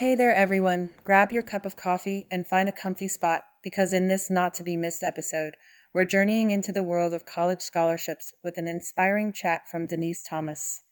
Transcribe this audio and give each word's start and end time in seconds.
Hey 0.00 0.14
there, 0.14 0.34
everyone. 0.34 0.88
Grab 1.04 1.30
your 1.30 1.42
cup 1.42 1.66
of 1.66 1.76
coffee 1.76 2.26
and 2.30 2.46
find 2.46 2.70
a 2.70 2.72
comfy 2.72 3.06
spot 3.06 3.42
because 3.62 3.92
in 3.92 4.08
this 4.08 4.30
not 4.30 4.54
to 4.54 4.62
be 4.62 4.74
missed 4.74 5.02
episode, 5.02 5.58
we're 5.92 6.06
journeying 6.06 6.50
into 6.50 6.72
the 6.72 6.82
world 6.82 7.12
of 7.12 7.26
college 7.26 7.60
scholarships 7.60 8.32
with 8.42 8.56
an 8.56 8.66
inspiring 8.66 9.30
chat 9.30 9.68
from 9.70 9.86
Denise 9.86 10.22
Thomas. 10.22 10.84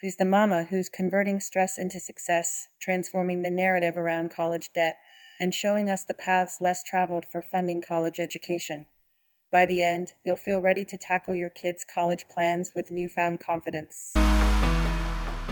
She's 0.00 0.16
the 0.16 0.24
mama 0.24 0.64
who's 0.64 0.88
converting 0.88 1.38
stress 1.38 1.78
into 1.78 2.00
success, 2.00 2.66
transforming 2.80 3.42
the 3.42 3.50
narrative 3.52 3.96
around 3.96 4.32
college 4.32 4.70
debt, 4.74 4.96
and 5.38 5.54
showing 5.54 5.88
us 5.88 6.02
the 6.02 6.12
paths 6.12 6.56
less 6.60 6.82
traveled 6.82 7.26
for 7.30 7.40
funding 7.40 7.80
college 7.80 8.18
education. 8.18 8.86
By 9.52 9.66
the 9.66 9.84
end, 9.84 10.14
you'll 10.24 10.34
feel 10.34 10.60
ready 10.60 10.84
to 10.86 10.98
tackle 10.98 11.36
your 11.36 11.50
kids' 11.50 11.84
college 11.84 12.26
plans 12.28 12.72
with 12.74 12.90
newfound 12.90 13.38
confidence. 13.38 14.14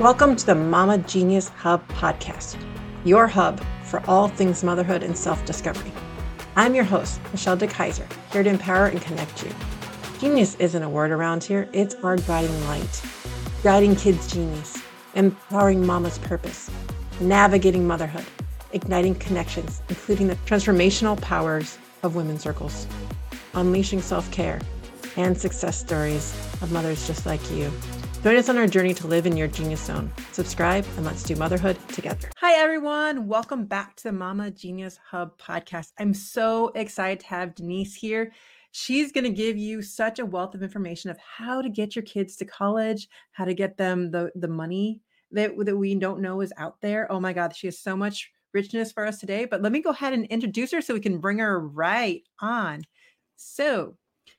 Welcome 0.01 0.35
to 0.35 0.45
the 0.45 0.57
Mama 0.57 0.99
Genius 0.99 1.49
Hub 1.51 1.87
podcast, 1.89 2.61
your 3.07 3.29
hub 3.29 3.65
for 3.85 4.03
all 4.09 4.27
things 4.27 4.65
motherhood 4.65 5.03
and 5.05 5.17
self 5.17 5.45
discovery. 5.45 5.93
I'm 6.57 6.75
your 6.75 6.85
host, 6.85 7.21
Michelle 7.31 7.57
DeKaiser, 7.57 8.07
here 8.33 8.43
to 8.43 8.51
empower 8.51 8.87
and 8.87 9.01
connect 9.01 9.45
you. 9.45 9.51
Genius 10.19 10.57
isn't 10.57 10.83
a 10.83 10.89
word 10.89 11.13
around 11.13 11.45
here, 11.45 11.69
it's 11.73 11.95
our 11.97 12.17
guiding 12.17 12.65
light, 12.65 13.03
guiding 13.63 13.95
kids' 13.95 14.33
genius, 14.33 14.83
empowering 15.15 15.87
mama's 15.87 16.19
purpose, 16.19 16.69
navigating 17.21 17.87
motherhood, 17.87 18.25
igniting 18.73 19.15
connections, 19.15 19.83
including 19.89 20.27
the 20.27 20.35
transformational 20.47 21.21
powers 21.21 21.79
of 22.03 22.17
women's 22.17 22.43
circles, 22.43 22.89
unleashing 23.55 24.03
self 24.03 24.29
care, 24.33 24.61
and 25.17 25.39
success 25.39 25.79
stories 25.79 26.35
of 26.61 26.73
mothers 26.73 27.07
just 27.07 27.25
like 27.25 27.51
you 27.53 27.71
Join 28.27 28.39
us 28.39 28.49
on 28.49 28.59
our 28.59 28.67
journey 28.67 28.93
to 28.93 29.07
live 29.07 29.25
in 29.25 29.37
your 29.37 29.47
genius 29.47 29.83
zone. 29.83 30.13
Subscribe 30.33 30.85
and 30.97 31.07
let's 31.07 31.23
do 31.23 31.37
motherhood 31.37 31.79
together. 31.91 32.29
Hi, 32.39 32.61
everyone. 32.61 33.29
Welcome 33.29 33.67
back 33.67 33.95
to 33.95 34.03
the 34.03 34.13
Mama 34.13 34.51
Genius 34.51 34.99
Hub 35.09 35.39
podcast. 35.39 35.93
I'm 36.01 36.13
so 36.13 36.73
excited 36.75 37.21
to 37.21 37.27
have 37.27 37.55
Denise 37.55 37.95
here. 37.95 38.33
She's 38.73 39.13
going 39.13 39.23
to 39.23 39.31
give 39.31 39.57
you 39.57 39.81
such 39.81 40.19
a 40.19 40.27
wealth 40.27 40.57
of 40.57 40.65
information 40.65 41.09
of 41.09 41.19
how 41.19 41.63
to 41.63 41.69
get 41.69 41.95
your 41.95 42.03
kids 42.03 42.35
to 42.39 42.45
college, 42.45 43.09
how 43.31 43.45
to 43.45 43.55
get 43.55 43.77
them 43.77 44.11
the, 44.11 44.33
the 44.35 44.49
money 44.49 45.03
that, 45.31 45.53
that 45.59 45.77
we 45.77 45.95
don't 45.95 46.21
know 46.21 46.41
is 46.41 46.53
out 46.57 46.81
there. 46.81 47.07
Oh 47.13 47.21
my 47.21 47.33
God, 47.33 47.55
she 47.55 47.69
has 47.69 47.79
so 47.79 47.97
much 47.97 48.33
richness 48.53 48.91
for 48.91 49.07
us 49.07 49.21
today. 49.21 49.45
But 49.45 49.63
let 49.63 49.71
me 49.71 49.81
go 49.81 49.91
ahead 49.91 50.15
and 50.15 50.27
introduce 50.27 50.73
her 50.73 50.81
so 50.81 50.95
we 50.95 51.01
can 51.01 51.19
bring 51.19 51.39
her 51.39 51.61
right 51.61 52.23
on. 52.41 52.83
So, 53.37 53.95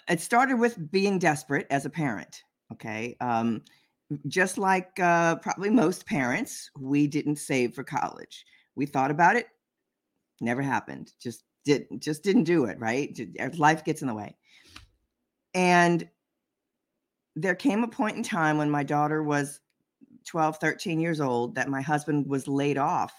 it 0.09 0.21
started 0.21 0.59
with 0.59 0.91
being 0.91 1.21
desperate 1.21 1.69
as 1.71 1.87
a 1.87 1.91
parent. 1.91 2.43
Okay. 2.73 3.17
Um, 3.21 3.63
just 4.27 4.59
like 4.59 4.99
uh, 4.99 5.37
probably 5.37 5.71
most 5.71 6.05
parents, 6.07 6.71
we 6.77 7.07
didn't 7.07 7.37
save 7.37 7.75
for 7.75 7.85
college 7.85 8.45
we 8.75 8.87
thought 8.87 9.11
about 9.11 9.37
it 9.37 9.49
never 10.41 10.63
happened 10.63 11.13
just 11.21 11.45
did 11.65 11.87
just 11.99 12.23
didn't 12.23 12.45
do 12.45 12.65
it 12.65 12.79
right? 12.79 13.19
Er, 13.41 13.51
life 13.57 13.85
gets 13.85 14.03
in 14.03 14.09
the 14.09 14.15
way. 14.15 14.37
And 15.55 16.09
there 17.37 17.55
came 17.55 17.85
a 17.85 17.89
point 17.89 18.17
in 18.17 18.23
time 18.23 18.59
when 18.59 18.71
my 18.71 18.83
daughter 18.83 19.23
was 19.23 19.61
12 20.27 20.59
13 20.59 21.01
years 21.01 21.21
old 21.21 21.55
that 21.55 21.69
my 21.69 21.81
husband 21.81 22.27
was 22.27 22.49
laid 22.49 22.79
off 22.79 23.15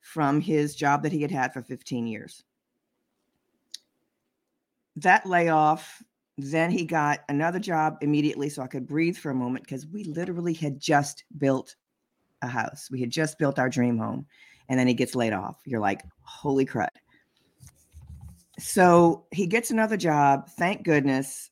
from 0.00 0.40
his 0.40 0.74
job 0.74 1.02
that 1.02 1.12
he 1.12 1.22
had 1.22 1.30
had 1.30 1.52
for 1.52 1.62
15 1.62 2.06
years. 2.06 2.44
That 4.96 5.26
layoff 5.26 6.02
then 6.40 6.70
he 6.70 6.84
got 6.84 7.20
another 7.28 7.58
job 7.58 7.98
immediately 8.00 8.48
so 8.48 8.62
i 8.62 8.66
could 8.68 8.86
breathe 8.86 9.16
for 9.16 9.30
a 9.30 9.34
moment 9.34 9.64
because 9.64 9.88
we 9.88 10.04
literally 10.04 10.54
had 10.54 10.78
just 10.78 11.24
built 11.38 11.74
a 12.42 12.46
house. 12.46 12.88
We 12.90 13.00
had 13.00 13.10
just 13.10 13.38
built 13.38 13.58
our 13.58 13.68
dream 13.68 13.98
home 13.98 14.26
and 14.68 14.78
then 14.78 14.86
he 14.86 14.94
gets 14.94 15.14
laid 15.14 15.32
off. 15.32 15.56
You're 15.64 15.80
like, 15.80 16.02
holy 16.20 16.66
crud. 16.66 16.88
So 18.58 19.26
he 19.30 19.46
gets 19.46 19.70
another 19.70 19.96
job, 19.96 20.48
thank 20.50 20.84
goodness, 20.84 21.50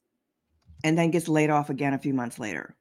and 0.85 0.99
then 0.99 1.11
gets 1.11 1.29
laid 1.29 1.51
off 1.51 1.71
again 1.71 1.95
a 1.95 1.99
few 1.99 2.13
months 2.13 2.39
later. 2.39 2.77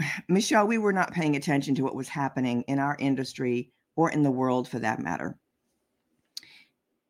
Michelle, 0.28 0.66
we 0.66 0.78
were 0.78 0.92
not 0.92 1.12
paying 1.12 1.36
attention 1.36 1.74
to 1.76 1.82
what 1.82 1.94
was 1.94 2.08
happening 2.08 2.62
in 2.62 2.78
our 2.78 2.96
industry 2.98 3.70
or 3.96 4.10
in 4.10 4.22
the 4.22 4.30
world 4.30 4.68
for 4.68 4.78
that 4.80 5.00
matter. 5.00 5.36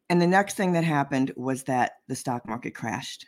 And 0.08 0.20
the 0.20 0.26
next 0.26 0.56
thing 0.56 0.72
that 0.72 0.84
happened 0.84 1.32
was 1.36 1.62
that 1.64 1.92
the 2.08 2.16
stock 2.16 2.46
market 2.46 2.74
crashed. 2.74 3.26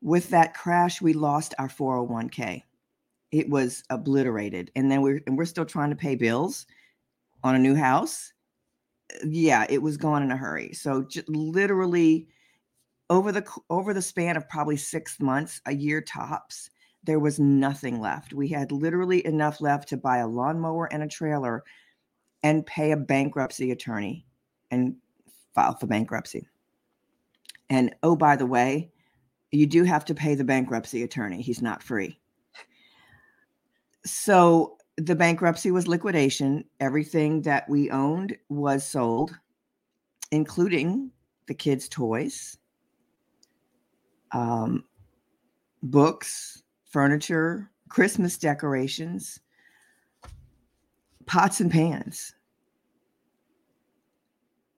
With 0.00 0.30
that 0.30 0.54
crash, 0.54 1.02
we 1.02 1.12
lost 1.12 1.54
our 1.58 1.68
401k. 1.68 2.62
It 3.32 3.50
was 3.50 3.82
obliterated. 3.90 4.70
And 4.76 4.90
then 4.90 5.02
we're 5.02 5.20
and 5.26 5.36
we're 5.36 5.44
still 5.44 5.64
trying 5.64 5.90
to 5.90 5.96
pay 5.96 6.14
bills 6.14 6.66
on 7.42 7.54
a 7.54 7.58
new 7.58 7.74
house, 7.74 8.32
yeah, 9.24 9.66
it 9.68 9.82
was 9.82 9.96
gone 9.96 10.22
in 10.22 10.30
a 10.30 10.36
hurry. 10.36 10.72
So 10.72 11.02
just 11.02 11.28
literally 11.28 12.28
over 13.08 13.32
the 13.32 13.44
over 13.68 13.92
the 13.92 14.02
span 14.02 14.36
of 14.36 14.48
probably 14.48 14.76
6 14.76 15.20
months, 15.20 15.60
a 15.66 15.74
year 15.74 16.00
tops, 16.00 16.70
there 17.02 17.18
was 17.18 17.40
nothing 17.40 18.00
left. 18.00 18.32
We 18.32 18.48
had 18.48 18.70
literally 18.70 19.26
enough 19.26 19.60
left 19.60 19.88
to 19.88 19.96
buy 19.96 20.18
a 20.18 20.28
lawnmower 20.28 20.92
and 20.92 21.02
a 21.02 21.08
trailer 21.08 21.64
and 22.42 22.64
pay 22.66 22.92
a 22.92 22.96
bankruptcy 22.96 23.70
attorney 23.70 24.24
and 24.70 24.94
file 25.54 25.74
for 25.74 25.86
bankruptcy. 25.86 26.46
And 27.68 27.94
oh 28.02 28.16
by 28.16 28.36
the 28.36 28.46
way, 28.46 28.90
you 29.50 29.66
do 29.66 29.82
have 29.82 30.04
to 30.04 30.14
pay 30.14 30.36
the 30.36 30.44
bankruptcy 30.44 31.02
attorney. 31.02 31.42
He's 31.42 31.62
not 31.62 31.82
free. 31.82 32.20
So 34.04 34.78
the 35.06 35.14
bankruptcy 35.14 35.70
was 35.70 35.88
liquidation. 35.88 36.64
Everything 36.78 37.42
that 37.42 37.68
we 37.68 37.90
owned 37.90 38.36
was 38.48 38.86
sold, 38.86 39.36
including 40.30 41.10
the 41.46 41.54
kids' 41.54 41.88
toys, 41.88 42.58
um, 44.32 44.84
books, 45.82 46.62
furniture, 46.84 47.70
Christmas 47.88 48.38
decorations, 48.38 49.40
pots 51.26 51.60
and 51.60 51.70
pans. 51.70 52.34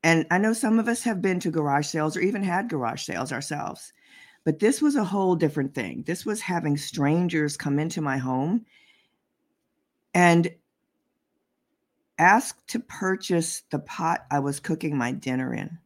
And 0.04 0.26
I 0.30 0.38
know 0.38 0.52
some 0.52 0.78
of 0.78 0.88
us 0.88 1.02
have 1.02 1.22
been 1.22 1.40
to 1.40 1.50
garage 1.50 1.86
sales 1.86 2.16
or 2.16 2.20
even 2.20 2.42
had 2.42 2.68
garage 2.68 3.04
sales 3.04 3.32
ourselves, 3.32 3.92
but 4.44 4.58
this 4.58 4.82
was 4.82 4.96
a 4.96 5.04
whole 5.04 5.36
different 5.36 5.74
thing. 5.74 6.02
This 6.06 6.26
was 6.26 6.40
having 6.40 6.76
strangers 6.76 7.56
come 7.56 7.78
into 7.78 8.00
my 8.00 8.18
home 8.18 8.64
and 10.14 10.50
asked 12.18 12.68
to 12.68 12.80
purchase 12.80 13.62
the 13.70 13.78
pot 13.80 14.26
I 14.30 14.38
was 14.38 14.60
cooking 14.60 14.96
my 14.96 15.12
dinner 15.12 15.54
in. 15.54 15.78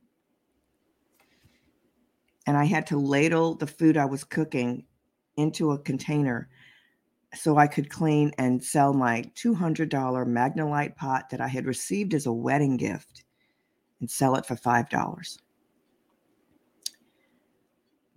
And 2.46 2.56
I 2.56 2.64
had 2.64 2.86
to 2.88 2.98
ladle 2.98 3.54
the 3.54 3.66
food 3.66 3.96
I 3.96 4.04
was 4.04 4.24
cooking 4.24 4.84
into 5.36 5.72
a 5.72 5.78
container 5.78 6.48
so 7.34 7.56
I 7.56 7.66
could 7.66 7.90
clean 7.90 8.32
and 8.38 8.62
sell 8.62 8.92
my 8.92 9.22
$200 9.34 9.88
Magnalite 9.90 10.96
pot 10.96 11.30
that 11.30 11.40
I 11.40 11.48
had 11.48 11.66
received 11.66 12.14
as 12.14 12.26
a 12.26 12.32
wedding 12.32 12.76
gift 12.76 13.24
and 14.00 14.10
sell 14.10 14.36
it 14.36 14.46
for 14.46 14.56
$5. 14.56 15.38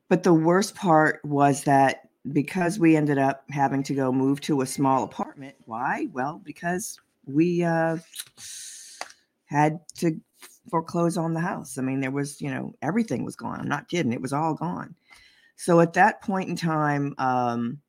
But 0.07 0.23
the 0.23 0.33
worst 0.33 0.75
part 0.75 1.19
was 1.23 1.63
that 1.63 2.08
because 2.31 2.79
we 2.79 2.95
ended 2.95 3.17
up 3.17 3.43
having 3.49 3.83
to 3.83 3.95
go 3.95 4.11
move 4.11 4.41
to 4.41 4.61
a 4.61 4.65
small 4.65 5.03
apartment, 5.03 5.55
why? 5.65 6.07
Well, 6.11 6.41
because 6.43 6.99
we 7.25 7.63
uh, 7.63 7.97
had 9.45 9.79
to 9.97 10.19
foreclose 10.69 11.17
on 11.17 11.33
the 11.33 11.39
house. 11.39 11.77
I 11.77 11.81
mean, 11.81 12.01
there 12.01 12.11
was, 12.11 12.41
you 12.41 12.51
know, 12.51 12.73
everything 12.81 13.23
was 13.25 13.35
gone. 13.35 13.59
I'm 13.59 13.67
not 13.67 13.87
kidding. 13.87 14.13
It 14.13 14.21
was 14.21 14.33
all 14.33 14.53
gone. 14.53 14.95
So 15.55 15.79
at 15.79 15.93
that 15.93 16.21
point 16.21 16.49
in 16.49 16.55
time, 16.55 17.15
um, 17.17 17.79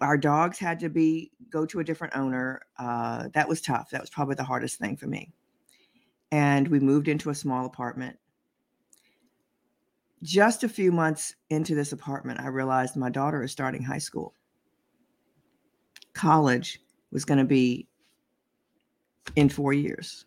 our 0.00 0.18
dogs 0.18 0.58
had 0.58 0.80
to 0.80 0.88
be 0.88 1.30
go 1.50 1.64
to 1.66 1.80
a 1.80 1.84
different 1.84 2.16
owner. 2.16 2.62
Uh, 2.78 3.28
that 3.34 3.48
was 3.48 3.60
tough. 3.60 3.90
That 3.90 4.00
was 4.00 4.10
probably 4.10 4.34
the 4.34 4.44
hardest 4.44 4.78
thing 4.78 4.96
for 4.96 5.06
me. 5.06 5.32
And 6.32 6.66
we 6.68 6.80
moved 6.80 7.08
into 7.08 7.30
a 7.30 7.34
small 7.34 7.66
apartment. 7.66 8.18
Just 10.22 10.64
a 10.64 10.68
few 10.68 10.92
months 10.92 11.34
into 11.48 11.74
this 11.74 11.92
apartment, 11.92 12.40
I 12.40 12.48
realized 12.48 12.96
my 12.96 13.08
daughter 13.08 13.42
is 13.42 13.52
starting 13.52 13.82
high 13.82 13.98
school. 13.98 14.34
College 16.12 16.80
was 17.10 17.24
going 17.24 17.38
to 17.38 17.44
be 17.44 17.86
in 19.36 19.48
four 19.48 19.72
years. 19.72 20.26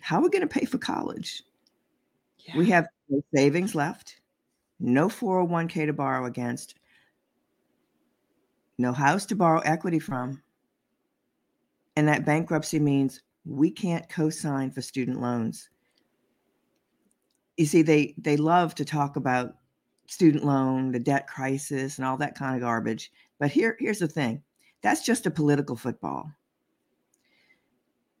How 0.00 0.18
are 0.18 0.22
we 0.22 0.30
going 0.30 0.46
to 0.46 0.48
pay 0.48 0.64
for 0.64 0.78
college? 0.78 1.42
Yeah. 2.38 2.56
We 2.56 2.66
have 2.70 2.86
no 3.08 3.22
savings 3.34 3.74
left, 3.74 4.20
no 4.80 5.08
401k 5.08 5.86
to 5.86 5.92
borrow 5.92 6.24
against, 6.26 6.76
no 8.78 8.92
house 8.92 9.26
to 9.26 9.36
borrow 9.36 9.60
equity 9.60 9.98
from. 9.98 10.42
And 11.96 12.08
that 12.08 12.24
bankruptcy 12.24 12.78
means 12.78 13.22
we 13.44 13.70
can't 13.70 14.08
co-sign 14.08 14.70
for 14.70 14.80
student 14.80 15.20
loans. 15.20 15.68
You 17.58 17.66
see, 17.66 17.82
they 17.82 18.14
they 18.16 18.36
love 18.36 18.74
to 18.76 18.84
talk 18.84 19.16
about 19.16 19.56
student 20.06 20.44
loan, 20.44 20.92
the 20.92 21.00
debt 21.00 21.26
crisis, 21.26 21.98
and 21.98 22.06
all 22.06 22.16
that 22.16 22.36
kind 22.36 22.54
of 22.54 22.62
garbage. 22.62 23.12
But 23.38 23.50
here, 23.50 23.76
here's 23.78 23.98
the 23.98 24.08
thing: 24.08 24.42
that's 24.80 25.04
just 25.04 25.26
a 25.26 25.30
political 25.30 25.76
football. 25.76 26.32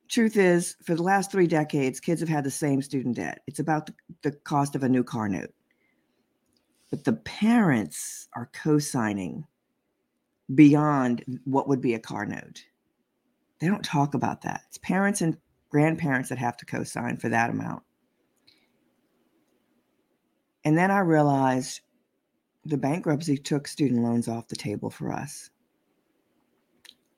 Truth 0.08 0.36
is, 0.36 0.76
for 0.84 0.94
the 0.94 1.02
last 1.02 1.30
three 1.30 1.46
decades, 1.46 2.00
kids 2.00 2.20
have 2.20 2.28
had 2.28 2.44
the 2.44 2.50
same 2.50 2.82
student 2.82 3.16
debt. 3.16 3.42
It's 3.46 3.60
about 3.60 3.86
the, 3.86 3.94
the 4.22 4.32
cost 4.32 4.74
of 4.74 4.82
a 4.82 4.88
new 4.88 5.04
car 5.04 5.28
note. 5.28 5.52
But 6.90 7.04
the 7.04 7.12
parents 7.12 8.28
are 8.34 8.50
co-signing 8.54 9.46
beyond 10.54 11.24
what 11.44 11.68
would 11.68 11.82
be 11.82 11.94
a 11.94 11.98
car 11.98 12.24
note. 12.24 12.64
They 13.60 13.68
don't 13.68 13.84
talk 13.84 14.14
about 14.14 14.42
that. 14.42 14.62
It's 14.68 14.78
parents 14.78 15.20
and 15.20 15.36
grandparents 15.68 16.30
that 16.30 16.38
have 16.38 16.56
to 16.56 16.66
co 16.66 16.82
sign 16.84 17.18
for 17.18 17.28
that 17.28 17.50
amount. 17.50 17.82
And 20.68 20.76
then 20.76 20.90
I 20.90 20.98
realized 20.98 21.80
the 22.66 22.76
bankruptcy 22.76 23.38
took 23.38 23.66
student 23.66 24.02
loans 24.02 24.28
off 24.28 24.48
the 24.48 24.54
table 24.54 24.90
for 24.90 25.10
us. 25.10 25.48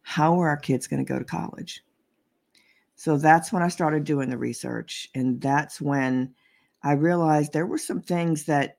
How 0.02 0.40
are 0.40 0.50
our 0.50 0.56
kids 0.56 0.86
going 0.86 1.04
to 1.04 1.12
go 1.12 1.18
to 1.18 1.24
college? 1.24 1.82
So 2.94 3.16
that's 3.16 3.52
when 3.52 3.64
I 3.64 3.66
started 3.66 4.04
doing 4.04 4.30
the 4.30 4.38
research. 4.38 5.10
And 5.16 5.40
that's 5.40 5.80
when 5.80 6.32
I 6.84 6.92
realized 6.92 7.52
there 7.52 7.66
were 7.66 7.76
some 7.76 8.00
things 8.00 8.44
that 8.44 8.78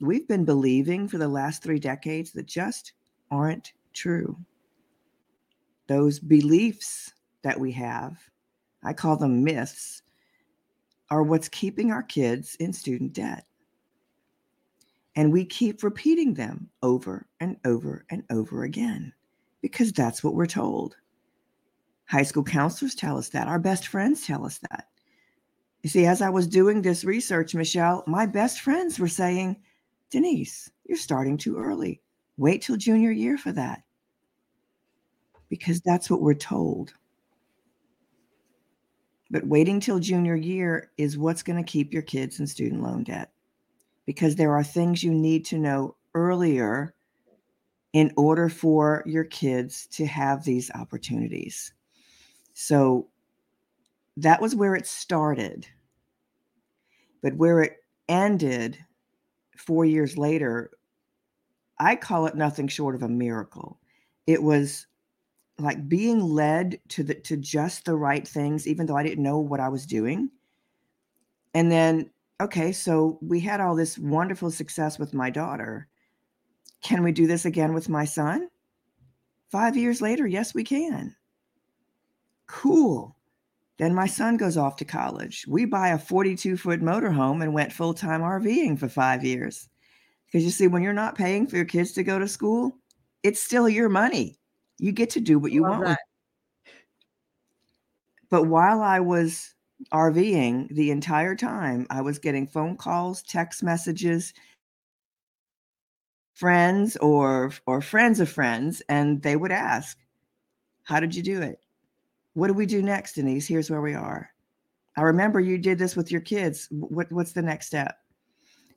we've 0.00 0.28
been 0.28 0.44
believing 0.44 1.08
for 1.08 1.18
the 1.18 1.26
last 1.26 1.64
three 1.64 1.80
decades 1.80 2.30
that 2.34 2.46
just 2.46 2.92
aren't 3.32 3.72
true. 3.92 4.38
Those 5.88 6.20
beliefs 6.20 7.12
that 7.42 7.58
we 7.58 7.72
have, 7.72 8.20
I 8.84 8.92
call 8.92 9.16
them 9.16 9.42
myths, 9.42 10.04
are 11.10 11.24
what's 11.24 11.48
keeping 11.48 11.90
our 11.90 12.04
kids 12.04 12.54
in 12.60 12.72
student 12.72 13.12
debt. 13.12 13.46
And 15.16 15.32
we 15.32 15.46
keep 15.46 15.82
repeating 15.82 16.34
them 16.34 16.68
over 16.82 17.26
and 17.40 17.56
over 17.64 18.04
and 18.10 18.22
over 18.30 18.64
again 18.64 19.12
because 19.62 19.90
that's 19.92 20.22
what 20.22 20.34
we're 20.34 20.46
told. 20.46 20.96
High 22.04 22.22
school 22.22 22.44
counselors 22.44 22.94
tell 22.94 23.16
us 23.16 23.30
that. 23.30 23.48
Our 23.48 23.58
best 23.58 23.88
friends 23.88 24.26
tell 24.26 24.44
us 24.44 24.58
that. 24.70 24.88
You 25.82 25.90
see, 25.90 26.04
as 26.04 26.20
I 26.20 26.28
was 26.28 26.46
doing 26.46 26.82
this 26.82 27.04
research, 27.04 27.54
Michelle, 27.54 28.04
my 28.06 28.26
best 28.26 28.60
friends 28.60 28.98
were 28.98 29.08
saying, 29.08 29.56
Denise, 30.10 30.70
you're 30.84 30.98
starting 30.98 31.36
too 31.36 31.56
early. 31.56 32.00
Wait 32.36 32.62
till 32.62 32.76
junior 32.76 33.10
year 33.10 33.38
for 33.38 33.52
that. 33.52 33.82
Because 35.48 35.80
that's 35.80 36.10
what 36.10 36.20
we're 36.20 36.34
told. 36.34 36.92
But 39.30 39.46
waiting 39.46 39.80
till 39.80 39.98
junior 39.98 40.36
year 40.36 40.90
is 40.98 41.18
what's 41.18 41.42
going 41.42 41.62
to 41.62 41.68
keep 41.68 41.92
your 41.92 42.02
kids 42.02 42.38
in 42.38 42.46
student 42.46 42.82
loan 42.82 43.04
debt. 43.04 43.32
Because 44.06 44.36
there 44.36 44.52
are 44.52 44.64
things 44.64 45.02
you 45.02 45.12
need 45.12 45.44
to 45.46 45.58
know 45.58 45.96
earlier 46.14 46.94
in 47.92 48.12
order 48.16 48.48
for 48.48 49.02
your 49.06 49.24
kids 49.24 49.86
to 49.88 50.06
have 50.06 50.44
these 50.44 50.70
opportunities. 50.72 51.72
So 52.54 53.08
that 54.16 54.40
was 54.40 54.54
where 54.54 54.74
it 54.74 54.86
started. 54.86 55.66
But 57.22 57.36
where 57.36 57.60
it 57.60 57.78
ended 58.08 58.78
four 59.56 59.84
years 59.84 60.16
later 60.16 60.70
I 61.78 61.96
call 61.96 62.26
it 62.26 62.34
nothing 62.34 62.68
short 62.68 62.94
of 62.94 63.02
a 63.02 63.08
miracle. 63.08 63.78
It 64.26 64.42
was 64.42 64.86
like 65.58 65.88
being 65.88 66.20
led 66.20 66.80
to 66.88 67.02
the 67.02 67.14
to 67.14 67.36
just 67.36 67.84
the 67.84 67.96
right 67.96 68.26
things, 68.26 68.66
even 68.66 68.86
though 68.86 68.96
I 68.96 69.02
didn't 69.02 69.22
know 69.22 69.38
what 69.38 69.60
I 69.60 69.68
was 69.68 69.86
doing. 69.86 70.30
And 71.54 71.70
then, 71.70 72.10
okay, 72.40 72.72
so 72.72 73.18
we 73.22 73.40
had 73.40 73.60
all 73.60 73.74
this 73.74 73.98
wonderful 73.98 74.50
success 74.50 74.98
with 74.98 75.14
my 75.14 75.30
daughter. 75.30 75.88
Can 76.82 77.02
we 77.02 77.12
do 77.12 77.26
this 77.26 77.44
again 77.44 77.72
with 77.72 77.88
my 77.88 78.04
son? 78.04 78.48
Five 79.50 79.76
years 79.76 80.00
later, 80.00 80.26
yes, 80.26 80.54
we 80.54 80.64
can. 80.64 81.14
Cool. 82.46 83.16
Then 83.78 83.94
my 83.94 84.06
son 84.06 84.36
goes 84.36 84.56
off 84.56 84.76
to 84.76 84.84
college. 84.84 85.44
We 85.48 85.64
buy 85.64 85.88
a 85.88 85.98
42 85.98 86.56
foot 86.56 86.80
motorhome 86.80 87.42
and 87.42 87.52
went 87.52 87.72
full 87.72 87.94
time 87.94 88.22
RVing 88.22 88.78
for 88.78 88.88
five 88.88 89.24
years. 89.24 89.68
Because 90.26 90.44
you 90.44 90.50
see, 90.50 90.66
when 90.66 90.82
you're 90.82 90.92
not 90.92 91.14
paying 91.14 91.46
for 91.46 91.56
your 91.56 91.64
kids 91.64 91.92
to 91.92 92.02
go 92.02 92.18
to 92.18 92.26
school, 92.26 92.76
it's 93.22 93.40
still 93.40 93.68
your 93.68 93.88
money. 93.88 94.38
You 94.78 94.92
get 94.92 95.10
to 95.10 95.20
do 95.20 95.38
what 95.38 95.52
you 95.52 95.62
Love 95.62 95.78
want. 95.80 95.98
But 98.30 98.44
while 98.44 98.82
I 98.82 99.00
was 99.00 99.54
RVing 99.92 100.74
the 100.74 100.90
entire 100.90 101.36
time, 101.36 101.86
I 101.90 102.00
was 102.00 102.18
getting 102.18 102.46
phone 102.46 102.76
calls, 102.76 103.22
text 103.22 103.62
messages, 103.62 104.32
friends 106.34 106.96
or 106.98 107.52
or 107.66 107.80
friends 107.80 108.20
of 108.20 108.28
friends, 108.28 108.82
and 108.88 109.22
they 109.22 109.36
would 109.36 109.52
ask, 109.52 109.98
"How 110.84 111.00
did 111.00 111.14
you 111.14 111.22
do 111.22 111.42
it? 111.42 111.60
What 112.34 112.48
do 112.48 112.54
we 112.54 112.66
do 112.66 112.82
next, 112.82 113.14
Denise? 113.14 113.46
Here's 113.46 113.70
where 113.70 113.82
we 113.82 113.94
are. 113.94 114.30
I 114.96 115.02
remember 115.02 115.40
you 115.40 115.58
did 115.58 115.78
this 115.78 115.96
with 115.96 116.10
your 116.10 116.20
kids. 116.20 116.68
What, 116.70 117.10
what's 117.12 117.32
the 117.32 117.42
next 117.42 117.66
step?" 117.66 117.98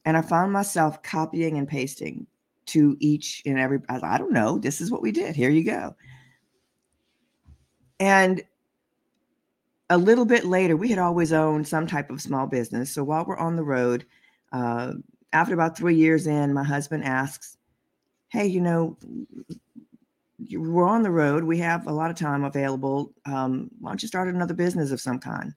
And 0.05 0.17
I 0.17 0.21
found 0.21 0.53
myself 0.53 1.03
copying 1.03 1.57
and 1.57 1.67
pasting 1.67 2.25
to 2.67 2.95
each 2.99 3.41
and 3.45 3.59
every, 3.59 3.79
I 3.89 4.17
don't 4.17 4.31
know, 4.31 4.57
this 4.59 4.79
is 4.79 4.91
what 4.91 5.01
we 5.01 5.11
did. 5.11 5.35
Here 5.35 5.49
you 5.49 5.63
go. 5.63 5.95
And 7.99 8.41
a 9.89 9.97
little 9.97 10.25
bit 10.25 10.45
later, 10.45 10.77
we 10.77 10.89
had 10.89 10.99
always 10.99 11.33
owned 11.33 11.67
some 11.67 11.87
type 11.87 12.09
of 12.09 12.21
small 12.21 12.45
business. 12.45 12.91
So 12.91 13.03
while 13.03 13.25
we're 13.25 13.37
on 13.37 13.55
the 13.55 13.63
road, 13.63 14.05
uh, 14.51 14.93
after 15.33 15.53
about 15.53 15.77
three 15.77 15.95
years 15.95 16.27
in, 16.27 16.53
my 16.53 16.63
husband 16.63 17.03
asks, 17.03 17.57
Hey, 18.29 18.45
you 18.45 18.61
know, 18.61 18.97
we're 20.51 20.87
on 20.87 21.01
the 21.01 21.11
road. 21.11 21.43
We 21.43 21.57
have 21.59 21.87
a 21.87 21.91
lot 21.91 22.11
of 22.11 22.15
time 22.15 22.43
available. 22.43 23.13
Um, 23.25 23.71
why 23.79 23.91
don't 23.91 24.01
you 24.01 24.07
start 24.07 24.27
another 24.27 24.53
business 24.53 24.91
of 24.91 25.01
some 25.01 25.19
kind? 25.19 25.53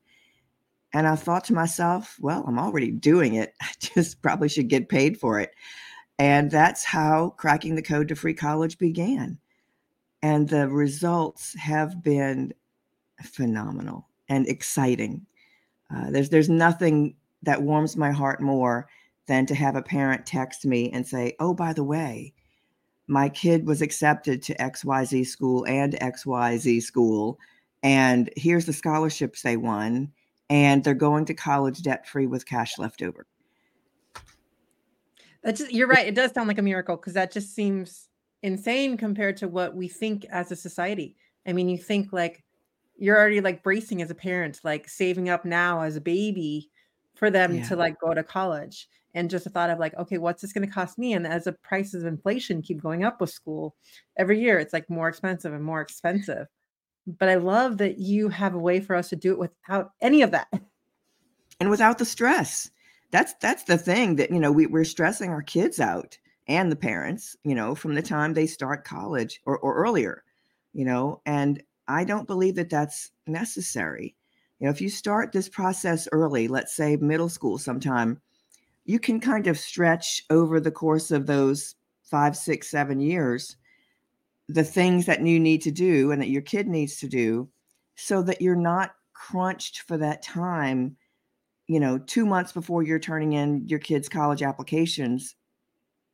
And 0.94 1.06
I 1.06 1.16
thought 1.16 1.44
to 1.44 1.54
myself, 1.54 2.16
well, 2.20 2.44
I'm 2.46 2.58
already 2.58 2.90
doing 2.90 3.34
it. 3.34 3.54
I 3.62 3.68
just 3.78 4.22
probably 4.22 4.48
should 4.48 4.68
get 4.68 4.88
paid 4.88 5.18
for 5.18 5.38
it. 5.38 5.54
And 6.18 6.50
that's 6.50 6.84
how 6.84 7.30
cracking 7.36 7.74
the 7.74 7.82
code 7.82 8.08
to 8.08 8.16
free 8.16 8.34
college 8.34 8.78
began. 8.78 9.38
And 10.22 10.48
the 10.48 10.68
results 10.68 11.54
have 11.58 12.02
been 12.02 12.54
phenomenal 13.22 14.08
and 14.28 14.46
exciting. 14.48 15.26
Uh, 15.94 16.10
there's 16.10 16.30
there's 16.30 16.48
nothing 16.48 17.16
that 17.42 17.62
warms 17.62 17.96
my 17.96 18.10
heart 18.10 18.40
more 18.40 18.88
than 19.26 19.46
to 19.46 19.54
have 19.54 19.76
a 19.76 19.82
parent 19.82 20.26
text 20.26 20.64
me 20.64 20.90
and 20.90 21.06
say, 21.06 21.34
"Oh, 21.38 21.54
by 21.54 21.72
the 21.72 21.84
way, 21.84 22.32
my 23.06 23.28
kid 23.28 23.66
was 23.66 23.82
accepted 23.82 24.42
to 24.42 24.54
XYZ 24.54 25.26
school 25.26 25.66
and 25.66 25.94
XYZ 25.94 26.82
school, 26.82 27.38
and 27.82 28.30
here's 28.36 28.66
the 28.66 28.72
scholarships 28.72 29.42
they 29.42 29.56
won, 29.56 30.12
and 30.48 30.82
they're 30.84 30.94
going 30.94 31.24
to 31.26 31.34
college 31.34 31.82
debt 31.82 32.06
free 32.06 32.26
with 32.26 32.46
cash 32.46 32.78
left 32.78 33.02
over. 33.02 33.26
That's 35.42 35.60
just, 35.60 35.72
you're 35.72 35.88
right. 35.88 36.06
It 36.06 36.14
does 36.14 36.32
sound 36.32 36.48
like 36.48 36.58
a 36.58 36.62
miracle 36.62 36.96
because 36.96 37.14
that 37.14 37.32
just 37.32 37.54
seems 37.54 38.08
insane 38.42 38.96
compared 38.96 39.36
to 39.38 39.48
what 39.48 39.74
we 39.74 39.88
think 39.88 40.24
as 40.30 40.52
a 40.52 40.56
society. 40.56 41.16
I 41.46 41.52
mean, 41.52 41.68
you 41.68 41.78
think 41.78 42.12
like 42.12 42.44
you're 43.02 43.18
already 43.18 43.40
like 43.40 43.62
bracing 43.64 44.00
as 44.02 44.10
a 44.10 44.14
parent, 44.14 44.60
like 44.64 44.88
saving 44.88 45.28
up 45.28 45.44
now 45.44 45.82
as 45.82 45.96
a 45.96 46.00
baby 46.00 46.70
for 47.16 47.30
them 47.30 47.56
Yeah. 47.56 47.68
to 47.68 47.76
like 47.76 47.98
go 48.00 48.14
to 48.14 48.22
college. 48.22 48.88
And 49.14 49.28
just 49.28 49.44
the 49.44 49.50
thought 49.50 49.70
of 49.70 49.78
like, 49.78 49.94
okay, 49.98 50.18
what's 50.18 50.40
this 50.40 50.52
going 50.54 50.66
to 50.66 50.72
cost 50.72 50.98
me? 50.98 51.12
And 51.12 51.26
as 51.26 51.44
the 51.44 51.52
prices 51.52 52.02
of 52.02 52.08
inflation 52.08 52.62
keep 52.62 52.80
going 52.80 53.04
up 53.04 53.20
with 53.20 53.30
school 53.30 53.76
every 54.16 54.40
year, 54.40 54.58
it's 54.58 54.72
like 54.72 54.88
more 54.88 55.08
expensive 55.08 55.52
and 55.52 55.64
more 55.64 55.80
expensive. 55.82 56.46
But 57.06 57.28
I 57.28 57.36
love 57.36 57.78
that 57.78 57.98
you 57.98 58.28
have 58.30 58.54
a 58.54 58.58
way 58.58 58.80
for 58.80 58.96
us 58.96 59.10
to 59.10 59.16
do 59.16 59.32
it 59.32 59.38
without 59.38 59.92
any 60.00 60.22
of 60.22 60.30
that. 60.32 60.48
and 61.60 61.70
without 61.70 61.98
the 61.98 62.04
stress 62.04 62.70
that's 63.10 63.34
that's 63.34 63.64
the 63.64 63.78
thing 63.78 64.16
that 64.16 64.30
you 64.30 64.38
know 64.40 64.52
we, 64.52 64.66
we're 64.66 64.84
stressing 64.84 65.30
our 65.30 65.42
kids 65.42 65.80
out 65.80 66.18
and 66.48 66.70
the 66.72 66.76
parents 66.76 67.36
you 67.44 67.54
know 67.54 67.74
from 67.74 67.94
the 67.94 68.02
time 68.02 68.34
they 68.34 68.46
start 68.46 68.84
college 68.84 69.40
or, 69.44 69.58
or 69.58 69.74
earlier 69.74 70.24
you 70.72 70.84
know 70.84 71.20
and 71.26 71.62
i 71.88 72.04
don't 72.04 72.26
believe 72.26 72.54
that 72.54 72.70
that's 72.70 73.10
necessary 73.26 74.14
you 74.58 74.66
know 74.66 74.70
if 74.70 74.80
you 74.80 74.88
start 74.88 75.32
this 75.32 75.48
process 75.48 76.08
early 76.12 76.48
let's 76.48 76.74
say 76.74 76.96
middle 76.96 77.28
school 77.28 77.58
sometime 77.58 78.20
you 78.84 78.98
can 78.98 79.20
kind 79.20 79.46
of 79.46 79.58
stretch 79.58 80.24
over 80.30 80.58
the 80.58 80.70
course 80.70 81.10
of 81.10 81.26
those 81.26 81.74
five 82.02 82.36
six 82.36 82.68
seven 82.68 83.00
years 83.00 83.56
the 84.48 84.64
things 84.64 85.06
that 85.06 85.24
you 85.24 85.38
need 85.40 85.62
to 85.62 85.70
do 85.70 86.10
and 86.10 86.20
that 86.20 86.28
your 86.28 86.42
kid 86.42 86.66
needs 86.66 86.96
to 86.98 87.08
do 87.08 87.48
so 87.94 88.22
that 88.22 88.42
you're 88.42 88.56
not 88.56 88.94
crunched 89.12 89.82
for 89.82 89.96
that 89.96 90.22
time 90.22 90.96
you 91.72 91.80
know, 91.80 91.98
two 91.98 92.26
months 92.26 92.52
before 92.52 92.82
you're 92.82 92.98
turning 92.98 93.32
in 93.32 93.66
your 93.66 93.78
kids' 93.78 94.08
college 94.08 94.42
applications 94.42 95.36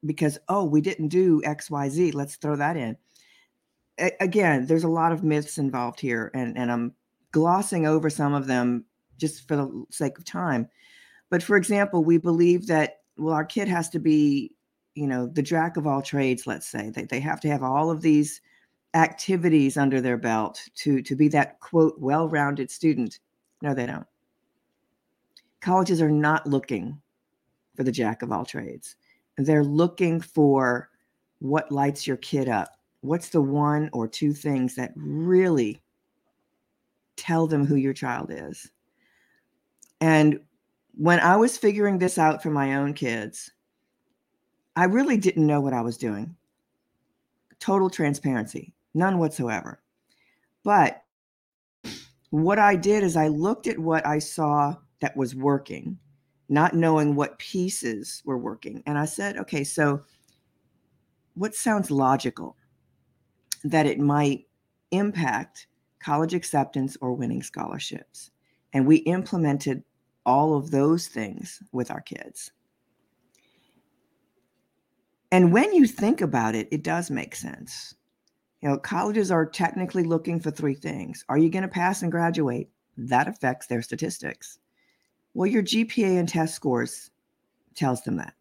because, 0.05 0.39
oh, 0.49 0.65
we 0.65 0.81
didn't 0.81 1.09
do 1.09 1.41
XYZ. 1.43 2.15
Let's 2.15 2.37
throw 2.37 2.55
that 2.55 2.77
in. 2.77 2.97
Again, 4.21 4.67
there's 4.67 4.85
a 4.85 4.89
lot 4.89 5.13
of 5.13 5.25
myths 5.25 5.59
involved 5.59 6.01
here, 6.01 6.31
and, 6.35 6.57
and 6.57 6.71
I'm 6.71 6.95
glossing 7.33 7.87
over 7.87 8.09
some 8.09 8.35
of 8.35 8.47
them 8.47 8.85
just 9.19 9.47
for 9.49 9.57
the 9.57 9.85
sake 9.91 10.19
of 10.19 10.25
time. 10.25 10.69
But 11.31 11.43
for 11.43 11.57
example, 11.57 12.05
we 12.05 12.19
believe 12.19 12.67
that, 12.69 13.01
well, 13.17 13.35
our 13.35 13.45
kid 13.45 13.69
has 13.69 13.89
to 13.91 13.99
be, 13.99 14.53
you 14.95 15.07
know, 15.07 15.27
the 15.27 15.43
jack 15.43 15.77
of 15.77 15.87
all 15.87 16.01
trades, 16.01 16.47
let's 16.47 16.67
say. 16.67 16.91
They, 16.91 17.05
they 17.05 17.21
have 17.21 17.41
to 17.41 17.49
have 17.49 17.63
all 17.63 17.91
of 17.91 18.03
these 18.03 18.41
activities 18.95 19.77
under 19.77 20.01
their 20.01 20.17
belt 20.17 20.63
to, 20.77 21.03
to 21.03 21.17
be 21.17 21.29
that, 21.29 21.61
quote, 21.61 21.99
well 21.99 22.29
rounded 22.29 22.71
student. 22.71 23.19
No, 23.63 23.75
they 23.75 23.87
don't 23.87 24.07
colleges 25.61 26.01
are 26.01 26.11
not 26.11 26.47
looking 26.47 27.01
for 27.77 27.85
the 27.85 27.93
jack 27.93 28.23
of 28.23 28.33
all 28.33 28.45
trades. 28.45 28.97
They're 29.37 29.65
looking 29.65 30.21
for 30.21 30.91
what 31.39 31.71
lights 31.71 32.07
your 32.07 32.17
kid 32.17 32.49
up. 32.49 32.78
What's 33.01 33.29
the 33.29 33.43
one 33.43 33.91
or 33.93 34.09
two 34.09 34.33
things 34.33 34.75
that 34.75 34.93
really 34.97 35.81
tell 37.17 37.47
them 37.47 37.65
who 37.65 37.77
your 37.77 37.93
child 37.93 38.31
is? 38.31 38.71
And 40.01 40.41
when 40.97 41.21
I 41.21 41.37
was 41.37 41.57
figuring 41.57 41.99
this 41.99 42.19
out 42.19 42.43
for 42.43 42.51
my 42.51 42.75
own 42.77 42.95
kids, 42.95 43.51
I 44.75 44.85
really 44.85 45.17
didn't 45.17 45.47
know 45.47 45.61
what 45.61 45.73
I 45.73 45.81
was 45.81 45.97
doing. 45.97 46.35
Total 47.61 47.91
transparency, 47.91 48.73
none 48.95 49.19
whatsoever. 49.19 49.81
But 50.65 51.03
what 52.31 52.59
I 52.59 52.77
did 52.77 53.03
is 53.03 53.17
I 53.17 53.29
looked 53.29 53.67
at 53.67 53.79
what 53.79 54.07
I 54.07 54.19
saw 54.19 54.75
that 55.01 55.17
was 55.17 55.35
working, 55.35 55.99
not 56.49 56.75
knowing 56.75 57.15
what 57.15 57.39
pieces 57.39 58.23
were 58.25 58.39
working. 58.39 58.83
And 58.87 58.99
I 58.99 59.05
said, 59.05 59.37
okay, 59.39 59.65
so 59.65 60.03
what 61.35 61.55
sounds 61.55 61.91
logical 61.91 62.57
that 63.65 63.87
it 63.87 63.99
might 63.99 64.47
impact 64.91 65.67
college 66.01 66.35
acceptance 66.35 66.97
or 67.01 67.15
winning 67.15 67.43
scholarships? 67.43 68.31
And 68.73 68.87
we 68.87 68.97
implemented 68.99 69.83
all 70.27 70.57
of 70.57 70.71
those 70.71 71.07
things 71.07 71.63
with 71.73 71.91
our 71.91 72.01
kids. 72.01 72.53
And 75.31 75.53
when 75.53 75.75
you 75.75 75.87
think 75.87 76.21
about 76.21 76.55
it, 76.55 76.69
it 76.71 76.83
does 76.83 77.11
make 77.11 77.35
sense. 77.35 77.95
You 78.63 78.71
know, 78.71 78.79
colleges 78.79 79.31
are 79.31 79.47
technically 79.47 80.03
looking 80.03 80.41
for 80.41 80.51
three 80.51 80.75
things. 80.75 81.25
Are 81.29 81.39
you 81.39 81.51
going 81.51 81.63
to 81.63 81.69
pass 81.69 82.03
and 82.03 82.11
graduate? 82.11 82.71
That 82.97 83.29
affects 83.29 83.67
their 83.67 83.83
statistics. 83.83 84.59
Well, 85.35 85.47
your 85.47 85.63
GPA 85.63 86.19
and 86.19 86.29
test 86.29 86.55
scores 86.55 87.11
tells 87.75 88.03
them 88.03 88.17
that. 88.17 88.35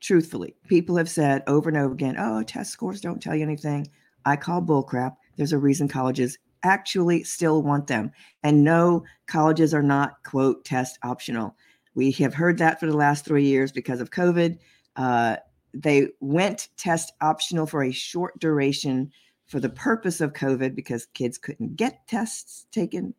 Truthfully, 0.00 0.54
people 0.68 0.96
have 0.96 1.08
said 1.08 1.42
over 1.46 1.68
and 1.68 1.78
over 1.78 1.92
again, 1.92 2.16
"Oh, 2.18 2.42
test 2.42 2.70
scores 2.70 3.00
don't 3.00 3.22
tell 3.22 3.34
you 3.34 3.42
anything." 3.42 3.88
I 4.24 4.36
call 4.36 4.62
bullcrap. 4.62 5.16
There's 5.36 5.52
a 5.52 5.58
reason 5.58 5.88
colleges 5.88 6.38
actually 6.62 7.24
still 7.24 7.62
want 7.62 7.86
them. 7.86 8.10
And 8.42 8.64
no, 8.64 9.04
colleges 9.26 9.74
are 9.74 9.82
not 9.82 10.22
quote 10.24 10.64
test 10.64 10.98
optional. 11.02 11.56
We 11.94 12.10
have 12.12 12.34
heard 12.34 12.58
that 12.58 12.80
for 12.80 12.86
the 12.86 12.96
last 12.96 13.24
three 13.24 13.44
years 13.44 13.70
because 13.70 14.00
of 14.00 14.10
COVID. 14.10 14.58
Uh, 14.96 15.36
they 15.72 16.08
went 16.20 16.68
test 16.76 17.12
optional 17.20 17.66
for 17.66 17.82
a 17.84 17.92
short 17.92 18.38
duration 18.40 19.10
for 19.46 19.60
the 19.60 19.68
purpose 19.68 20.20
of 20.20 20.32
COVID 20.32 20.74
because 20.74 21.06
kids 21.06 21.38
couldn't 21.38 21.76
get 21.76 22.06
tests 22.08 22.66
taken. 22.72 23.14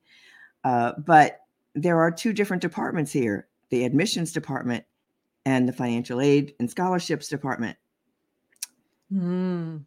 Uh, 0.64 0.94
but 1.06 1.42
there 1.76 2.00
are 2.00 2.12
two 2.12 2.34
different 2.34 2.62
departments 2.62 3.12
here 3.12 3.48
the 3.70 3.84
admissions 3.84 4.32
department 4.32 4.86
and 5.46 5.68
the 5.68 5.74
financial 5.74 6.22
aid 6.22 6.54
and 6.60 6.70
scholarships 6.70 7.28
department. 7.28 7.78
Mm. 9.12 9.86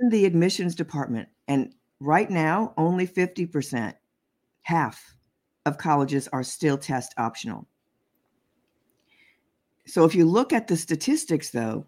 Even 0.00 0.10
the 0.10 0.24
admissions 0.24 0.74
department, 0.74 1.28
and 1.46 1.74
right 2.00 2.30
now, 2.30 2.72
only 2.78 3.06
50%, 3.06 3.94
half 4.62 5.14
of 5.66 5.76
colleges 5.76 6.26
are 6.28 6.42
still 6.42 6.78
test 6.78 7.12
optional. 7.18 7.68
So 9.86 10.04
if 10.04 10.14
you 10.14 10.24
look 10.24 10.54
at 10.54 10.68
the 10.68 10.76
statistics, 10.76 11.50
though, 11.50 11.86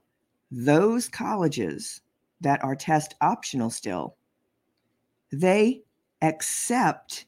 those 0.51 1.09
colleges 1.09 2.03
that 2.43 2.63
are 2.63 2.77
test 2.77 3.15
optional 3.23 3.71
still, 3.71 4.17
they 5.31 5.83
accept 6.21 7.25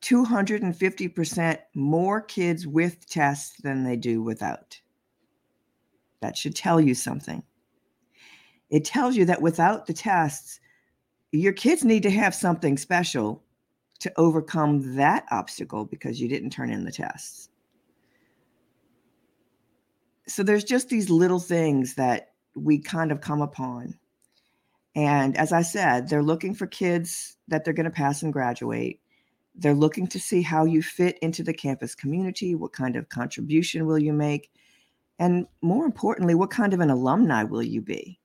250% 0.00 1.58
more 1.74 2.22
kids 2.22 2.66
with 2.66 3.06
tests 3.06 3.60
than 3.60 3.84
they 3.84 3.96
do 3.96 4.22
without. 4.22 4.80
That 6.22 6.36
should 6.36 6.56
tell 6.56 6.80
you 6.80 6.94
something. 6.94 7.42
It 8.74 8.84
tells 8.84 9.14
you 9.14 9.24
that 9.26 9.40
without 9.40 9.86
the 9.86 9.92
tests, 9.92 10.58
your 11.30 11.52
kids 11.52 11.84
need 11.84 12.02
to 12.02 12.10
have 12.10 12.34
something 12.34 12.76
special 12.76 13.40
to 14.00 14.12
overcome 14.16 14.96
that 14.96 15.26
obstacle 15.30 15.84
because 15.84 16.20
you 16.20 16.26
didn't 16.26 16.50
turn 16.50 16.72
in 16.72 16.82
the 16.82 16.90
tests. 16.90 17.50
So 20.26 20.42
there's 20.42 20.64
just 20.64 20.88
these 20.88 21.08
little 21.08 21.38
things 21.38 21.94
that 21.94 22.32
we 22.56 22.80
kind 22.80 23.12
of 23.12 23.20
come 23.20 23.42
upon. 23.42 23.94
And 24.96 25.36
as 25.36 25.52
I 25.52 25.62
said, 25.62 26.08
they're 26.08 26.20
looking 26.20 26.52
for 26.52 26.66
kids 26.66 27.36
that 27.46 27.64
they're 27.64 27.74
going 27.74 27.84
to 27.84 27.92
pass 27.92 28.24
and 28.24 28.32
graduate. 28.32 28.98
They're 29.54 29.72
looking 29.72 30.08
to 30.08 30.18
see 30.18 30.42
how 30.42 30.64
you 30.64 30.82
fit 30.82 31.16
into 31.20 31.44
the 31.44 31.54
campus 31.54 31.94
community, 31.94 32.56
what 32.56 32.72
kind 32.72 32.96
of 32.96 33.08
contribution 33.08 33.86
will 33.86 34.00
you 34.00 34.12
make, 34.12 34.50
and 35.20 35.46
more 35.62 35.84
importantly, 35.84 36.34
what 36.34 36.50
kind 36.50 36.74
of 36.74 36.80
an 36.80 36.90
alumni 36.90 37.44
will 37.44 37.62
you 37.62 37.80
be? 37.80 38.18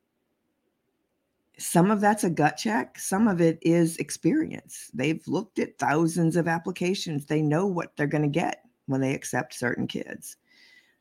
Some 1.59 1.91
of 1.91 1.99
that's 1.99 2.23
a 2.23 2.29
gut 2.29 2.55
check, 2.55 2.97
some 2.97 3.27
of 3.27 3.41
it 3.41 3.59
is 3.61 3.97
experience. 3.97 4.89
They've 4.93 5.21
looked 5.27 5.59
at 5.59 5.77
thousands 5.77 6.37
of 6.37 6.47
applications, 6.47 7.25
they 7.25 7.41
know 7.41 7.67
what 7.67 7.95
they're 7.95 8.07
going 8.07 8.23
to 8.23 8.29
get 8.29 8.63
when 8.85 9.01
they 9.01 9.13
accept 9.13 9.53
certain 9.53 9.85
kids. 9.85 10.37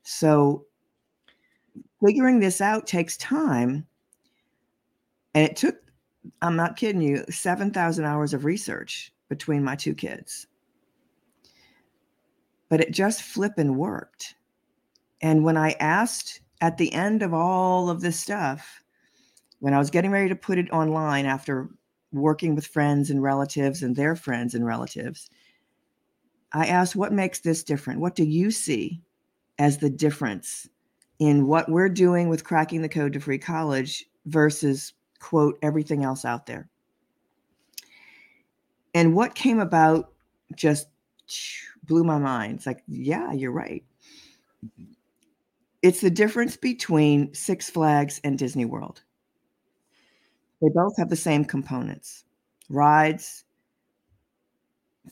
So, 0.02 0.66
figuring 2.04 2.40
this 2.40 2.60
out 2.60 2.86
takes 2.86 3.16
time. 3.16 3.86
And 5.34 5.44
it 5.44 5.56
took, 5.56 5.76
I'm 6.42 6.56
not 6.56 6.76
kidding 6.76 7.02
you, 7.02 7.24
7,000 7.30 8.04
hours 8.04 8.34
of 8.34 8.44
research 8.44 9.12
between 9.28 9.62
my 9.62 9.76
two 9.76 9.94
kids. 9.94 10.46
But 12.68 12.80
it 12.80 12.90
just 12.90 13.22
flippin' 13.22 13.76
worked. 13.76 14.34
And 15.20 15.44
when 15.44 15.56
I 15.56 15.76
asked 15.78 16.40
at 16.60 16.78
the 16.78 16.92
end 16.92 17.22
of 17.22 17.32
all 17.32 17.90
of 17.90 18.00
this 18.00 18.18
stuff, 18.18 18.82
when 19.60 19.74
I 19.74 19.78
was 19.78 19.90
getting 19.90 20.10
ready 20.10 20.28
to 20.28 20.36
put 20.36 20.58
it 20.58 20.70
online 20.70 21.26
after 21.26 21.68
working 22.12 22.54
with 22.54 22.66
friends 22.66 23.10
and 23.10 23.22
relatives 23.22 23.82
and 23.82 23.94
their 23.94 24.16
friends 24.16 24.54
and 24.54 24.64
relatives, 24.64 25.30
I 26.52 26.66
asked, 26.66 26.96
What 26.96 27.12
makes 27.12 27.40
this 27.40 27.62
different? 27.62 28.00
What 28.00 28.14
do 28.14 28.24
you 28.24 28.50
see 28.50 29.00
as 29.58 29.78
the 29.78 29.90
difference 29.90 30.68
in 31.18 31.46
what 31.46 31.68
we're 31.68 31.88
doing 31.88 32.28
with 32.28 32.44
cracking 32.44 32.82
the 32.82 32.88
code 32.88 33.12
to 33.12 33.20
free 33.20 33.38
college 33.38 34.06
versus, 34.26 34.94
quote, 35.18 35.58
everything 35.62 36.04
else 36.04 36.24
out 36.24 36.46
there? 36.46 36.68
And 38.94 39.14
what 39.14 39.34
came 39.34 39.60
about 39.60 40.12
just 40.54 40.88
blew 41.84 42.04
my 42.04 42.18
mind. 42.18 42.56
It's 42.56 42.66
like, 42.66 42.82
yeah, 42.86 43.32
you're 43.32 43.52
right. 43.52 43.84
Mm-hmm. 44.64 44.92
It's 45.82 46.00
the 46.00 46.10
difference 46.10 46.56
between 46.56 47.32
Six 47.34 47.70
Flags 47.70 48.20
and 48.24 48.38
Disney 48.38 48.64
World. 48.64 49.02
They 50.60 50.68
both 50.68 50.96
have 50.96 51.08
the 51.08 51.16
same 51.16 51.44
components 51.44 52.24
rides, 52.70 53.44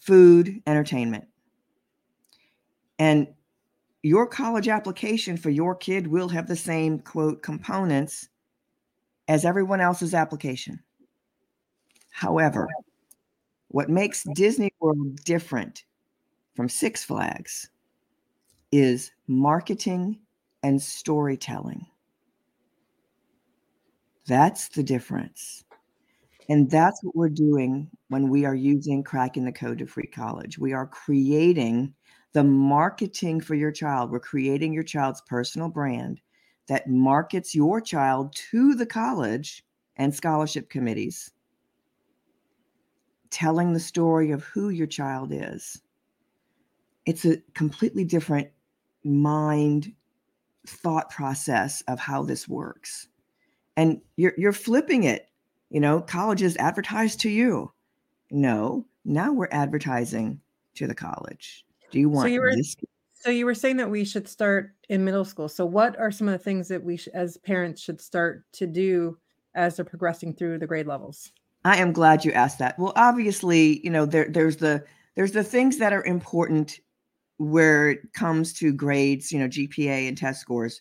food, 0.01 0.61
entertainment. 0.67 1.27
And 2.99 3.29
your 4.03 4.27
college 4.27 4.69
application 4.69 5.37
for 5.37 5.51
your 5.51 5.75
kid 5.75 6.07
will 6.07 6.29
have 6.29 6.47
the 6.47 6.57
same 6.57 6.99
quote 6.99 7.43
components 7.43 8.29
as 9.29 9.45
everyone 9.45 9.81
else's 9.81 10.15
application. 10.15 10.81
However, 12.11 12.69
what 13.69 13.91
makes 13.91 14.25
Disney 14.35 14.73
World 14.81 15.23
different 15.25 15.85
from 16.55 16.69
Six 16.69 17.05
Flags 17.05 17.69
is 18.73 19.11
marketing 19.27 20.19
and 20.63 20.81
storytelling. 20.81 21.87
That's 24.27 24.69
the 24.69 24.83
difference. 24.83 25.65
And 26.49 26.71
that's 26.71 27.03
what 27.03 27.17
we're 27.17 27.29
doing 27.29 27.91
when 28.09 28.29
we 28.29 28.45
are 28.45 28.55
using 28.55 29.03
Cracking 29.03 29.45
the 29.45 29.53
Code 29.53 29.79
to 29.79 29.87
Free 29.87 30.07
College. 30.07 30.59
We 30.59 30.73
are 30.73 30.87
creating 30.87 31.93
the 32.33 32.45
marketing 32.45 33.41
for 33.41 33.55
your 33.55 33.73
child. 33.73 34.11
We're 34.11 34.21
creating 34.21 34.73
your 34.73 34.85
child's 34.85 35.23
personal 35.23 35.69
brand 35.69 36.21
that 36.69 36.89
markets 36.89 37.55
your 37.55 37.81
child 37.81 38.35
to 38.51 38.75
the 38.75 38.87
college 38.87 39.65
and 39.97 40.15
scholarship 40.15 40.69
committees, 40.69 41.31
telling 43.31 43.73
the 43.73 43.81
story 43.81 44.31
of 44.31 44.45
who 44.45 44.69
your 44.69 44.87
child 44.87 45.31
is. 45.33 45.81
It's 47.07 47.25
a 47.25 47.39
completely 47.55 48.05
different 48.05 48.49
mind 49.05 49.93
thought 50.67 51.11
process 51.11 51.83
of 51.83 52.01
how 52.01 52.23
this 52.23 52.49
works. 52.49 53.09
And 53.77 54.01
you're 54.17 54.35
you're 54.37 54.53
flipping 54.53 55.05
it. 55.05 55.29
You 55.71 55.81
know, 55.81 56.01
colleges 56.01 56.57
advertise 56.57 57.17
to 57.17 57.29
you. 57.29 57.73
No, 58.31 58.87
now 59.05 59.33
we're 59.33 59.49
advertising 59.51 60.41
to 60.77 60.87
the 60.87 60.95
college. 60.95 61.65
Do 61.91 61.99
you 61.99 62.09
want 62.09 62.25
so 62.25 62.29
you 62.29 62.41
were, 62.41 62.55
this? 62.55 62.77
So 63.15 63.31
you 63.31 63.47
were 63.47 63.55
saying 63.55 63.79
that 63.79 63.91
we 63.91 64.05
should 64.05 64.29
start 64.29 64.73
in 64.89 65.05
middle 65.05 65.25
school. 65.25 65.49
So 65.49 65.67
what 65.67 65.99
are 65.99 66.11
some 66.11 66.29
of 66.29 66.33
the 66.33 66.43
things 66.43 66.69
that 66.69 66.83
we 66.83 66.97
sh- 66.97 67.09
as 67.09 67.37
parents 67.39 67.81
should 67.83 68.01
start 68.01 68.45
to 68.53 68.67
do 68.67 69.19
as 69.55 69.77
they're 69.77 69.85
progressing 69.85 70.35
through 70.35 70.59
the 70.59 70.67
grade 70.67 70.87
levels? 70.87 71.33
I 71.65 71.79
am 71.79 71.93
glad 71.93 72.25
you 72.25 72.33
asked 72.33 72.61
that. 72.61 72.79
Well, 72.79 72.93
obviously, 72.95 73.81
you 73.83 73.91
know, 73.91 74.07
there 74.07 74.29
there's 74.29 74.59
the 74.59 74.85
there's 75.17 75.33
the 75.33 75.43
things 75.43 75.79
that 75.79 75.93
are 75.93 76.05
important 76.05 76.79
where 77.39 77.91
it 77.91 78.13
comes 78.13 78.53
to 78.55 78.73
grades, 78.73 79.33
you 79.33 79.39
know, 79.39 79.49
GPA 79.49 80.09
and 80.09 80.17
test 80.17 80.41
scores. 80.41 80.81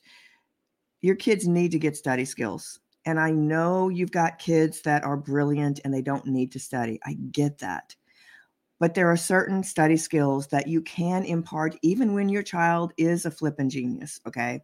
Your 1.01 1.15
kids 1.15 1.47
need 1.47 1.71
to 1.71 1.79
get 1.79 1.97
study 1.97 2.25
skills. 2.25 2.79
And 3.05 3.19
I 3.19 3.31
know 3.31 3.89
you've 3.89 4.11
got 4.11 4.39
kids 4.39 4.81
that 4.81 5.03
are 5.03 5.17
brilliant 5.17 5.79
and 5.83 5.93
they 5.93 6.01
don't 6.01 6.25
need 6.25 6.51
to 6.53 6.59
study. 6.59 6.99
I 7.05 7.13
get 7.31 7.59
that. 7.59 7.95
But 8.79 8.93
there 8.93 9.09
are 9.09 9.17
certain 9.17 9.63
study 9.63 9.95
skills 9.95 10.47
that 10.47 10.67
you 10.67 10.81
can 10.81 11.23
impart 11.23 11.77
even 11.81 12.13
when 12.13 12.29
your 12.29 12.43
child 12.43 12.93
is 12.97 13.25
a 13.25 13.31
flippin' 13.31 13.69
genius, 13.69 14.19
okay? 14.27 14.61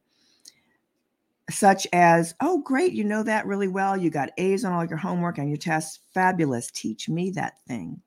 Such 1.50 1.88
as, 1.94 2.34
oh, 2.42 2.60
great, 2.60 2.94
you 2.94 3.04
know 3.04 3.24
that 3.24 3.46
really 3.46 3.68
well. 3.68 3.96
You 3.96 4.10
got 4.10 4.32
A's 4.38 4.66
on 4.66 4.74
all 4.74 4.86
your 4.86 4.98
homework 4.98 5.38
and 5.38 5.48
your 5.48 5.58
tests. 5.58 6.00
Fabulous. 6.14 6.72
Teach 6.72 7.10
me 7.10 7.30
that 7.32 7.54
thing. 7.68 8.02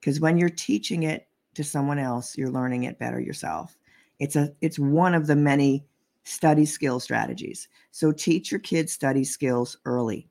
Because 0.00 0.20
when 0.20 0.36
you're 0.36 0.48
teaching 0.48 1.04
it 1.04 1.28
to 1.54 1.62
someone 1.62 1.98
else, 1.98 2.36
you're 2.36 2.50
learning 2.50 2.84
it 2.84 2.98
better 2.98 3.20
yourself. 3.20 3.76
It's 4.18 4.36
a 4.36 4.52
it's 4.60 4.78
one 4.78 5.14
of 5.14 5.26
the 5.26 5.36
many 5.36 5.86
study 6.24 6.64
skill 6.64 7.00
strategies. 7.00 7.68
So 7.90 8.12
teach 8.12 8.50
your 8.50 8.60
kids 8.60 8.92
study 8.92 9.24
skills 9.24 9.76
early. 9.84 10.28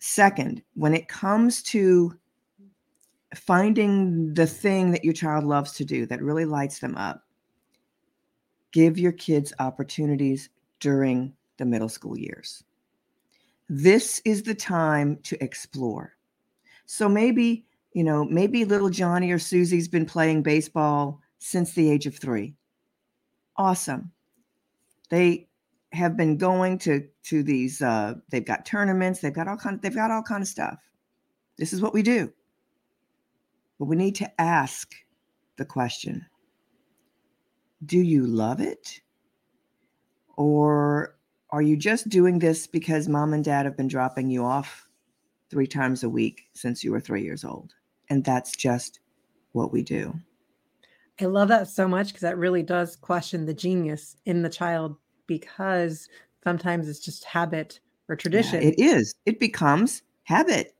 Second, 0.00 0.62
when 0.74 0.94
it 0.94 1.08
comes 1.08 1.62
to 1.64 2.16
finding 3.34 4.32
the 4.34 4.46
thing 4.46 4.90
that 4.92 5.04
your 5.04 5.12
child 5.12 5.44
loves 5.44 5.72
to 5.72 5.84
do 5.84 6.06
that 6.06 6.22
really 6.22 6.44
lights 6.44 6.78
them 6.78 6.96
up, 6.96 7.24
give 8.72 8.98
your 8.98 9.12
kids 9.12 9.52
opportunities 9.58 10.50
during 10.80 11.34
the 11.58 11.64
middle 11.64 11.88
school 11.88 12.18
years. 12.18 12.62
This 13.68 14.22
is 14.24 14.42
the 14.42 14.54
time 14.54 15.18
to 15.24 15.42
explore. 15.42 16.14
So 16.86 17.08
maybe, 17.08 17.66
you 17.92 18.04
know, 18.04 18.24
maybe 18.24 18.64
little 18.64 18.88
Johnny 18.88 19.30
or 19.30 19.38
Susie's 19.38 19.88
been 19.88 20.06
playing 20.06 20.42
baseball 20.42 21.20
since 21.38 21.72
the 21.72 21.90
age 21.90 22.06
of 22.06 22.16
three. 22.16 22.54
Awesome. 23.58 24.12
They 25.10 25.48
have 25.92 26.16
been 26.16 26.36
going 26.36 26.78
to 26.78 27.08
to 27.24 27.42
these 27.42 27.80
uh 27.82 28.14
they've 28.30 28.44
got 28.44 28.66
tournaments 28.66 29.20
they've 29.20 29.32
got 29.32 29.48
all 29.48 29.56
kind 29.56 29.76
of, 29.76 29.80
they've 29.80 29.94
got 29.94 30.10
all 30.10 30.22
kind 30.22 30.42
of 30.42 30.48
stuff. 30.48 30.78
This 31.56 31.72
is 31.72 31.80
what 31.80 31.94
we 31.94 32.02
do. 32.02 32.32
But 33.78 33.86
we 33.86 33.96
need 33.96 34.14
to 34.16 34.40
ask 34.40 34.94
the 35.56 35.64
question 35.64 36.24
do 37.84 37.98
you 37.98 38.26
love 38.26 38.60
it? 38.60 39.00
Or 40.36 41.16
are 41.50 41.62
you 41.62 41.76
just 41.76 42.08
doing 42.08 42.38
this 42.38 42.66
because 42.66 43.08
mom 43.08 43.32
and 43.32 43.44
dad 43.44 43.66
have 43.66 43.76
been 43.76 43.88
dropping 43.88 44.30
you 44.30 44.44
off 44.44 44.86
three 45.50 45.66
times 45.66 46.04
a 46.04 46.08
week 46.08 46.48
since 46.54 46.84
you 46.84 46.92
were 46.92 47.00
three 47.00 47.22
years 47.22 47.44
old? 47.44 47.74
And 48.10 48.24
that's 48.24 48.56
just 48.56 49.00
what 49.52 49.72
we 49.72 49.82
do 49.82 50.14
i 51.20 51.24
love 51.24 51.48
that 51.48 51.68
so 51.68 51.88
much 51.88 52.08
because 52.08 52.20
that 52.22 52.38
really 52.38 52.62
does 52.62 52.96
question 52.96 53.46
the 53.46 53.54
genius 53.54 54.16
in 54.26 54.42
the 54.42 54.48
child 54.48 54.96
because 55.26 56.08
sometimes 56.44 56.88
it's 56.88 57.00
just 57.00 57.24
habit 57.24 57.80
or 58.08 58.16
tradition. 58.16 58.62
Yeah, 58.62 58.68
it 58.68 58.74
is. 58.78 59.14
It 59.26 59.38
becomes 59.38 60.02
habit. 60.24 60.74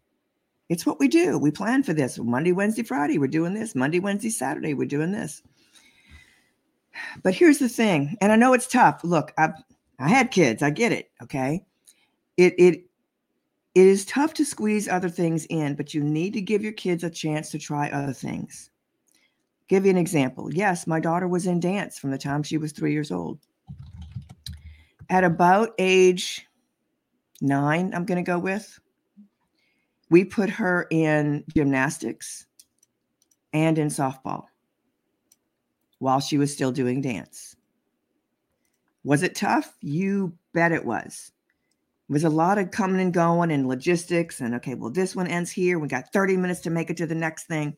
It's 0.69 0.85
what 0.85 0.99
we 0.99 1.09
do. 1.09 1.39
We 1.39 1.51
plan 1.51 1.83
for 1.83 1.93
this. 1.93 2.19
Monday, 2.19 2.53
Wednesday, 2.53 2.83
Friday, 2.83 3.19
we're 3.19 3.29
doing 3.29 3.55
this. 3.55 3.75
Monday, 3.75 4.01
Wednesday, 4.01 4.31
Saturday, 4.31 4.75
we're 4.75 4.87
doing 4.87 5.13
this. 5.13 5.43
But 7.23 7.35
here's 7.35 7.59
the 7.59 7.69
thing, 7.69 8.17
and 8.21 8.33
I 8.33 8.37
know 8.37 8.55
it's 8.55 8.67
tough. 8.67 9.05
Look, 9.05 9.33
I 9.39 9.51
I 10.01 10.09
had 10.09 10.31
kids. 10.31 10.63
I 10.63 10.71
get 10.71 10.91
it. 10.91 11.11
Okay, 11.23 11.65
it 12.37 12.55
it 12.59 12.85
it 13.75 13.87
is 13.87 14.05
tough 14.05 14.35
to 14.35 14.45
squeeze 14.45 14.89
other 14.89 15.09
things 15.09 15.47
in, 15.49 15.75
but 15.77 15.95
you 15.95 16.03
need 16.03 16.33
to 16.33 16.41
give 16.41 16.63
your 16.63 16.73
kids 16.73 17.05
a 17.05 17.11
chance 17.11 17.51
to 17.51 17.59
try 17.59 17.89
other 17.91 18.13
things. 18.13 18.71
Give 19.69 19.85
you 19.85 19.91
an 19.91 19.99
example. 19.99 20.53
Yes, 20.53 20.87
my 20.87 20.99
daughter 20.99 21.29
was 21.29 21.47
in 21.47 21.61
dance 21.61 21.99
from 21.99 22.11
the 22.11 22.19
time 22.19 22.43
she 22.43 22.59
was 22.59 22.73
three 22.73 22.93
years 22.93 23.11
old 23.11 23.39
at 25.11 25.25
about 25.25 25.75
age 25.79 26.47
nine, 27.41 27.93
I'm 27.95 28.05
going 28.05 28.23
to 28.23 28.29
go 28.29 28.39
with, 28.39 28.79
we 30.11 30.25
put 30.25 30.51
her 30.51 30.87
in 30.91 31.45
gymnastics 31.55 32.47
and 33.53 33.79
in 33.79 33.89
softball 33.89 34.45
while 35.99 36.21
she 36.21 36.39
was 36.39 36.53
still 36.53 36.73
doing 36.73 37.01
dance. 37.01 37.57
Was 39.05 39.23
it 39.23 39.35
tough? 39.35 39.75
You 39.81 40.35
bet 40.53 40.73
it 40.73 40.85
was. 40.85 41.33
It 42.09 42.13
was 42.13 42.25
a 42.25 42.31
lot 42.31 42.59
of 42.59 42.71
coming 42.71 43.01
and 43.01 43.13
going 43.13 43.51
and 43.51 43.69
logistics 43.69 44.41
and 44.41 44.55
okay, 44.57 44.75
well, 44.75 44.91
this 44.91 45.15
one 45.15 45.27
ends 45.27 45.51
here. 45.51 45.79
We 45.79 45.89
got 45.89 46.13
30 46.13 46.37
minutes 46.37 46.61
to 46.61 46.71
make 46.71 46.91
it 46.91 46.97
to 46.99 47.07
the 47.07 47.15
next 47.15 47.45
thing. 47.45 47.77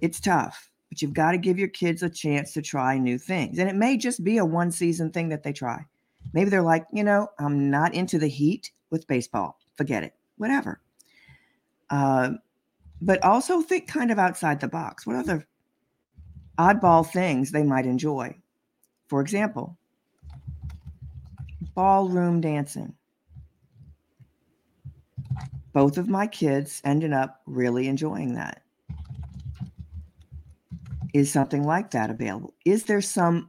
It's 0.00 0.20
tough, 0.20 0.70
but 0.94 1.02
you've 1.02 1.12
got 1.12 1.32
to 1.32 1.38
give 1.38 1.58
your 1.58 1.66
kids 1.66 2.04
a 2.04 2.08
chance 2.08 2.52
to 2.52 2.62
try 2.62 2.96
new 2.96 3.18
things. 3.18 3.58
And 3.58 3.68
it 3.68 3.74
may 3.74 3.96
just 3.96 4.22
be 4.22 4.38
a 4.38 4.44
one 4.44 4.70
season 4.70 5.10
thing 5.10 5.28
that 5.30 5.42
they 5.42 5.52
try. 5.52 5.84
Maybe 6.32 6.50
they're 6.50 6.62
like, 6.62 6.86
you 6.92 7.02
know, 7.02 7.26
I'm 7.40 7.68
not 7.68 7.94
into 7.94 8.16
the 8.16 8.28
heat 8.28 8.70
with 8.90 9.08
baseball. 9.08 9.58
Forget 9.76 10.04
it. 10.04 10.14
Whatever. 10.36 10.80
Uh, 11.90 12.34
but 13.02 13.20
also 13.24 13.60
think 13.60 13.88
kind 13.88 14.12
of 14.12 14.20
outside 14.20 14.60
the 14.60 14.68
box. 14.68 15.04
What 15.04 15.16
other 15.16 15.48
oddball 16.60 17.04
things 17.04 17.50
they 17.50 17.64
might 17.64 17.86
enjoy? 17.86 18.36
For 19.08 19.20
example, 19.20 19.76
ballroom 21.74 22.40
dancing. 22.40 22.94
Both 25.72 25.98
of 25.98 26.08
my 26.08 26.28
kids 26.28 26.80
ended 26.84 27.12
up 27.12 27.42
really 27.46 27.88
enjoying 27.88 28.36
that. 28.36 28.63
Is 31.14 31.32
something 31.32 31.64
like 31.64 31.92
that 31.92 32.10
available? 32.10 32.52
Is 32.66 32.84
there 32.84 33.00
some, 33.00 33.48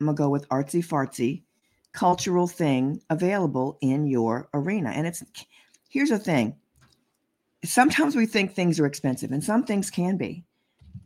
I'm 0.00 0.06
going 0.06 0.16
to 0.16 0.22
go 0.22 0.28
with 0.28 0.48
artsy 0.50 0.86
fartsy, 0.86 1.42
cultural 1.92 2.46
thing 2.46 3.02
available 3.10 3.78
in 3.80 4.06
your 4.06 4.48
arena. 4.54 4.90
And 4.90 5.06
it's 5.06 5.24
here's 5.88 6.10
the 6.10 6.18
thing 6.18 6.54
sometimes 7.64 8.14
we 8.14 8.26
think 8.26 8.54
things 8.54 8.78
are 8.78 8.86
expensive, 8.86 9.32
and 9.32 9.42
some 9.42 9.64
things 9.64 9.90
can 9.90 10.16
be, 10.16 10.44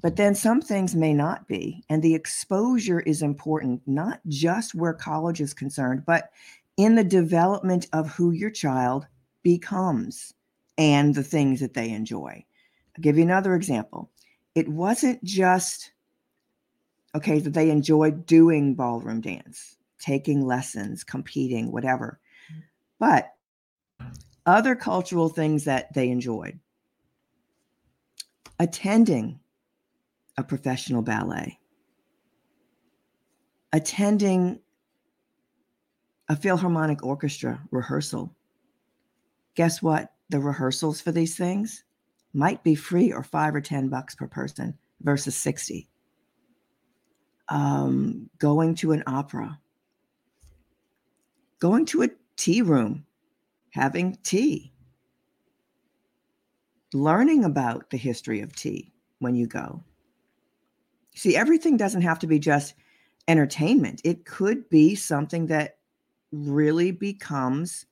but 0.02 0.16
then 0.16 0.34
some 0.34 0.60
things 0.60 0.94
may 0.94 1.14
not 1.14 1.48
be. 1.48 1.82
And 1.88 2.02
the 2.02 2.14
exposure 2.14 3.00
is 3.00 3.22
important, 3.22 3.80
not 3.86 4.20
just 4.28 4.74
where 4.74 4.92
college 4.92 5.40
is 5.40 5.54
concerned, 5.54 6.04
but 6.04 6.30
in 6.76 6.94
the 6.94 7.04
development 7.04 7.86
of 7.92 8.10
who 8.10 8.32
your 8.32 8.50
child 8.50 9.06
becomes 9.42 10.34
and 10.76 11.14
the 11.14 11.22
things 11.22 11.60
that 11.60 11.74
they 11.74 11.90
enjoy. 11.90 12.44
I'll 12.96 13.02
give 13.02 13.16
you 13.16 13.22
another 13.22 13.54
example. 13.54 14.10
It 14.54 14.68
wasn't 14.68 15.22
just, 15.24 15.91
okay, 17.14 17.38
that 17.40 17.54
they 17.54 17.70
enjoyed 17.70 18.26
doing 18.26 18.74
ballroom 18.74 19.20
dance 19.20 19.76
taking 20.02 20.44
lessons, 20.44 21.04
competing, 21.04 21.70
whatever. 21.70 22.18
Mm. 22.52 22.62
But 22.98 23.34
other 24.44 24.74
cultural 24.74 25.28
things 25.28 25.64
that 25.64 25.94
they 25.94 26.10
enjoyed 26.10 26.58
attending 28.58 29.38
a 30.36 30.42
professional 30.44 31.02
ballet, 31.02 31.58
attending 33.72 34.60
a 36.28 36.36
Philharmonic 36.36 37.04
Orchestra 37.04 37.60
rehearsal. 37.70 38.34
Guess 39.54 39.82
what? 39.82 40.12
The 40.30 40.40
rehearsals 40.40 41.00
for 41.00 41.12
these 41.12 41.36
things 41.36 41.84
might 42.32 42.62
be 42.64 42.74
free 42.74 43.12
or 43.12 43.22
five 43.22 43.54
or 43.54 43.60
10 43.60 43.88
bucks 43.88 44.14
per 44.14 44.26
person 44.26 44.76
versus 45.02 45.36
60. 45.36 45.88
Um, 47.48 48.30
going 48.38 48.74
to 48.76 48.92
an 48.92 49.02
opera, 49.06 49.58
going 51.58 51.84
to 51.86 52.02
a 52.02 52.10
tea 52.36 52.62
room, 52.62 53.04
having 53.70 54.16
tea, 54.22 54.72
learning 56.94 57.44
about 57.44 57.90
the 57.90 57.96
history 57.96 58.40
of 58.40 58.54
tea 58.54 58.92
when 59.18 59.34
you 59.34 59.46
go. 59.46 59.82
See, 61.14 61.36
everything 61.36 61.76
doesn't 61.76 62.02
have 62.02 62.18
to 62.20 62.26
be 62.26 62.38
just 62.38 62.74
entertainment, 63.28 64.00
it 64.04 64.24
could 64.24 64.68
be 64.68 64.94
something 64.94 65.46
that 65.46 65.78
really 66.32 66.90
becomes 66.90 67.86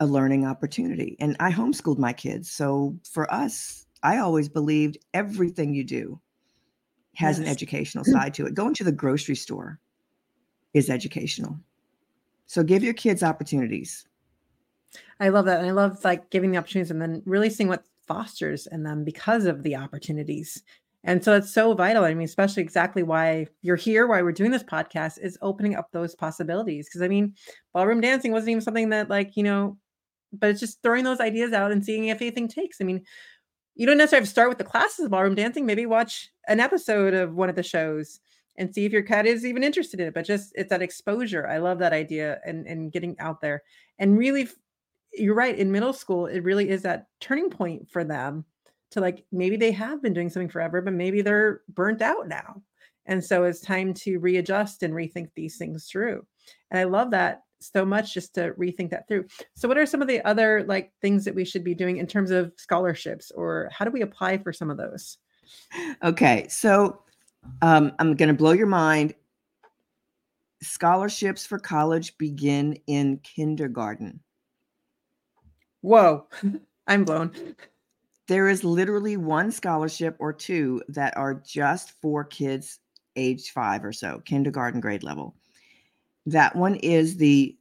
a 0.00 0.06
learning 0.06 0.44
opportunity. 0.44 1.16
And 1.20 1.36
I 1.38 1.52
homeschooled 1.52 1.98
my 1.98 2.12
kids. 2.12 2.50
So 2.50 2.98
for 3.08 3.32
us, 3.32 3.86
I 4.02 4.18
always 4.18 4.48
believed 4.48 4.98
everything 5.14 5.74
you 5.74 5.84
do 5.84 6.20
has 7.14 7.38
yes. 7.38 7.46
an 7.46 7.50
educational 7.50 8.04
mm. 8.04 8.12
side 8.12 8.34
to 8.34 8.46
it. 8.46 8.54
Going 8.54 8.74
to 8.74 8.84
the 8.84 8.92
grocery 8.92 9.36
store 9.36 9.78
is 10.74 10.90
educational. 10.90 11.58
So 12.46 12.62
give 12.62 12.82
your 12.82 12.94
kids 12.94 13.22
opportunities. 13.22 14.06
I 15.20 15.28
love 15.28 15.46
that. 15.46 15.58
And 15.58 15.66
I 15.66 15.72
love 15.72 16.04
like 16.04 16.30
giving 16.30 16.50
the 16.50 16.58
opportunities 16.58 16.90
and 16.90 17.00
then 17.00 17.22
really 17.24 17.50
seeing 17.50 17.68
what 17.68 17.84
fosters 18.06 18.66
in 18.66 18.82
them 18.82 19.04
because 19.04 19.46
of 19.46 19.62
the 19.62 19.76
opportunities. 19.76 20.62
And 21.04 21.22
so 21.24 21.34
it's 21.34 21.52
so 21.52 21.74
vital. 21.74 22.04
I 22.04 22.14
mean, 22.14 22.24
especially 22.24 22.62
exactly 22.62 23.02
why 23.02 23.46
you're 23.62 23.76
here, 23.76 24.06
why 24.06 24.22
we're 24.22 24.32
doing 24.32 24.50
this 24.50 24.62
podcast 24.62 25.18
is 25.20 25.38
opening 25.42 25.74
up 25.74 25.90
those 25.92 26.14
possibilities. 26.14 26.88
Because 26.88 27.02
I 27.02 27.08
mean, 27.08 27.34
ballroom 27.72 28.00
dancing 28.00 28.32
wasn't 28.32 28.50
even 28.50 28.60
something 28.60 28.90
that, 28.90 29.08
like, 29.08 29.36
you 29.36 29.42
know, 29.42 29.78
but 30.32 30.50
it's 30.50 30.60
just 30.60 30.82
throwing 30.82 31.04
those 31.04 31.20
ideas 31.20 31.52
out 31.52 31.72
and 31.72 31.84
seeing 31.84 32.06
if 32.06 32.20
anything 32.20 32.48
takes. 32.48 32.80
I 32.80 32.84
mean, 32.84 33.02
you 33.74 33.86
don't 33.86 33.96
necessarily 33.96 34.22
have 34.22 34.28
to 34.28 34.32
start 34.32 34.48
with 34.48 34.58
the 34.58 34.64
classes 34.64 35.04
of 35.04 35.10
ballroom 35.10 35.34
dancing. 35.34 35.66
Maybe 35.66 35.86
watch 35.86 36.30
an 36.48 36.60
episode 36.60 37.14
of 37.14 37.34
one 37.34 37.48
of 37.48 37.56
the 37.56 37.62
shows 37.62 38.20
and 38.56 38.72
see 38.74 38.84
if 38.84 38.92
your 38.92 39.02
cat 39.02 39.26
is 39.26 39.46
even 39.46 39.62
interested 39.62 40.00
in 40.00 40.08
it. 40.08 40.14
But 40.14 40.26
just 40.26 40.52
it's 40.54 40.70
that 40.70 40.82
exposure. 40.82 41.46
I 41.46 41.58
love 41.58 41.78
that 41.78 41.92
idea 41.92 42.40
and 42.44 42.66
and 42.66 42.92
getting 42.92 43.16
out 43.18 43.40
there. 43.40 43.62
And 43.98 44.18
really, 44.18 44.48
you're 45.12 45.34
right. 45.34 45.58
In 45.58 45.72
middle 45.72 45.92
school, 45.92 46.26
it 46.26 46.44
really 46.44 46.68
is 46.68 46.82
that 46.82 47.06
turning 47.20 47.50
point 47.50 47.90
for 47.90 48.04
them 48.04 48.44
to 48.90 49.00
like 49.00 49.24
maybe 49.32 49.56
they 49.56 49.72
have 49.72 50.02
been 50.02 50.12
doing 50.12 50.28
something 50.28 50.50
forever, 50.50 50.82
but 50.82 50.92
maybe 50.92 51.22
they're 51.22 51.62
burnt 51.68 52.02
out 52.02 52.28
now. 52.28 52.62
And 53.06 53.24
so 53.24 53.44
it's 53.44 53.60
time 53.60 53.94
to 53.94 54.18
readjust 54.18 54.82
and 54.82 54.94
rethink 54.94 55.30
these 55.34 55.56
things 55.56 55.86
through. 55.86 56.24
And 56.70 56.78
I 56.78 56.84
love 56.84 57.10
that 57.12 57.42
so 57.62 57.84
much 57.84 58.14
just 58.14 58.34
to 58.34 58.52
rethink 58.52 58.90
that 58.90 59.08
through. 59.08 59.26
So 59.54 59.68
what 59.68 59.78
are 59.78 59.86
some 59.86 60.02
of 60.02 60.08
the 60.08 60.24
other 60.24 60.64
like 60.66 60.92
things 61.00 61.24
that 61.24 61.34
we 61.34 61.44
should 61.44 61.64
be 61.64 61.74
doing 61.74 61.98
in 61.98 62.06
terms 62.06 62.30
of 62.30 62.52
scholarships 62.56 63.30
or 63.30 63.68
how 63.72 63.84
do 63.84 63.90
we 63.90 64.02
apply 64.02 64.38
for 64.38 64.52
some 64.52 64.70
of 64.70 64.76
those? 64.76 65.18
Okay. 66.02 66.46
So 66.48 67.02
um, 67.60 67.92
I'm 67.98 68.14
going 68.14 68.28
to 68.28 68.34
blow 68.34 68.52
your 68.52 68.66
mind. 68.66 69.14
Scholarships 70.62 71.44
for 71.44 71.58
college 71.58 72.16
begin 72.18 72.78
in 72.86 73.18
kindergarten. 73.18 74.20
Whoa, 75.80 76.28
I'm 76.86 77.04
blown 77.04 77.54
there 78.28 78.48
is 78.48 78.64
literally 78.64 79.16
one 79.16 79.50
scholarship 79.50 80.16
or 80.18 80.32
two 80.32 80.82
that 80.88 81.16
are 81.16 81.34
just 81.34 81.92
for 82.00 82.24
kids 82.24 82.78
age 83.16 83.50
five 83.50 83.84
or 83.84 83.92
so, 83.92 84.22
kindergarten 84.24 84.80
grade 84.80 85.02
level. 85.02 85.34
That 86.26 86.54
one 86.54 86.76
is 86.76 87.16
the 87.16 87.56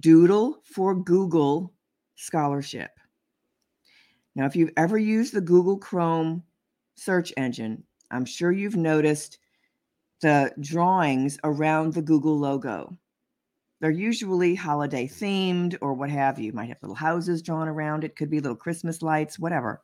Doodle 0.00 0.62
for 0.64 0.94
Google 0.94 1.72
scholarship. 2.16 2.90
Now, 4.34 4.46
if 4.46 4.54
you've 4.54 4.72
ever 4.76 4.98
used 4.98 5.34
the 5.34 5.40
Google 5.40 5.78
Chrome 5.78 6.42
search 6.94 7.32
engine, 7.36 7.82
I'm 8.10 8.24
sure 8.24 8.52
you've 8.52 8.76
noticed 8.76 9.38
the 10.20 10.52
drawings 10.60 11.38
around 11.44 11.92
the 11.92 12.02
Google 12.02 12.38
logo. 12.38 12.96
They're 13.80 13.90
usually 13.90 14.54
holiday 14.54 15.06
themed 15.06 15.76
or 15.80 15.94
what 15.94 16.10
have 16.10 16.38
you. 16.38 16.52
might 16.52 16.68
have 16.68 16.78
little 16.82 16.96
houses 16.96 17.42
drawn 17.42 17.68
around 17.68 18.04
it, 18.04 18.16
could 18.16 18.30
be 18.30 18.40
little 18.40 18.56
Christmas 18.56 19.02
lights, 19.02 19.38
whatever 19.38 19.82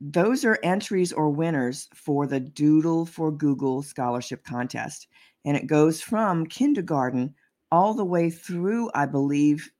those 0.00 0.44
are 0.44 0.58
entries 0.62 1.12
or 1.12 1.30
winners 1.30 1.88
for 1.94 2.26
the 2.26 2.40
Doodle 2.40 3.06
for 3.06 3.30
Google 3.32 3.82
Scholarship 3.82 4.44
Contest. 4.44 5.08
And 5.46 5.56
it 5.56 5.66
goes 5.66 6.02
from 6.02 6.44
kindergarten 6.46 7.34
all 7.72 7.94
the 7.94 8.04
way 8.04 8.28
through, 8.30 8.90
I 8.94 9.06
believe, 9.06 9.70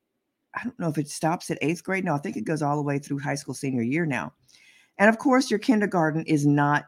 I 0.55 0.63
don't 0.65 0.79
know 0.79 0.89
if 0.89 0.97
it 0.97 1.09
stops 1.09 1.51
at 1.51 1.59
eighth 1.61 1.85
grade. 1.85 2.05
No, 2.05 2.15
I 2.15 2.19
think 2.19 2.37
it 2.37 2.45
goes 2.45 2.63
all 2.63 2.77
the 2.77 2.83
way 2.83 2.99
through 2.99 3.19
high 3.19 3.35
school 3.35 3.53
senior 3.53 3.83
year 3.83 4.07
now. 4.07 4.33
And 4.99 5.11
of 5.11 5.19
course, 5.19 5.51
your 5.51 5.59
kindergarten 5.59 6.25
is 6.25 6.47
not 6.47 6.87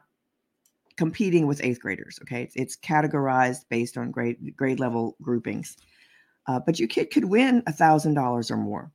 competing 0.97 1.47
with 1.47 1.63
eighth 1.63 1.81
graders. 1.81 2.19
Okay, 2.23 2.43
it's, 2.43 2.57
it's 2.57 2.77
categorized 2.77 3.65
based 3.69 3.99
on 3.99 4.11
grade 4.11 4.57
grade 4.57 4.81
level 4.81 5.17
groupings. 5.21 5.77
Uh, 6.47 6.59
but 6.65 6.79
your 6.79 6.89
kid 6.89 7.11
could 7.11 7.27
win 7.27 7.63
a 7.67 7.73
thousand 7.73 8.15
dollars 8.15 8.51
or 8.51 8.57
more. 8.57 8.91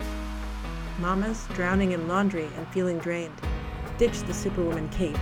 Mamas 1.00 1.46
drowning 1.54 1.92
in 1.92 2.08
laundry 2.08 2.48
and 2.58 2.68
feeling 2.70 2.98
drained. 3.00 3.40
Ditch 3.98 4.20
the 4.22 4.34
Superwoman 4.34 4.90
cape. 4.90 5.18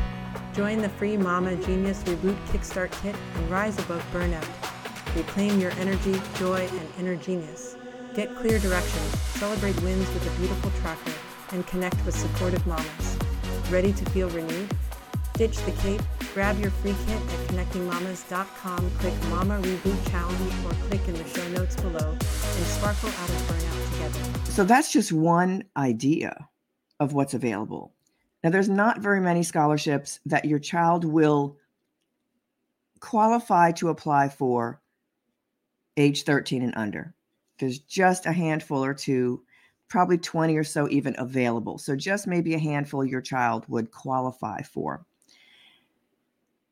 Join 0.54 0.82
the 0.82 0.90
free 0.90 1.16
Mama 1.16 1.56
Genius 1.56 2.04
Reboot 2.04 2.36
Kickstart 2.48 2.92
Kit 3.02 3.16
and 3.36 3.50
rise 3.50 3.80
above 3.80 4.06
burnout. 4.12 4.46
Reclaim 5.16 5.62
your 5.62 5.72
energy, 5.80 6.22
joy, 6.36 6.68
and 6.68 6.90
inner 7.00 7.16
genius. 7.16 7.78
Get 8.14 8.36
clear 8.36 8.60
directions, 8.60 9.20
celebrate 9.40 9.82
wins 9.82 10.06
with 10.14 10.28
a 10.28 10.40
beautiful 10.40 10.70
tracker, 10.82 11.14
and 11.54 11.66
connect 11.68 12.06
with 12.06 12.16
supportive 12.16 12.68
mamas. 12.68 13.18
Ready 13.70 13.94
to 13.94 14.10
feel 14.10 14.30
renewed? 14.32 14.76
Ditch 15.36 15.58
the 15.60 15.72
cape, 15.72 16.02
grab 16.34 16.60
your 16.60 16.72
free 16.72 16.96
kit 17.08 17.16
at 17.16 17.48
connectingmamas.com, 17.48 18.92
click 19.00 19.14
Mama 19.30 19.58
Reboot 19.62 20.12
Challenge, 20.12 20.66
or 20.66 20.72
click 20.90 21.08
in 21.08 21.14
the 21.14 21.28
show 21.30 21.48
notes 21.50 21.78
below, 21.78 22.12
and 22.12 22.66
sparkle 22.66 23.08
out 23.08 23.30
of 23.30 23.36
burnout 23.48 23.94
together. 23.94 24.52
So 24.52 24.66
that's 24.66 24.92
just 24.92 25.14
one 25.14 25.64
idea 25.78 26.50
of 27.00 27.14
what's 27.14 27.34
available. 27.34 27.94
Now, 28.44 28.50
there's 28.50 28.70
not 28.70 29.00
very 29.00 29.22
many 29.22 29.44
scholarships 29.44 30.20
that 30.26 30.46
your 30.46 30.60
child 30.60 31.06
will 31.06 31.58
qualify 33.00 33.72
to 33.74 33.90
apply 33.90 34.30
for 34.30 34.82
age 35.98 36.24
13 36.24 36.64
and 36.64 36.74
under. 36.76 37.14
There's 37.60 37.80
just 37.80 38.26
a 38.26 38.32
handful 38.32 38.84
or 38.84 38.94
two, 38.94 39.44
probably 39.90 40.18
20 40.18 40.58
or 40.58 40.64
so 40.64 40.90
even 40.90 41.16
available. 41.20 41.78
So, 41.78 41.96
just 41.96 42.26
maybe 42.26 42.56
a 42.56 42.60
handful 42.60 43.06
your 43.06 43.22
child 43.22 43.66
would 43.68 43.92
qualify 43.92 44.64
for. 44.64 45.06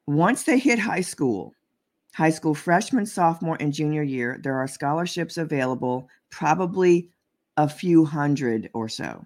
Once 0.07 0.43
they 0.43 0.57
hit 0.57 0.79
high 0.79 1.01
school, 1.01 1.53
high 2.15 2.31
school 2.31 2.55
freshman, 2.55 3.05
sophomore, 3.05 3.57
and 3.59 3.71
junior 3.71 4.01
year, 4.01 4.39
there 4.41 4.57
are 4.57 4.67
scholarships 4.67 5.37
available, 5.37 6.09
probably 6.31 7.09
a 7.57 7.69
few 7.69 8.05
hundred 8.05 8.71
or 8.73 8.89
so. 8.89 9.23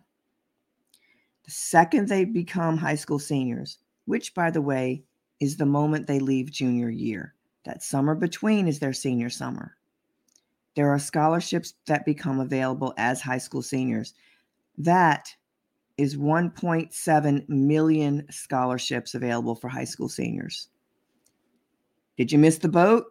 The 1.46 1.52
second 1.52 2.08
they 2.08 2.26
become 2.26 2.78
high 2.78 2.96
school 2.96 3.20
seniors, 3.20 3.78
which, 4.06 4.34
by 4.34 4.50
the 4.52 4.62
way, 4.62 5.04
is 5.40 5.58
the 5.58 5.66
moment 5.66 6.08
they 6.08 6.20
leave 6.20 6.52
junior 6.52 6.90
year, 6.90 7.34
that 7.66 7.84
summer 7.84 8.16
between 8.16 8.68
is 8.68 8.80
their 8.80 8.94
senior 8.94 9.30
summer. 9.30 9.76
There 10.76 10.90
are 10.90 11.00
scholarships 11.00 11.74
that 11.86 12.06
become 12.06 12.40
available 12.40 12.94
as 12.98 13.22
high 13.22 13.38
school 13.38 13.62
seniors. 13.62 14.14
That 14.78 15.36
is 15.98 16.16
1.7 16.16 17.50
million 17.50 18.26
scholarships 18.32 19.14
available 19.14 19.56
for 19.56 19.68
high 19.68 19.84
school 19.84 20.10
seniors. 20.10 20.70
Did 22.18 22.32
you 22.32 22.40
miss 22.40 22.58
the 22.58 22.70
boat? 22.70 23.06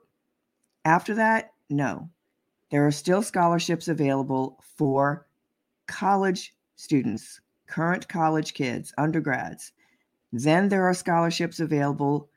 After 0.84 1.14
that, 1.14 1.52
no. 1.70 2.08
There 2.70 2.86
are 2.86 2.92
still 2.92 3.22
scholarships 3.22 3.88
available 3.88 4.58
for 4.76 5.26
college 5.86 6.54
students, 6.76 7.41
current 7.72 8.06
college 8.06 8.52
kids, 8.52 8.92
undergrads. 8.98 9.72
Then 10.30 10.68
there 10.68 10.86
are 10.86 10.92
scholarships 10.92 11.58
available 11.58 12.28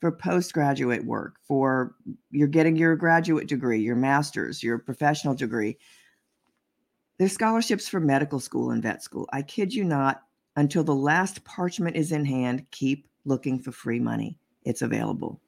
for 0.00 0.12
postgraduate 0.12 1.04
work, 1.04 1.34
for 1.42 1.96
you're 2.30 2.46
getting 2.46 2.76
your 2.76 2.94
graduate 2.94 3.48
degree, 3.48 3.80
your 3.80 3.96
master's, 3.96 4.62
your 4.62 4.78
professional 4.78 5.34
degree. 5.34 5.76
There's 7.18 7.32
scholarships 7.32 7.88
for 7.88 7.98
medical 7.98 8.38
school 8.38 8.70
and 8.70 8.82
vet 8.82 9.02
school. 9.02 9.28
I 9.32 9.42
kid 9.42 9.74
you 9.74 9.82
not, 9.82 10.22
until 10.54 10.84
the 10.84 10.94
last 10.94 11.42
parchment 11.44 11.96
is 11.96 12.12
in 12.12 12.24
hand, 12.24 12.64
keep 12.70 13.08
looking 13.24 13.58
for 13.58 13.72
free 13.72 13.98
money. 13.98 14.38
It's 14.64 14.82
available. 14.82 15.40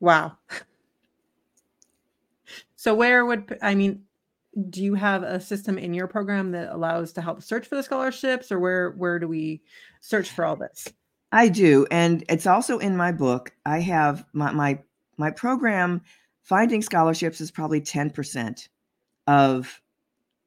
Wow. 0.00 0.38
So 2.76 2.94
where 2.94 3.26
would 3.26 3.58
I 3.60 3.74
mean 3.74 4.04
do 4.70 4.82
you 4.82 4.94
have 4.94 5.22
a 5.22 5.40
system 5.40 5.78
in 5.78 5.94
your 5.94 6.06
program 6.06 6.52
that 6.52 6.72
allows 6.72 7.12
to 7.12 7.20
help 7.20 7.42
search 7.42 7.66
for 7.66 7.76
the 7.76 7.82
scholarships 7.82 8.50
or 8.50 8.58
where 8.58 8.90
where 8.92 9.18
do 9.18 9.28
we 9.28 9.62
search 10.00 10.30
for 10.30 10.44
all 10.44 10.56
this? 10.56 10.92
I 11.30 11.48
do 11.48 11.86
and 11.90 12.24
it's 12.28 12.46
also 12.46 12.78
in 12.78 12.96
my 12.96 13.12
book. 13.12 13.52
I 13.66 13.80
have 13.80 14.24
my 14.32 14.52
my, 14.52 14.78
my 15.16 15.30
program 15.30 16.02
finding 16.42 16.82
scholarships 16.82 17.40
is 17.40 17.50
probably 17.50 17.80
10% 17.80 18.68
of 19.26 19.82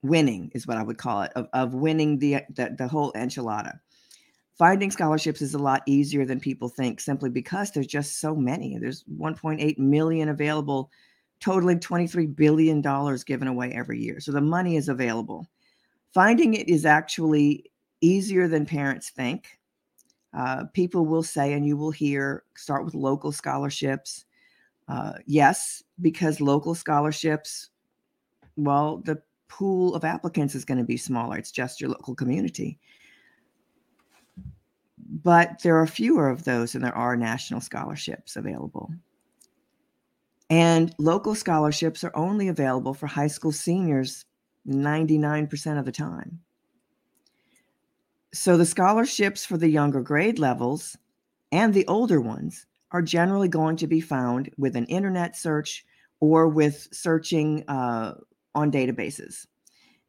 winning 0.03 0.49
is 0.55 0.65
what 0.65 0.77
i 0.77 0.81
would 0.81 0.97
call 0.97 1.21
it 1.21 1.31
of, 1.35 1.47
of 1.53 1.75
winning 1.75 2.17
the, 2.17 2.37
the 2.49 2.75
the 2.77 2.87
whole 2.87 3.11
enchilada. 3.13 3.79
Finding 4.57 4.91
scholarships 4.91 5.41
is 5.41 5.53
a 5.53 5.59
lot 5.59 5.81
easier 5.85 6.25
than 6.25 6.39
people 6.39 6.69
think 6.69 6.99
simply 6.99 7.29
because 7.29 7.71
there's 7.71 7.87
just 7.87 8.19
so 8.19 8.35
many. 8.35 8.77
There's 8.77 9.03
1.8 9.05 9.77
million 9.79 10.29
available 10.29 10.91
totaling 11.41 11.79
$23 11.79 12.35
billion 12.35 12.81
given 13.25 13.47
away 13.47 13.73
every 13.73 13.99
year. 13.99 14.19
So 14.19 14.31
the 14.31 14.39
money 14.39 14.77
is 14.77 14.87
available. 14.87 15.47
Finding 16.13 16.53
it 16.53 16.69
is 16.69 16.85
actually 16.85 17.71
easier 17.99 18.47
than 18.47 18.65
parents 18.65 19.09
think. 19.09 19.59
Uh, 20.33 20.65
people 20.73 21.05
will 21.05 21.23
say, 21.23 21.53
and 21.53 21.65
you 21.65 21.75
will 21.75 21.91
hear, 21.91 22.43
start 22.55 22.85
with 22.85 22.93
local 22.93 23.31
scholarships. 23.31 24.25
Uh, 24.87 25.13
yes, 25.25 25.83
because 25.99 26.39
local 26.39 26.75
scholarships, 26.75 27.69
well, 28.55 28.97
the 28.97 29.21
pool 29.47 29.95
of 29.95 30.05
applicants 30.05 30.55
is 30.55 30.63
going 30.63 30.77
to 30.77 30.83
be 30.83 30.97
smaller. 30.97 31.37
It's 31.37 31.51
just 31.51 31.81
your 31.81 31.89
local 31.89 32.15
community. 32.15 32.79
But 35.23 35.61
there 35.63 35.77
are 35.77 35.87
fewer 35.87 36.29
of 36.29 36.43
those 36.43 36.73
than 36.73 36.81
there 36.81 36.95
are 36.95 37.17
national 37.17 37.61
scholarships 37.61 38.35
available. 38.35 38.93
And 40.51 40.93
local 40.99 41.33
scholarships 41.33 42.03
are 42.03 42.11
only 42.13 42.49
available 42.49 42.93
for 42.93 43.07
high 43.07 43.27
school 43.27 43.53
seniors 43.53 44.25
99% 44.67 45.79
of 45.79 45.85
the 45.85 45.93
time. 45.93 46.41
So 48.33 48.57
the 48.57 48.65
scholarships 48.65 49.45
for 49.45 49.57
the 49.57 49.69
younger 49.69 50.01
grade 50.01 50.39
levels 50.39 50.97
and 51.53 51.73
the 51.73 51.87
older 51.87 52.19
ones 52.19 52.65
are 52.91 53.01
generally 53.01 53.47
going 53.47 53.77
to 53.77 53.87
be 53.87 54.01
found 54.01 54.51
with 54.57 54.75
an 54.75 54.85
internet 54.87 55.37
search 55.37 55.85
or 56.19 56.49
with 56.49 56.89
searching 56.91 57.63
uh, 57.69 58.15
on 58.53 58.73
databases. 58.73 59.47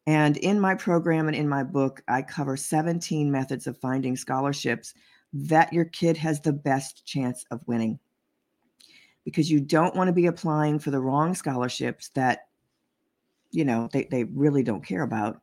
And 0.08 0.36
in 0.38 0.58
my 0.58 0.74
program 0.74 1.28
and 1.28 1.36
in 1.36 1.48
my 1.48 1.62
book, 1.62 2.02
I 2.08 2.20
cover 2.22 2.56
17 2.56 3.30
methods 3.30 3.68
of 3.68 3.78
finding 3.78 4.16
scholarships 4.16 4.92
that 5.32 5.72
your 5.72 5.84
kid 5.84 6.16
has 6.16 6.40
the 6.40 6.52
best 6.52 7.06
chance 7.06 7.44
of 7.52 7.60
winning 7.68 8.00
because 9.24 9.50
you 9.50 9.60
don't 9.60 9.94
want 9.94 10.08
to 10.08 10.12
be 10.12 10.26
applying 10.26 10.78
for 10.78 10.90
the 10.90 11.00
wrong 11.00 11.34
scholarships 11.34 12.08
that 12.10 12.46
you 13.50 13.64
know 13.64 13.88
they, 13.92 14.04
they 14.10 14.24
really 14.24 14.62
don't 14.62 14.84
care 14.84 15.02
about 15.02 15.40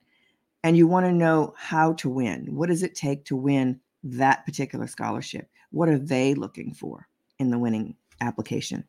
and 0.64 0.76
you 0.76 0.88
want 0.88 1.06
to 1.06 1.12
know 1.12 1.54
how 1.58 1.94
to 1.94 2.10
win. 2.10 2.48
What 2.54 2.68
does 2.68 2.84
it 2.84 2.96
take 2.96 3.26
to 3.26 3.36
win 3.36 3.80
that 4.04 4.46
particular 4.46 4.88
scholarship? 4.88 5.50
What 5.72 5.90
are 5.90 6.00
they 6.00 6.34
looking 6.34 6.74
for 6.74 7.08
in 7.40 7.50
the 7.50 7.60
winning 7.60 7.96
application? 8.22 8.84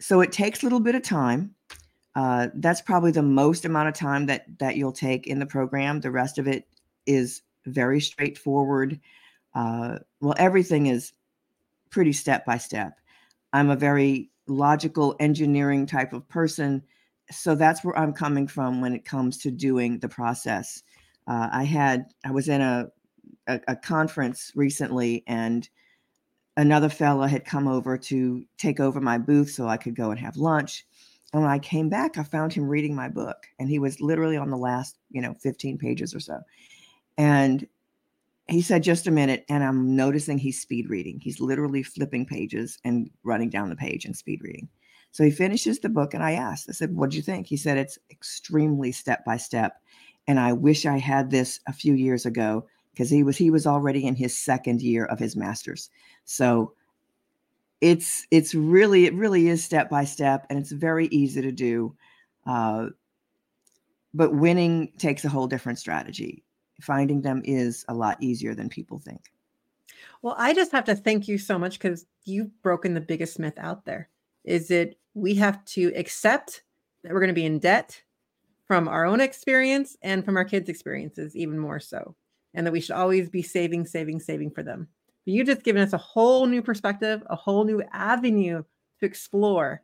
So 0.00 0.20
it 0.20 0.32
takes 0.32 0.62
a 0.62 0.66
little 0.66 0.80
bit 0.80 0.94
of 0.94 1.02
time. 1.02 1.54
Uh, 2.16 2.48
that's 2.54 2.80
probably 2.80 3.12
the 3.12 3.22
most 3.22 3.64
amount 3.64 3.88
of 3.88 3.94
time 3.94 4.26
that 4.26 4.46
that 4.58 4.76
you'll 4.76 4.92
take 4.92 5.26
in 5.26 5.38
the 5.38 5.46
program. 5.46 6.00
The 6.00 6.10
rest 6.10 6.38
of 6.38 6.48
it 6.48 6.66
is 7.06 7.42
very 7.66 8.00
straightforward. 8.00 8.98
Uh, 9.54 9.98
well 10.20 10.34
everything 10.38 10.86
is 10.86 11.12
pretty 11.90 12.12
step 12.12 12.44
by 12.46 12.56
step 12.56 12.94
I'm 13.52 13.70
a 13.70 13.76
very 13.76 14.30
logical 14.46 15.16
engineering 15.20 15.86
type 15.86 16.12
of 16.12 16.28
person. 16.28 16.82
So 17.30 17.54
that's 17.54 17.84
where 17.84 17.96
I'm 17.96 18.12
coming 18.12 18.46
from 18.46 18.80
when 18.80 18.94
it 18.94 19.04
comes 19.04 19.38
to 19.38 19.50
doing 19.50 19.98
the 19.98 20.08
process. 20.08 20.82
Uh, 21.26 21.48
I 21.52 21.64
had, 21.64 22.06
I 22.24 22.32
was 22.32 22.48
in 22.48 22.60
a, 22.60 22.88
a, 23.46 23.60
a 23.68 23.76
conference 23.76 24.52
recently 24.54 25.22
and 25.26 25.68
another 26.56 26.88
fella 26.88 27.28
had 27.28 27.44
come 27.44 27.68
over 27.68 27.96
to 27.96 28.44
take 28.58 28.80
over 28.80 29.00
my 29.00 29.18
booth 29.18 29.50
so 29.50 29.68
I 29.68 29.76
could 29.76 29.94
go 29.94 30.10
and 30.10 30.18
have 30.18 30.36
lunch. 30.36 30.86
And 31.32 31.42
when 31.42 31.50
I 31.50 31.60
came 31.60 31.88
back, 31.88 32.18
I 32.18 32.24
found 32.24 32.52
him 32.52 32.68
reading 32.68 32.94
my 32.94 33.08
book 33.08 33.46
and 33.58 33.68
he 33.68 33.78
was 33.78 34.00
literally 34.00 34.36
on 34.36 34.50
the 34.50 34.56
last, 34.56 34.98
you 35.10 35.22
know, 35.22 35.34
15 35.40 35.78
pages 35.78 36.14
or 36.14 36.20
so. 36.20 36.40
And 37.16 37.66
he 38.50 38.62
said 38.62 38.82
just 38.82 39.06
a 39.06 39.10
minute 39.10 39.44
and 39.48 39.62
i'm 39.62 39.94
noticing 39.94 40.38
he's 40.38 40.60
speed 40.60 40.88
reading. 40.90 41.20
He's 41.20 41.40
literally 41.40 41.82
flipping 41.82 42.26
pages 42.26 42.78
and 42.84 43.10
running 43.22 43.50
down 43.50 43.70
the 43.70 43.76
page 43.76 44.04
and 44.04 44.16
speed 44.16 44.40
reading. 44.42 44.68
So 45.12 45.24
he 45.24 45.30
finishes 45.30 45.78
the 45.78 45.88
book 45.88 46.14
and 46.14 46.22
i 46.22 46.32
asked 46.32 46.66
i 46.68 46.72
said 46.72 46.94
what 46.94 47.10
do 47.10 47.16
you 47.16 47.22
think? 47.22 47.46
He 47.46 47.56
said 47.56 47.76
it's 47.78 47.98
extremely 48.10 48.92
step 48.92 49.24
by 49.24 49.36
step 49.36 49.80
and 50.26 50.38
i 50.40 50.52
wish 50.52 50.86
i 50.86 50.98
had 50.98 51.30
this 51.30 51.60
a 51.66 51.72
few 51.72 51.94
years 51.94 52.26
ago 52.26 52.66
because 52.92 53.10
he 53.10 53.22
was 53.22 53.36
he 53.36 53.50
was 53.50 53.66
already 53.66 54.06
in 54.06 54.14
his 54.14 54.36
second 54.36 54.82
year 54.82 55.04
of 55.06 55.18
his 55.18 55.36
masters. 55.36 55.90
So 56.24 56.74
it's 57.80 58.26
it's 58.30 58.54
really 58.54 59.06
it 59.06 59.14
really 59.14 59.48
is 59.48 59.64
step 59.64 59.88
by 59.88 60.04
step 60.04 60.46
and 60.50 60.58
it's 60.58 60.72
very 60.72 61.06
easy 61.08 61.40
to 61.40 61.52
do 61.52 61.94
uh, 62.46 62.86
but 64.12 64.34
winning 64.34 64.92
takes 64.98 65.24
a 65.24 65.28
whole 65.28 65.46
different 65.46 65.78
strategy 65.78 66.44
finding 66.80 67.22
them 67.22 67.42
is 67.44 67.84
a 67.88 67.94
lot 67.94 68.22
easier 68.22 68.54
than 68.54 68.68
people 68.68 68.98
think. 68.98 69.30
Well, 70.22 70.34
I 70.38 70.52
just 70.52 70.72
have 70.72 70.84
to 70.84 70.94
thank 70.94 71.28
you 71.28 71.38
so 71.38 71.58
much 71.58 71.78
because 71.78 72.06
you've 72.24 72.62
broken 72.62 72.94
the 72.94 73.00
biggest 73.00 73.38
myth 73.38 73.58
out 73.58 73.84
there. 73.84 74.08
Is 74.44 74.70
it 74.70 74.98
we 75.14 75.34
have 75.36 75.64
to 75.66 75.92
accept 75.96 76.62
that 77.02 77.12
we're 77.12 77.20
going 77.20 77.28
to 77.28 77.34
be 77.34 77.46
in 77.46 77.58
debt 77.58 78.02
from 78.66 78.86
our 78.86 79.04
own 79.04 79.20
experience 79.20 79.96
and 80.02 80.24
from 80.24 80.36
our 80.36 80.44
kids' 80.44 80.68
experiences, 80.68 81.34
even 81.34 81.58
more 81.58 81.80
so, 81.80 82.14
and 82.54 82.66
that 82.66 82.72
we 82.72 82.80
should 82.80 82.94
always 82.94 83.28
be 83.28 83.42
saving, 83.42 83.86
saving, 83.86 84.20
saving 84.20 84.50
for 84.50 84.62
them. 84.62 84.86
But 85.24 85.34
you've 85.34 85.46
just 85.46 85.64
given 85.64 85.82
us 85.82 85.92
a 85.92 85.98
whole 85.98 86.46
new 86.46 86.62
perspective, 86.62 87.22
a 87.28 87.36
whole 87.36 87.64
new 87.64 87.82
avenue 87.92 88.62
to 89.00 89.06
explore 89.06 89.82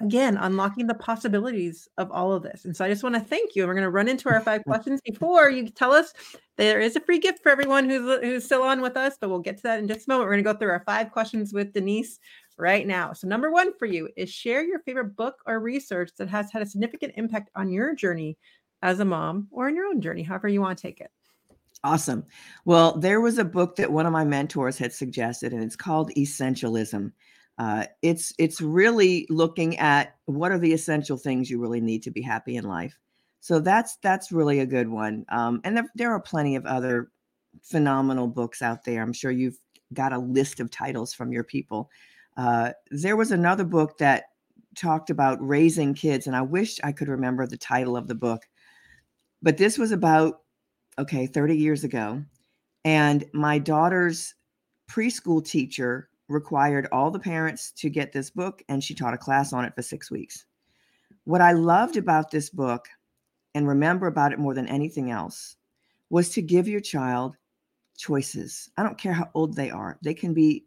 again 0.00 0.36
unlocking 0.36 0.86
the 0.86 0.94
possibilities 0.94 1.88
of 1.98 2.10
all 2.10 2.32
of 2.32 2.42
this 2.42 2.64
and 2.64 2.76
so 2.76 2.84
i 2.84 2.88
just 2.88 3.02
want 3.02 3.14
to 3.14 3.20
thank 3.20 3.56
you 3.56 3.62
and 3.62 3.68
we're 3.68 3.74
going 3.74 3.84
to 3.84 3.90
run 3.90 4.08
into 4.08 4.28
our 4.28 4.40
five 4.40 4.62
questions 4.66 5.00
before 5.04 5.50
you 5.50 5.68
tell 5.68 5.92
us 5.92 6.12
there 6.58 6.80
is 6.80 6.96
a 6.96 7.00
free 7.00 7.18
gift 7.18 7.40
for 7.42 7.50
everyone 7.50 7.88
who's 7.88 8.08
uh, 8.08 8.18
who's 8.20 8.44
still 8.44 8.62
on 8.62 8.82
with 8.82 8.96
us 8.96 9.16
but 9.20 9.30
we'll 9.30 9.38
get 9.38 9.56
to 9.56 9.62
that 9.62 9.78
in 9.78 9.88
just 9.88 10.06
a 10.06 10.10
moment. 10.10 10.26
We're 10.26 10.34
going 10.34 10.44
to 10.44 10.52
go 10.52 10.58
through 10.58 10.70
our 10.70 10.82
five 10.84 11.12
questions 11.12 11.52
with 11.52 11.72
denise 11.72 12.18
right 12.58 12.86
now. 12.86 13.12
So 13.12 13.28
number 13.28 13.50
one 13.50 13.72
for 13.78 13.86
you 13.86 14.08
is 14.16 14.28
share 14.28 14.64
your 14.64 14.80
favorite 14.80 15.16
book 15.16 15.36
or 15.46 15.60
research 15.60 16.10
that 16.18 16.28
has 16.28 16.50
had 16.50 16.62
a 16.62 16.66
significant 16.66 17.14
impact 17.16 17.50
on 17.54 17.70
your 17.70 17.94
journey 17.94 18.36
as 18.82 19.00
a 19.00 19.04
mom 19.04 19.48
or 19.50 19.68
in 19.68 19.76
your 19.76 19.86
own 19.86 20.00
journey 20.00 20.22
however 20.22 20.48
you 20.48 20.60
want 20.60 20.76
to 20.76 20.82
take 20.82 21.00
it. 21.00 21.10
Awesome. 21.84 22.24
Well 22.64 22.98
there 22.98 23.20
was 23.20 23.38
a 23.38 23.44
book 23.44 23.76
that 23.76 23.92
one 23.92 24.06
of 24.06 24.12
my 24.12 24.24
mentors 24.24 24.78
had 24.78 24.92
suggested 24.92 25.52
and 25.52 25.62
it's 25.62 25.76
called 25.76 26.10
essentialism 26.16 27.12
uh, 27.58 27.86
it's 28.02 28.32
it's 28.38 28.60
really 28.60 29.26
looking 29.28 29.76
at 29.78 30.16
what 30.26 30.52
are 30.52 30.58
the 30.58 30.72
essential 30.72 31.16
things 31.16 31.50
you 31.50 31.60
really 31.60 31.80
need 31.80 32.02
to 32.04 32.10
be 32.10 32.22
happy 32.22 32.56
in 32.56 32.64
life. 32.64 32.96
So 33.40 33.58
that's 33.58 33.96
that's 33.96 34.30
really 34.30 34.60
a 34.60 34.66
good 34.66 34.88
one. 34.88 35.24
Um, 35.28 35.60
and 35.64 35.76
there, 35.76 35.90
there 35.96 36.12
are 36.12 36.20
plenty 36.20 36.54
of 36.54 36.66
other 36.66 37.10
phenomenal 37.62 38.28
books 38.28 38.62
out 38.62 38.84
there. 38.84 39.02
I'm 39.02 39.12
sure 39.12 39.32
you've 39.32 39.58
got 39.92 40.12
a 40.12 40.18
list 40.18 40.60
of 40.60 40.70
titles 40.70 41.12
from 41.12 41.32
your 41.32 41.44
people. 41.44 41.90
Uh, 42.36 42.70
there 42.90 43.16
was 43.16 43.32
another 43.32 43.64
book 43.64 43.98
that 43.98 44.24
talked 44.76 45.10
about 45.10 45.44
raising 45.44 45.94
kids, 45.94 46.28
and 46.28 46.36
I 46.36 46.42
wish 46.42 46.78
I 46.84 46.92
could 46.92 47.08
remember 47.08 47.46
the 47.46 47.56
title 47.56 47.96
of 47.96 48.06
the 48.06 48.14
book. 48.14 48.42
But 49.42 49.56
this 49.56 49.78
was 49.78 49.90
about 49.90 50.42
okay, 50.96 51.26
30 51.26 51.56
years 51.56 51.82
ago, 51.82 52.22
and 52.84 53.24
my 53.32 53.58
daughter's 53.58 54.34
preschool 54.88 55.44
teacher 55.44 56.08
required 56.28 56.88
all 56.92 57.10
the 57.10 57.18
parents 57.18 57.72
to 57.72 57.90
get 57.90 58.12
this 58.12 58.30
book, 58.30 58.62
and 58.68 58.82
she 58.82 58.94
taught 58.94 59.14
a 59.14 59.18
class 59.18 59.52
on 59.52 59.64
it 59.64 59.74
for 59.74 59.82
six 59.82 60.10
weeks. 60.10 60.44
What 61.24 61.40
I 61.40 61.52
loved 61.52 61.96
about 61.96 62.30
this 62.30 62.50
book 62.50 62.86
and 63.54 63.66
remember 63.66 64.06
about 64.06 64.32
it 64.32 64.38
more 64.38 64.54
than 64.54 64.68
anything 64.68 65.10
else 65.10 65.56
was 66.10 66.28
to 66.30 66.42
give 66.42 66.68
your 66.68 66.80
child 66.80 67.36
choices. 67.96 68.70
I 68.76 68.82
don't 68.82 68.98
care 68.98 69.12
how 69.12 69.30
old 69.34 69.56
they 69.56 69.70
are, 69.70 69.98
they 70.02 70.14
can 70.14 70.32
be 70.32 70.64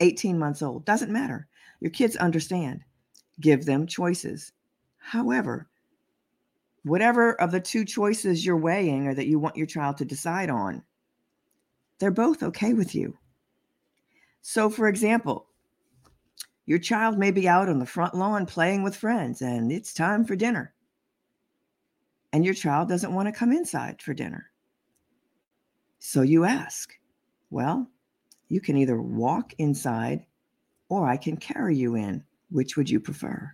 18 0.00 0.38
months 0.38 0.62
old, 0.62 0.84
doesn't 0.84 1.12
matter. 1.12 1.48
Your 1.80 1.90
kids 1.90 2.16
understand. 2.16 2.82
Give 3.40 3.64
them 3.64 3.86
choices. 3.86 4.52
However, 4.98 5.68
whatever 6.84 7.40
of 7.40 7.50
the 7.50 7.60
two 7.60 7.84
choices 7.84 8.44
you're 8.44 8.56
weighing 8.56 9.06
or 9.06 9.14
that 9.14 9.26
you 9.26 9.38
want 9.38 9.56
your 9.56 9.66
child 9.66 9.98
to 9.98 10.04
decide 10.04 10.50
on, 10.50 10.82
they're 11.98 12.10
both 12.10 12.42
okay 12.42 12.74
with 12.74 12.94
you. 12.94 13.16
So, 14.46 14.68
for 14.68 14.88
example, 14.88 15.46
your 16.66 16.78
child 16.78 17.16
may 17.16 17.30
be 17.30 17.48
out 17.48 17.70
on 17.70 17.78
the 17.78 17.86
front 17.86 18.14
lawn 18.14 18.44
playing 18.44 18.82
with 18.82 18.94
friends 18.94 19.40
and 19.40 19.72
it's 19.72 19.94
time 19.94 20.26
for 20.26 20.36
dinner. 20.36 20.74
And 22.30 22.44
your 22.44 22.52
child 22.52 22.90
doesn't 22.90 23.14
want 23.14 23.26
to 23.26 23.32
come 23.32 23.52
inside 23.52 24.02
for 24.02 24.12
dinner. 24.12 24.50
So 25.98 26.20
you 26.20 26.44
ask, 26.44 26.92
well, 27.48 27.90
you 28.48 28.60
can 28.60 28.76
either 28.76 29.00
walk 29.00 29.54
inside 29.56 30.26
or 30.90 31.08
I 31.08 31.16
can 31.16 31.38
carry 31.38 31.78
you 31.78 31.94
in. 31.94 32.22
Which 32.50 32.76
would 32.76 32.90
you 32.90 33.00
prefer? 33.00 33.50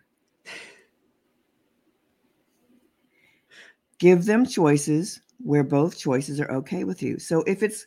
Give 3.98 4.24
them 4.24 4.44
choices 4.44 5.20
where 5.38 5.62
both 5.62 5.96
choices 5.96 6.40
are 6.40 6.50
okay 6.50 6.82
with 6.82 7.00
you. 7.00 7.20
So 7.20 7.42
if 7.42 7.62
it's 7.62 7.86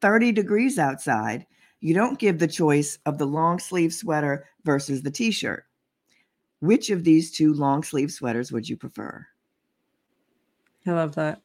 30 0.00 0.32
degrees 0.32 0.80
outside, 0.80 1.46
you 1.80 1.94
don't 1.94 2.18
give 2.18 2.38
the 2.38 2.48
choice 2.48 2.98
of 3.06 3.18
the 3.18 3.26
long 3.26 3.58
sleeve 3.58 3.92
sweater 3.92 4.46
versus 4.64 5.02
the 5.02 5.10
t 5.10 5.30
shirt. 5.30 5.64
Which 6.60 6.90
of 6.90 7.04
these 7.04 7.30
two 7.30 7.54
long 7.54 7.82
sleeve 7.82 8.12
sweaters 8.12 8.52
would 8.52 8.68
you 8.68 8.76
prefer? 8.76 9.26
I 10.86 10.90
love 10.92 11.14
that. 11.14 11.40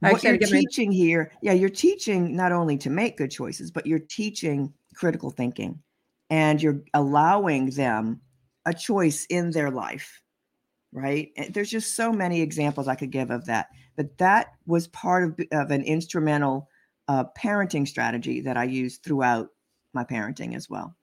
What 0.00 0.22
you're 0.24 0.36
teaching 0.38 0.90
my- 0.90 0.96
here, 0.96 1.32
yeah, 1.42 1.52
you're 1.52 1.68
teaching 1.68 2.34
not 2.34 2.52
only 2.52 2.76
to 2.78 2.90
make 2.90 3.16
good 3.16 3.30
choices, 3.30 3.70
but 3.70 3.86
you're 3.86 4.00
teaching 4.00 4.72
critical 4.94 5.30
thinking 5.30 5.80
and 6.28 6.60
you're 6.62 6.82
allowing 6.94 7.70
them 7.70 8.20
a 8.66 8.74
choice 8.74 9.26
in 9.26 9.50
their 9.50 9.70
life, 9.70 10.20
right? 10.92 11.30
Eh, 11.36 11.48
there's 11.52 11.70
just 11.70 11.94
so 11.94 12.12
many 12.12 12.40
examples 12.40 12.88
I 12.88 12.96
could 12.96 13.10
give 13.10 13.30
of 13.30 13.44
that. 13.46 13.68
But 13.96 14.18
that 14.18 14.54
was 14.66 14.88
part 14.88 15.24
of, 15.24 15.46
of 15.52 15.70
an 15.70 15.82
instrumental 15.82 16.68
uh, 17.08 17.24
parenting 17.38 17.86
strategy 17.86 18.40
that 18.42 18.56
I 18.56 18.64
use 18.64 18.98
throughout 18.98 19.48
my 19.92 20.04
parenting 20.04 20.54
as 20.54 20.68
well. 20.68 20.96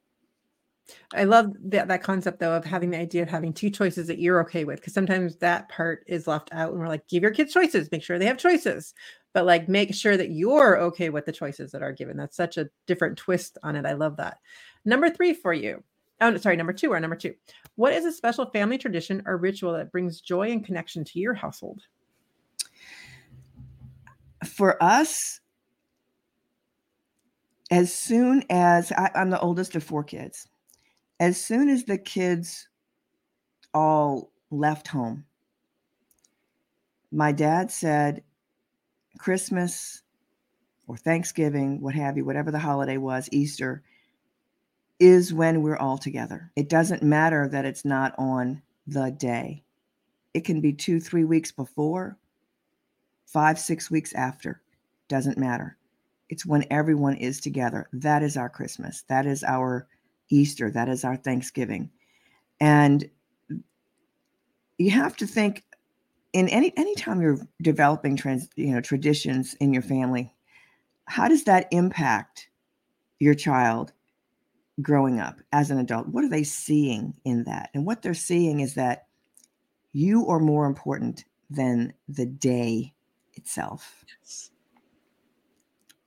I 1.14 1.24
love 1.24 1.54
that 1.66 1.88
that 1.88 2.04
concept 2.04 2.40
though 2.40 2.56
of 2.56 2.66
having 2.66 2.90
the 2.90 3.00
idea 3.00 3.22
of 3.22 3.30
having 3.30 3.54
two 3.54 3.70
choices 3.70 4.08
that 4.08 4.20
you're 4.20 4.42
okay 4.42 4.64
with 4.64 4.80
because 4.80 4.94
sometimes 4.94 5.36
that 5.38 5.70
part 5.70 6.04
is 6.08 6.28
left 6.28 6.50
out 6.52 6.72
and 6.72 6.80
we're 6.80 6.88
like 6.88 7.08
give 7.08 7.24
your 7.24 7.32
kids 7.32 7.54
choices 7.54 7.92
make 7.92 8.04
sure 8.04 8.18
they 8.18 8.26
have 8.26 8.38
choices 8.38 8.94
but 9.34 9.46
like 9.46 9.70
make 9.70 9.94
sure 9.94 10.18
that 10.18 10.32
you're 10.32 10.80
okay 10.80 11.10
with 11.10 11.26
the 11.26 11.32
choices 11.32 11.72
that 11.72 11.84
are 11.84 11.92
given 11.92 12.18
that's 12.18 12.36
such 12.36 12.58
a 12.58 12.70
different 12.88 13.18
twist 13.18 13.58
on 13.64 13.76
it 13.76 13.86
I 13.86 13.94
love 13.94 14.18
that. 14.18 14.40
Number 14.86 15.10
3 15.10 15.34
for 15.34 15.54
you. 15.54 15.84
Oh 16.22 16.36
sorry 16.38 16.56
number 16.56 16.74
2 16.74 16.92
or 16.92 17.00
number 17.00 17.16
2. 17.16 17.34
What 17.76 17.94
is 17.94 18.06
a 18.06 18.12
special 18.12 18.48
family 18.48 18.78
tradition 18.78 19.22
or 19.26 19.38
ritual 19.38 19.74
that 19.74 19.92
brings 19.92 20.22
joy 20.22 20.52
and 20.52 20.66
connection 20.66 21.04
to 21.06 21.20
your 21.20 21.34
household? 21.34 21.82
For 24.46 24.82
us 24.82 25.39
as 27.70 27.94
soon 27.94 28.44
as 28.50 28.92
I, 28.92 29.12
I'm 29.16 29.30
the 29.30 29.40
oldest 29.40 29.76
of 29.76 29.84
four 29.84 30.04
kids, 30.04 30.48
as 31.20 31.40
soon 31.40 31.70
as 31.70 31.84
the 31.84 31.98
kids 31.98 32.68
all 33.74 34.32
left 34.52 34.88
home, 34.88 35.26
my 37.12 37.32
dad 37.32 37.72
said, 37.72 38.24
Christmas 39.18 40.04
or 40.88 40.98
Thanksgiving, 40.98 41.82
what 41.82 41.96
have 41.96 42.18
you, 42.18 42.26
whatever 42.26 42.52
the 42.52 42.60
holiday 42.60 42.98
was, 42.98 43.30
Easter, 43.32 43.84
is 45.00 45.34
when 45.34 45.62
we're 45.62 45.78
all 45.78 45.98
together. 45.98 46.52
It 46.56 46.70
doesn't 46.70 47.04
matter 47.04 47.48
that 47.50 47.66
it's 47.66 47.86
not 47.86 48.16
on 48.18 48.62
the 48.88 49.12
day. 49.12 49.64
It 50.34 50.46
can 50.46 50.62
be 50.62 50.74
two, 50.74 51.00
three 51.00 51.24
weeks 51.24 51.52
before, 51.52 52.18
five, 53.26 53.60
six 53.60 53.90
weeks 53.90 54.14
after. 54.14 54.62
Doesn't 55.08 55.38
matter. 55.38 55.78
It's 56.30 56.46
when 56.46 56.66
everyone 56.70 57.16
is 57.16 57.40
together. 57.40 57.90
That 57.92 58.22
is 58.24 58.38
our 58.38 58.50
Christmas. 58.50 59.04
That 59.10 59.26
is 59.26 59.44
our 59.44 59.88
Easter. 60.30 60.70
That 60.70 60.88
is 60.88 61.04
our 61.04 61.18
Thanksgiving. 61.18 61.90
And 62.60 63.10
you 64.78 64.92
have 64.92 65.18
to 65.18 65.28
think 65.28 65.64
in 66.34 66.48
any 66.50 66.72
anytime 66.78 67.20
you're 67.20 67.40
developing 67.62 68.16
trans, 68.16 68.48
you 68.56 68.72
know, 68.72 68.82
traditions 68.82 69.56
in 69.56 69.74
your 69.74 69.82
family, 69.82 70.32
how 71.06 71.28
does 71.28 71.44
that 71.46 71.68
impact 71.72 72.50
your 73.18 73.34
child 73.34 73.92
growing 74.82 75.20
up 75.20 75.40
as 75.52 75.72
an 75.72 75.80
adult? 75.80 76.08
What 76.08 76.24
are 76.24 76.30
they 76.30 76.44
seeing 76.44 77.16
in 77.26 77.44
that? 77.46 77.72
And 77.74 77.86
what 77.86 78.04
they're 78.04 78.14
seeing 78.14 78.60
is 78.60 78.76
that 78.76 79.08
you 79.94 80.28
are 80.28 80.40
more 80.40 80.68
important 80.68 81.26
than 81.50 81.92
the 82.08 82.28
day 82.28 82.94
itself. 83.34 84.06
Yes 84.22 84.52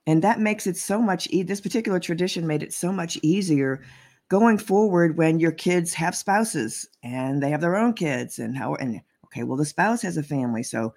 and 0.05 0.21
that 0.23 0.39
makes 0.39 0.67
it 0.67 0.77
so 0.77 1.01
much 1.01 1.27
e- 1.31 1.43
this 1.43 1.61
particular 1.61 1.99
tradition 1.99 2.47
made 2.47 2.63
it 2.63 2.73
so 2.73 2.91
much 2.91 3.17
easier 3.21 3.81
going 4.29 4.57
forward 4.57 5.17
when 5.17 5.39
your 5.39 5.51
kids 5.51 5.93
have 5.93 6.15
spouses 6.15 6.87
and 7.03 7.41
they 7.41 7.49
have 7.49 7.61
their 7.61 7.75
own 7.75 7.93
kids 7.93 8.39
and 8.39 8.57
how 8.57 8.75
and 8.75 9.01
okay 9.25 9.43
well 9.43 9.57
the 9.57 9.65
spouse 9.65 10.01
has 10.01 10.17
a 10.17 10.23
family 10.23 10.63
so 10.63 10.93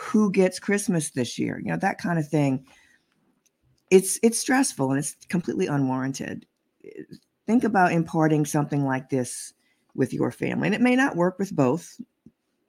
who 0.00 0.30
gets 0.30 0.58
christmas 0.58 1.10
this 1.10 1.38
year? 1.38 1.58
You 1.58 1.72
know 1.72 1.76
that 1.76 1.98
kind 1.98 2.18
of 2.18 2.26
thing. 2.28 2.66
It's 3.90 4.18
it's 4.22 4.38
stressful 4.38 4.90
and 4.90 4.98
it's 4.98 5.16
completely 5.28 5.66
unwarranted. 5.66 6.46
Think 7.46 7.64
about 7.64 7.92
imparting 7.92 8.46
something 8.46 8.86
like 8.86 9.10
this 9.10 9.52
with 9.94 10.14
your 10.14 10.30
family 10.30 10.68
and 10.68 10.74
it 10.74 10.80
may 10.80 10.96
not 10.96 11.16
work 11.16 11.38
with 11.38 11.54
both 11.54 12.00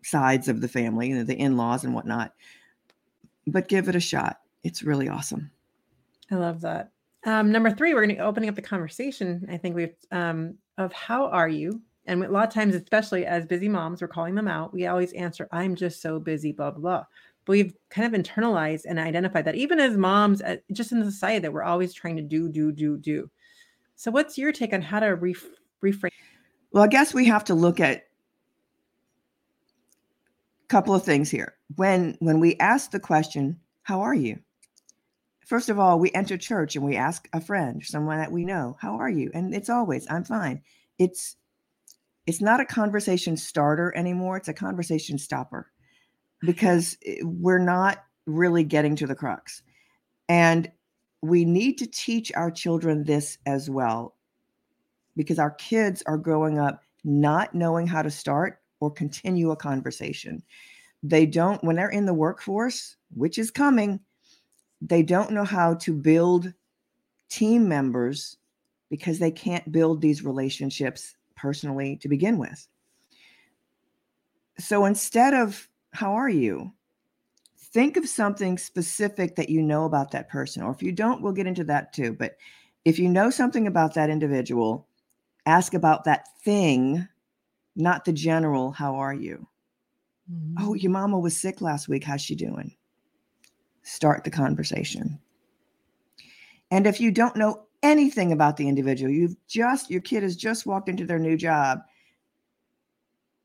sides 0.04 0.48
of 0.48 0.60
the 0.60 0.68
family 0.68 1.10
you 1.10 1.16
know, 1.16 1.24
the 1.24 1.40
in-laws 1.40 1.84
and 1.84 1.94
whatnot 1.94 2.34
but 3.48 3.68
give 3.68 3.88
it 3.88 3.96
a 3.96 4.00
shot. 4.00 4.40
It's 4.64 4.84
really 4.84 5.08
awesome 5.08 5.52
I 6.32 6.36
love 6.36 6.62
that. 6.62 6.92
Um, 7.26 7.52
number 7.52 7.70
three, 7.70 7.94
we're 7.94 8.02
going 8.02 8.16
to 8.16 8.16
be 8.16 8.22
opening 8.22 8.50
up 8.50 8.56
the 8.56 8.62
conversation. 8.62 9.46
I 9.52 9.58
think 9.58 9.76
we've 9.76 9.96
um, 10.12 10.56
of 10.78 10.92
how 10.94 11.28
are 11.28 11.50
you? 11.50 11.82
And 12.06 12.24
a 12.24 12.30
lot 12.30 12.48
of 12.48 12.54
times, 12.54 12.74
especially 12.74 13.26
as 13.26 13.46
busy 13.46 13.70
moms, 13.70 14.02
we're 14.02 14.08
calling 14.08 14.34
them 14.34 14.48
out. 14.48 14.74
We 14.74 14.88
always 14.88 15.14
answer, 15.14 15.48
"I'm 15.52 15.76
just 15.76 16.02
so 16.02 16.20
busy," 16.20 16.52
blah 16.52 16.72
blah. 16.72 16.80
blah. 16.80 17.06
But 17.46 17.52
we've 17.52 17.74
kind 17.90 18.14
of 18.14 18.20
internalized 18.20 18.86
and 18.88 19.00
identified 19.00 19.46
that 19.46 19.56
even 19.56 19.80
as 19.80 19.98
moms, 19.98 20.42
uh, 20.42 20.58
just 20.72 20.92
in 20.92 21.00
the 21.00 21.06
society, 21.06 21.40
that 21.40 21.54
we're 21.54 21.64
always 21.64 21.94
trying 21.94 22.16
to 22.18 22.22
do, 22.22 22.48
do, 22.48 22.72
do, 22.72 22.98
do. 22.98 23.30
So, 23.96 24.12
what's 24.12 24.38
your 24.38 24.52
take 24.52 24.74
on 24.74 24.82
how 24.82 25.00
to 25.00 25.16
ref- 25.16 25.46
reframe? 25.84 26.12
Well, 26.72 26.84
I 26.84 26.88
guess 26.88 27.14
we 27.14 27.26
have 27.26 27.44
to 27.46 27.54
look 27.54 27.80
at 27.80 27.98
a 27.98 28.02
couple 30.70 30.96
of 30.96 31.04
things 31.04 31.30
here. 31.30 31.56
When 31.76 32.16
when 32.20 32.40
we 32.40 32.56
ask 32.58 32.92
the 32.92 33.00
question, 33.00 33.60
"How 33.84 34.02
are 34.02 34.16
you?" 34.16 34.40
First 35.52 35.68
of 35.68 35.78
all, 35.78 36.00
we 36.00 36.14
enter 36.14 36.38
church 36.38 36.78
and 36.78 36.86
we 36.86 36.96
ask 36.96 37.28
a 37.34 37.42
friend, 37.42 37.84
someone 37.84 38.20
that 38.20 38.32
we 38.32 38.46
know, 38.46 38.78
"How 38.80 38.96
are 38.96 39.10
you?" 39.10 39.32
And 39.34 39.54
it's 39.54 39.70
always, 39.70 40.08
"I'm 40.10 40.24
fine." 40.24 40.62
It's 40.98 41.36
it's 42.26 42.40
not 42.40 42.62
a 42.62 42.66
conversation 42.66 43.36
starter 43.36 43.94
anymore, 43.94 44.38
it's 44.38 44.48
a 44.48 44.54
conversation 44.54 45.18
stopper 45.18 45.70
because 46.40 46.98
eh, 47.06 47.18
we're 47.24 47.60
not 47.60 48.06
really 48.26 48.64
getting 48.64 48.96
to 48.96 49.06
the 49.06 49.14
crux. 49.14 49.62
And 50.30 50.72
we 51.22 51.44
need 51.44 51.80
to 51.80 51.86
teach 51.86 52.32
our 52.34 52.50
children 52.50 53.04
this 53.04 53.38
as 53.46 53.70
well 53.70 54.16
because 55.18 55.38
our 55.38 55.52
kids 55.52 56.02
are 56.06 56.18
growing 56.18 56.60
up 56.60 56.82
not 57.04 57.54
knowing 57.54 57.88
how 57.88 58.02
to 58.02 58.10
start 58.10 58.62
or 58.80 58.90
continue 58.90 59.52
a 59.52 59.58
conversation. 59.58 60.44
They 61.04 61.26
don't, 61.26 61.62
when 61.62 61.76
they're 61.76 61.90
in 61.90 62.06
the 62.06 62.14
workforce, 62.14 62.96
which 63.10 63.38
is 63.38 63.52
coming, 63.52 64.00
they 64.82 65.04
don't 65.04 65.32
know 65.32 65.44
how 65.44 65.76
to 65.76 65.94
build 65.94 66.54
team 67.30 67.68
members 67.68 68.38
because 68.90 69.20
they 69.20 69.32
can't 69.32 69.72
build 69.72 70.02
these 70.02 70.24
relationships 70.24 71.16
personally 71.36 71.98
to 71.98 72.10
begin 72.10 72.38
with. 72.38 72.68
So 74.60 74.86
instead 74.86 75.34
of, 75.34 75.68
how 75.94 76.14
are 76.14 76.30
you? 76.30 76.72
Think 77.58 77.96
of 77.96 78.08
something 78.08 78.58
specific 78.58 79.36
that 79.36 79.50
you 79.50 79.62
know 79.62 79.86
about 79.86 80.12
that 80.12 80.30
person. 80.30 80.62
Or 80.62 80.72
if 80.72 80.84
you 80.84 80.92
don't, 80.92 81.22
we'll 81.22 81.32
get 81.32 81.48
into 81.48 81.64
that 81.66 81.94
too. 81.94 82.14
But 82.14 82.36
if 82.84 83.00
you 83.00 83.08
know 83.08 83.30
something 83.30 83.68
about 83.68 83.94
that 83.94 84.10
individual, 84.10 84.88
ask 85.46 85.74
about 85.74 86.04
that 86.04 86.28
thing, 86.44 87.08
not 87.76 88.04
the 88.04 88.14
general, 88.14 88.72
how 88.72 88.96
are 88.96 89.14
you? 89.14 89.48
Mm-hmm. 90.32 90.56
Oh, 90.60 90.74
your 90.74 90.92
mama 90.92 91.18
was 91.18 91.38
sick 91.38 91.62
last 91.62 91.88
week. 91.88 92.04
How's 92.04 92.22
she 92.22 92.36
doing? 92.36 92.76
Start 93.84 94.24
the 94.24 94.32
conversation. 94.32 95.20
And 96.70 96.88
if 96.88 97.02
you 97.02 97.12
don't 97.12 97.36
know 97.36 97.66
anything 97.84 98.32
about 98.32 98.58
the 98.58 98.68
individual, 98.68 99.12
you've 99.12 99.36
just, 99.48 99.90
your 99.90 100.02
kid 100.02 100.24
has 100.24 100.36
just 100.36 100.66
walked 100.66 100.90
into 100.90 101.06
their 101.06 101.20
new 101.20 101.36
job, 101.36 101.80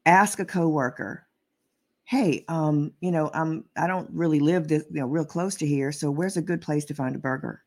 ask 0.05 0.39
a 0.39 0.45
coworker, 0.45 1.27
hey, 2.05 2.45
um, 2.49 2.93
you 3.01 3.11
know, 3.11 3.31
I'm, 3.35 3.65
I 3.77 3.89
don't 3.89 4.09
really 4.13 4.39
live 4.39 4.69
this, 4.69 4.85
you 4.91 5.01
know, 5.01 5.07
real 5.07 5.25
close 5.25 5.57
to 5.57 5.67
here. 5.67 5.91
So 5.91 6.11
where's 6.11 6.37
a 6.37 6.43
good 6.43 6.61
place 6.63 6.85
to 6.87 6.95
find 6.95 7.17
a 7.17 7.19
burger? 7.19 7.65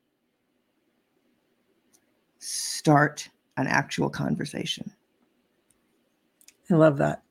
Start 2.38 3.28
an 3.58 3.68
actual 3.68 4.10
conversation. 4.10 4.90
I 6.72 6.76
love 6.76 6.98
that. 7.00 7.24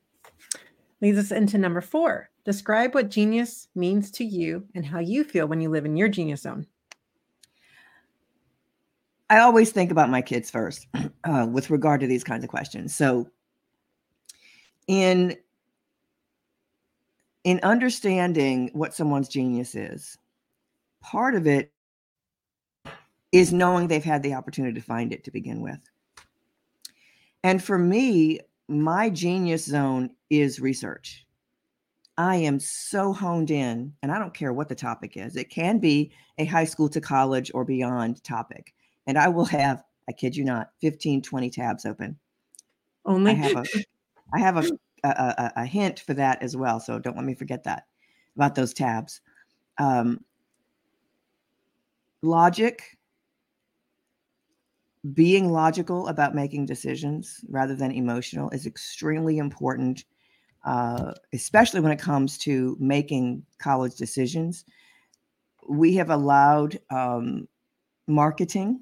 Leads 1.00 1.18
us 1.18 1.30
into 1.30 1.56
number 1.56 1.80
four 1.80 2.28
Describe 2.48 2.94
what 2.94 3.10
genius 3.10 3.68
means 3.74 4.10
to 4.12 4.24
you 4.24 4.64
and 4.74 4.86
how 4.86 5.00
you 5.00 5.22
feel 5.22 5.46
when 5.46 5.60
you 5.60 5.68
live 5.68 5.84
in 5.84 5.98
your 5.98 6.08
genius 6.08 6.40
zone. 6.40 6.66
I 9.28 9.40
always 9.40 9.70
think 9.70 9.90
about 9.90 10.08
my 10.08 10.22
kids 10.22 10.50
first 10.50 10.86
uh, 11.24 11.46
with 11.52 11.68
regard 11.68 12.00
to 12.00 12.06
these 12.06 12.24
kinds 12.24 12.44
of 12.44 12.48
questions. 12.48 12.94
So, 12.94 13.28
in 14.86 15.36
in 17.44 17.60
understanding 17.62 18.70
what 18.72 18.94
someone's 18.94 19.28
genius 19.28 19.74
is, 19.74 20.16
part 21.02 21.34
of 21.34 21.46
it 21.46 21.70
is 23.30 23.52
knowing 23.52 23.88
they've 23.88 24.02
had 24.02 24.22
the 24.22 24.32
opportunity 24.32 24.80
to 24.80 24.86
find 24.86 25.12
it 25.12 25.22
to 25.24 25.30
begin 25.30 25.60
with. 25.60 25.80
And 27.44 27.62
for 27.62 27.76
me, 27.76 28.40
my 28.68 29.10
genius 29.10 29.66
zone 29.66 30.12
is 30.30 30.60
research. 30.60 31.26
I 32.18 32.34
am 32.34 32.58
so 32.58 33.12
honed 33.12 33.52
in, 33.52 33.94
and 34.02 34.10
I 34.10 34.18
don't 34.18 34.34
care 34.34 34.52
what 34.52 34.68
the 34.68 34.74
topic 34.74 35.16
is. 35.16 35.36
It 35.36 35.50
can 35.50 35.78
be 35.78 36.10
a 36.36 36.44
high 36.44 36.64
school 36.64 36.88
to 36.88 37.00
college 37.00 37.52
or 37.54 37.64
beyond 37.64 38.24
topic. 38.24 38.74
And 39.06 39.16
I 39.16 39.28
will 39.28 39.44
have, 39.44 39.84
I 40.08 40.12
kid 40.12 40.36
you 40.36 40.44
not, 40.44 40.72
15, 40.80 41.22
20 41.22 41.48
tabs 41.48 41.86
open. 41.86 42.18
Only 43.06 43.30
I 43.30 43.34
have 43.34 43.56
a 43.56 43.64
I 44.34 44.40
have 44.40 44.56
a, 44.56 44.68
a, 45.04 45.08
a, 45.08 45.52
a 45.58 45.64
hint 45.64 46.00
for 46.00 46.12
that 46.14 46.42
as 46.42 46.56
well. 46.56 46.80
So 46.80 46.98
don't 46.98 47.16
let 47.16 47.24
me 47.24 47.34
forget 47.34 47.62
that 47.64 47.84
about 48.34 48.56
those 48.56 48.74
tabs. 48.74 49.20
Um, 49.78 50.24
logic, 52.20 52.98
being 55.14 55.52
logical 55.52 56.08
about 56.08 56.34
making 56.34 56.66
decisions 56.66 57.44
rather 57.48 57.76
than 57.76 57.92
emotional 57.92 58.50
is 58.50 58.66
extremely 58.66 59.38
important 59.38 60.04
uh, 60.64 61.12
especially 61.32 61.80
when 61.80 61.92
it 61.92 61.98
comes 62.00 62.38
to 62.38 62.76
making 62.80 63.44
college 63.58 63.96
decisions. 63.96 64.64
We 65.68 65.94
have 65.96 66.10
allowed 66.10 66.78
um, 66.90 67.46
marketing 68.06 68.80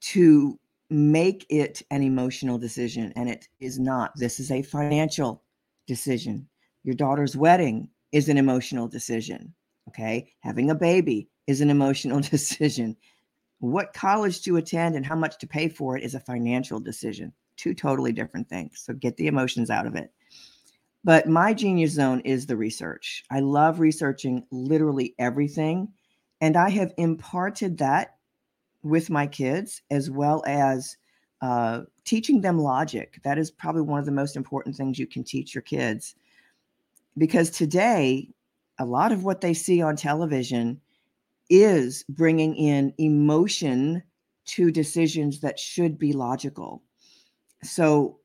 to 0.00 0.58
make 0.90 1.46
it 1.48 1.82
an 1.90 2.02
emotional 2.02 2.58
decision, 2.58 3.12
and 3.16 3.28
it 3.28 3.48
is 3.60 3.78
not. 3.78 4.12
This 4.16 4.40
is 4.40 4.50
a 4.50 4.62
financial 4.62 5.42
decision. 5.86 6.48
Your 6.84 6.94
daughter's 6.94 7.36
wedding 7.36 7.88
is 8.12 8.28
an 8.28 8.38
emotional 8.38 8.86
decision. 8.86 9.52
Okay. 9.88 10.32
Having 10.40 10.70
a 10.70 10.74
baby 10.74 11.28
is 11.46 11.60
an 11.60 11.70
emotional 11.70 12.20
decision. 12.30 12.96
What 13.58 13.92
college 13.92 14.42
to 14.42 14.56
attend 14.56 14.94
and 14.94 15.06
how 15.06 15.16
much 15.16 15.38
to 15.38 15.46
pay 15.46 15.68
for 15.68 15.96
it 15.96 16.04
is 16.04 16.14
a 16.14 16.20
financial 16.20 16.80
decision. 16.80 17.32
Two 17.56 17.74
totally 17.74 18.12
different 18.12 18.48
things. 18.48 18.82
So 18.84 18.92
get 18.92 19.16
the 19.16 19.26
emotions 19.26 19.70
out 19.70 19.86
of 19.86 19.94
it. 19.94 20.12
But 21.04 21.28
my 21.28 21.52
genius 21.52 21.92
zone 21.92 22.20
is 22.20 22.46
the 22.46 22.56
research. 22.56 23.24
I 23.30 23.40
love 23.40 23.78
researching 23.78 24.46
literally 24.50 25.14
everything. 25.18 25.88
And 26.40 26.56
I 26.56 26.70
have 26.70 26.94
imparted 26.96 27.78
that 27.78 28.16
with 28.82 29.10
my 29.10 29.26
kids 29.26 29.82
as 29.90 30.10
well 30.10 30.42
as 30.46 30.96
uh, 31.42 31.82
teaching 32.04 32.40
them 32.40 32.58
logic. 32.58 33.20
That 33.22 33.38
is 33.38 33.50
probably 33.50 33.82
one 33.82 33.98
of 33.98 34.06
the 34.06 34.12
most 34.12 34.34
important 34.34 34.76
things 34.76 34.98
you 34.98 35.06
can 35.06 35.24
teach 35.24 35.54
your 35.54 35.62
kids. 35.62 36.14
Because 37.18 37.50
today, 37.50 38.28
a 38.78 38.84
lot 38.84 39.12
of 39.12 39.24
what 39.24 39.40
they 39.40 39.54
see 39.54 39.82
on 39.82 39.96
television 39.96 40.80
is 41.50 42.04
bringing 42.08 42.56
in 42.56 42.94
emotion 42.98 44.02
to 44.46 44.70
decisions 44.70 45.40
that 45.40 45.58
should 45.58 45.98
be 45.98 46.12
logical. 46.12 46.82
So 47.62 48.18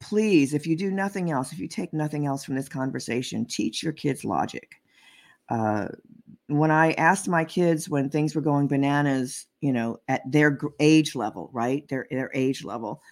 please, 0.00 0.54
if 0.54 0.66
you 0.66 0.76
do 0.76 0.90
nothing 0.90 1.30
else, 1.30 1.52
if 1.52 1.58
you 1.58 1.68
take 1.68 1.92
nothing 1.92 2.26
else 2.26 2.44
from 2.44 2.54
this 2.54 2.68
conversation, 2.68 3.44
teach 3.44 3.82
your 3.82 3.92
kids 3.92 4.24
logic. 4.24 4.80
Uh, 5.48 5.88
when 6.48 6.70
I 6.70 6.92
asked 6.92 7.28
my 7.28 7.44
kids 7.44 7.88
when 7.88 8.08
things 8.08 8.34
were 8.34 8.40
going 8.40 8.68
bananas, 8.68 9.46
you 9.60 9.72
know, 9.72 9.98
at 10.08 10.22
their 10.30 10.58
age 10.80 11.14
level, 11.14 11.50
right, 11.52 11.86
their 11.88 12.06
their 12.10 12.30
age 12.34 12.64
level, 12.64 13.02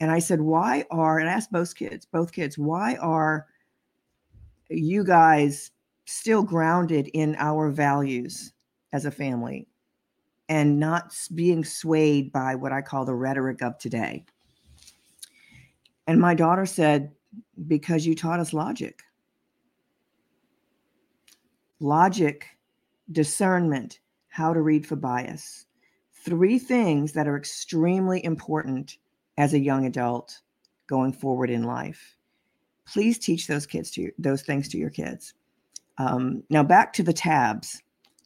and 0.00 0.10
I 0.10 0.18
said, 0.18 0.40
"Why 0.40 0.84
are?" 0.90 1.18
And 1.18 1.28
I 1.28 1.32
asked 1.32 1.52
both 1.52 1.74
kids, 1.74 2.06
both 2.06 2.32
kids, 2.32 2.58
"Why 2.58 2.96
are 2.96 3.46
you 4.70 5.04
guys 5.04 5.70
still 6.06 6.42
grounded 6.42 7.08
in 7.14 7.36
our 7.38 7.70
values 7.70 8.52
as 8.92 9.06
a 9.06 9.10
family, 9.10 9.66
and 10.48 10.78
not 10.78 11.16
being 11.34 11.64
swayed 11.64 12.32
by 12.32 12.54
what 12.54 12.72
I 12.72 12.82
call 12.82 13.04
the 13.04 13.14
rhetoric 13.14 13.62
of 13.62 13.78
today?" 13.78 14.24
And 16.06 16.20
my 16.20 16.34
daughter 16.34 16.66
said, 16.66 17.12
Because 17.66 18.06
you 18.06 18.14
taught 18.14 18.40
us 18.40 18.52
logic. 18.52 19.02
Logic, 21.80 22.46
discernment, 23.12 24.00
how 24.28 24.52
to 24.52 24.60
read 24.60 24.86
for 24.86 24.96
bias. 24.96 25.66
Three 26.24 26.58
things 26.58 27.12
that 27.12 27.28
are 27.28 27.36
extremely 27.36 28.24
important 28.24 28.98
as 29.36 29.52
a 29.52 29.58
young 29.58 29.86
adult 29.86 30.40
going 30.86 31.12
forward 31.12 31.50
in 31.50 31.64
life. 31.64 32.16
Please 32.86 33.18
teach 33.18 33.46
those 33.46 33.66
kids 33.66 33.90
to 33.92 34.10
those 34.18 34.42
things 34.42 34.68
to 34.68 34.78
your 34.78 34.90
kids. 34.90 35.34
Um, 35.98 36.42
now 36.50 36.62
back 36.62 36.92
to 36.94 37.02
the 37.02 37.12
tabs. 37.12 37.82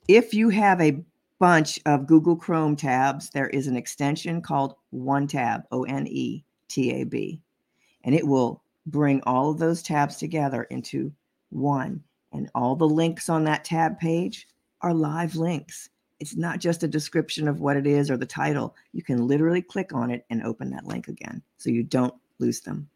If 0.08 0.34
you 0.34 0.48
have 0.48 0.80
a 0.80 1.02
bunch 1.38 1.78
of 1.86 2.06
Google 2.06 2.36
Chrome 2.36 2.76
tabs, 2.76 3.30
there 3.30 3.48
is 3.48 3.66
an 3.66 3.76
extension 3.76 4.42
called 4.42 4.74
One 4.90 5.26
Tab, 5.26 5.62
O 5.70 5.84
N 5.84 6.06
E 6.08 6.44
T 6.68 6.90
A 6.92 7.04
B 7.04 7.40
and 8.04 8.14
it 8.14 8.26
will 8.26 8.62
bring 8.86 9.20
all 9.24 9.50
of 9.50 9.58
those 9.58 9.82
tabs 9.82 10.16
together 10.16 10.64
into 10.64 11.12
one. 11.50 12.02
And 12.32 12.50
all 12.54 12.76
the 12.76 12.88
links 12.88 13.28
on 13.28 13.44
that 13.44 13.64
tab 13.64 13.98
page 13.98 14.48
are 14.82 14.94
live 14.94 15.36
links. 15.36 15.90
It's 16.20 16.36
not 16.36 16.58
just 16.58 16.82
a 16.82 16.88
description 16.88 17.48
of 17.48 17.60
what 17.60 17.76
it 17.76 17.86
is 17.86 18.10
or 18.10 18.16
the 18.16 18.26
title. 18.26 18.74
You 18.92 19.02
can 19.02 19.26
literally 19.26 19.62
click 19.62 19.92
on 19.94 20.10
it 20.10 20.24
and 20.30 20.42
open 20.42 20.70
that 20.70 20.84
link 20.84 21.08
again 21.08 21.42
so 21.58 21.70
you 21.70 21.82
don't 21.82 22.14
lose 22.38 22.60
them. 22.60 22.88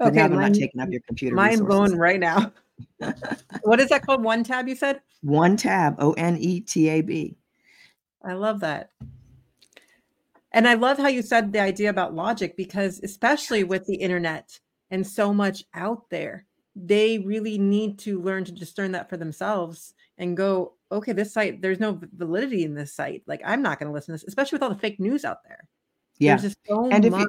Okay, 0.00 0.10
but 0.10 0.14
now 0.14 0.28
they're 0.28 0.40
not 0.48 0.54
taking 0.54 0.80
up 0.80 0.88
your 0.90 1.02
computer. 1.02 1.36
Mind 1.36 1.66
blown 1.66 1.96
right 1.96 2.18
now. 2.18 2.52
what 3.62 3.80
is 3.80 3.90
that 3.90 4.04
called? 4.04 4.22
One 4.22 4.42
tab, 4.42 4.66
you 4.66 4.74
said? 4.74 5.00
One 5.22 5.56
tab, 5.56 5.96
O 5.98 6.12
N 6.12 6.38
E 6.38 6.60
T 6.60 6.88
A 6.88 7.02
B. 7.02 7.36
I 8.24 8.32
love 8.32 8.60
that. 8.60 8.90
And 10.52 10.66
I 10.66 10.74
love 10.74 10.98
how 10.98 11.08
you 11.08 11.22
said 11.22 11.52
the 11.52 11.60
idea 11.60 11.90
about 11.90 12.14
logic 12.14 12.56
because, 12.56 13.00
especially 13.02 13.64
with 13.64 13.86
the 13.86 13.96
internet 13.96 14.58
and 14.90 15.06
so 15.06 15.32
much 15.32 15.64
out 15.74 16.10
there, 16.10 16.46
they 16.74 17.18
really 17.18 17.58
need 17.58 17.98
to 18.00 18.20
learn 18.20 18.44
to 18.44 18.52
discern 18.52 18.92
that 18.92 19.08
for 19.08 19.16
themselves 19.16 19.94
and 20.18 20.36
go, 20.36 20.74
okay, 20.92 21.12
this 21.12 21.32
site, 21.32 21.62
there's 21.62 21.80
no 21.80 22.00
validity 22.16 22.64
in 22.64 22.74
this 22.74 22.94
site. 22.94 23.22
Like, 23.26 23.40
I'm 23.44 23.62
not 23.62 23.78
going 23.78 23.88
to 23.88 23.92
listen 23.92 24.12
to 24.12 24.20
this, 24.20 24.28
especially 24.28 24.56
with 24.56 24.62
all 24.64 24.70
the 24.70 24.78
fake 24.78 24.98
news 24.98 25.24
out 25.24 25.44
there. 25.44 25.68
Yeah. 26.18 26.32
There's 26.32 26.54
just 26.54 26.58
so 26.66 26.90
and 26.90 27.10
much. 27.10 27.22
If 27.22 27.28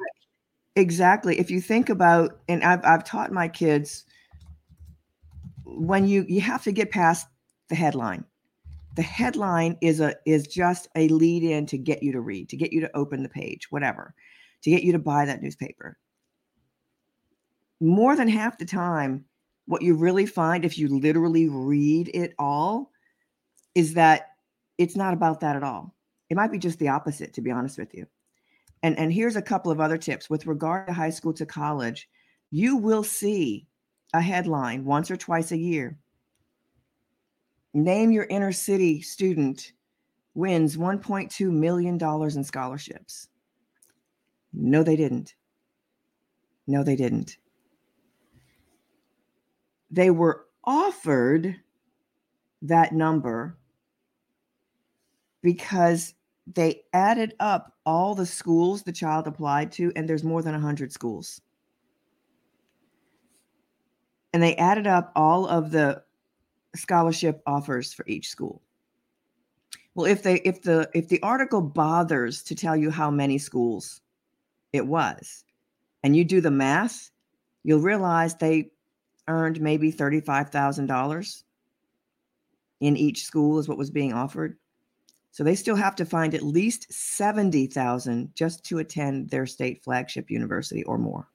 exactly. 0.76 1.38
If 1.38 1.50
you 1.50 1.60
think 1.60 1.90
about, 1.90 2.40
and 2.48 2.64
I've, 2.64 2.84
I've 2.84 3.04
taught 3.04 3.32
my 3.32 3.48
kids 3.48 4.04
when 5.64 6.08
you, 6.08 6.24
you 6.28 6.40
have 6.40 6.64
to 6.64 6.72
get 6.72 6.90
past 6.90 7.28
the 7.68 7.76
headline 7.76 8.24
the 8.94 9.02
headline 9.02 9.76
is 9.80 10.00
a 10.00 10.14
is 10.26 10.46
just 10.46 10.88
a 10.96 11.08
lead 11.08 11.42
in 11.42 11.66
to 11.66 11.78
get 11.78 12.02
you 12.02 12.12
to 12.12 12.20
read 12.20 12.48
to 12.48 12.56
get 12.56 12.72
you 12.72 12.80
to 12.80 12.96
open 12.96 13.22
the 13.22 13.28
page 13.28 13.70
whatever 13.70 14.14
to 14.62 14.70
get 14.70 14.82
you 14.82 14.92
to 14.92 14.98
buy 14.98 15.24
that 15.24 15.42
newspaper. 15.42 15.98
More 17.80 18.14
than 18.14 18.28
half 18.28 18.58
the 18.58 18.64
time 18.64 19.24
what 19.66 19.82
you 19.82 19.94
really 19.94 20.26
find 20.26 20.64
if 20.64 20.78
you 20.78 20.88
literally 20.88 21.48
read 21.48 22.10
it 22.14 22.34
all 22.38 22.90
is 23.74 23.94
that 23.94 24.30
it's 24.78 24.96
not 24.96 25.14
about 25.14 25.40
that 25.40 25.56
at 25.56 25.62
all. 25.62 25.94
It 26.30 26.36
might 26.36 26.52
be 26.52 26.58
just 26.58 26.78
the 26.78 26.88
opposite 26.88 27.32
to 27.34 27.40
be 27.40 27.50
honest 27.50 27.78
with 27.78 27.94
you. 27.94 28.06
And 28.82 28.98
and 28.98 29.12
here's 29.12 29.36
a 29.36 29.42
couple 29.42 29.72
of 29.72 29.80
other 29.80 29.98
tips. 29.98 30.28
With 30.28 30.46
regard 30.46 30.86
to 30.88 30.92
high 30.92 31.10
school 31.10 31.32
to 31.34 31.46
college 31.46 32.08
you 32.54 32.76
will 32.76 33.02
see 33.02 33.66
a 34.12 34.20
headline 34.20 34.84
once 34.84 35.10
or 35.10 35.16
twice 35.16 35.52
a 35.52 35.56
year 35.56 35.98
Name 37.74 38.10
your 38.10 38.24
inner 38.24 38.52
city 38.52 39.00
student 39.00 39.72
wins 40.34 40.76
$1.2 40.76 41.50
million 41.50 41.98
in 42.00 42.44
scholarships. 42.44 43.28
No, 44.52 44.82
they 44.82 44.96
didn't. 44.96 45.34
No, 46.66 46.82
they 46.82 46.96
didn't. 46.96 47.38
They 49.90 50.10
were 50.10 50.46
offered 50.64 51.56
that 52.62 52.92
number 52.92 53.58
because 55.42 56.14
they 56.46 56.82
added 56.92 57.34
up 57.40 57.74
all 57.84 58.14
the 58.14 58.26
schools 58.26 58.82
the 58.82 58.92
child 58.92 59.26
applied 59.26 59.72
to, 59.72 59.92
and 59.96 60.08
there's 60.08 60.24
more 60.24 60.42
than 60.42 60.52
100 60.52 60.92
schools. 60.92 61.40
And 64.32 64.42
they 64.42 64.56
added 64.56 64.86
up 64.86 65.12
all 65.14 65.46
of 65.46 65.70
the 65.70 66.02
scholarship 66.74 67.42
offers 67.46 67.92
for 67.92 68.04
each 68.06 68.28
school. 68.28 68.62
Well, 69.94 70.06
if 70.06 70.22
they 70.22 70.36
if 70.36 70.62
the 70.62 70.88
if 70.94 71.08
the 71.08 71.22
article 71.22 71.60
bothers 71.60 72.42
to 72.44 72.54
tell 72.54 72.76
you 72.76 72.90
how 72.90 73.10
many 73.10 73.38
schools 73.38 74.00
it 74.72 74.86
was, 74.86 75.44
and 76.02 76.16
you 76.16 76.24
do 76.24 76.40
the 76.40 76.50
math, 76.50 77.10
you'll 77.62 77.80
realize 77.80 78.34
they 78.34 78.70
earned 79.28 79.60
maybe 79.60 79.92
$35,000 79.92 81.42
in 82.80 82.96
each 82.96 83.24
school 83.24 83.58
is 83.58 83.68
what 83.68 83.78
was 83.78 83.90
being 83.90 84.12
offered. 84.12 84.56
So 85.30 85.44
they 85.44 85.54
still 85.54 85.76
have 85.76 85.94
to 85.96 86.04
find 86.04 86.34
at 86.34 86.42
least 86.42 86.92
70,000 86.92 88.34
just 88.34 88.64
to 88.64 88.78
attend 88.78 89.30
their 89.30 89.46
state 89.46 89.82
flagship 89.82 90.30
university 90.30 90.82
or 90.84 90.98
more. 90.98 91.28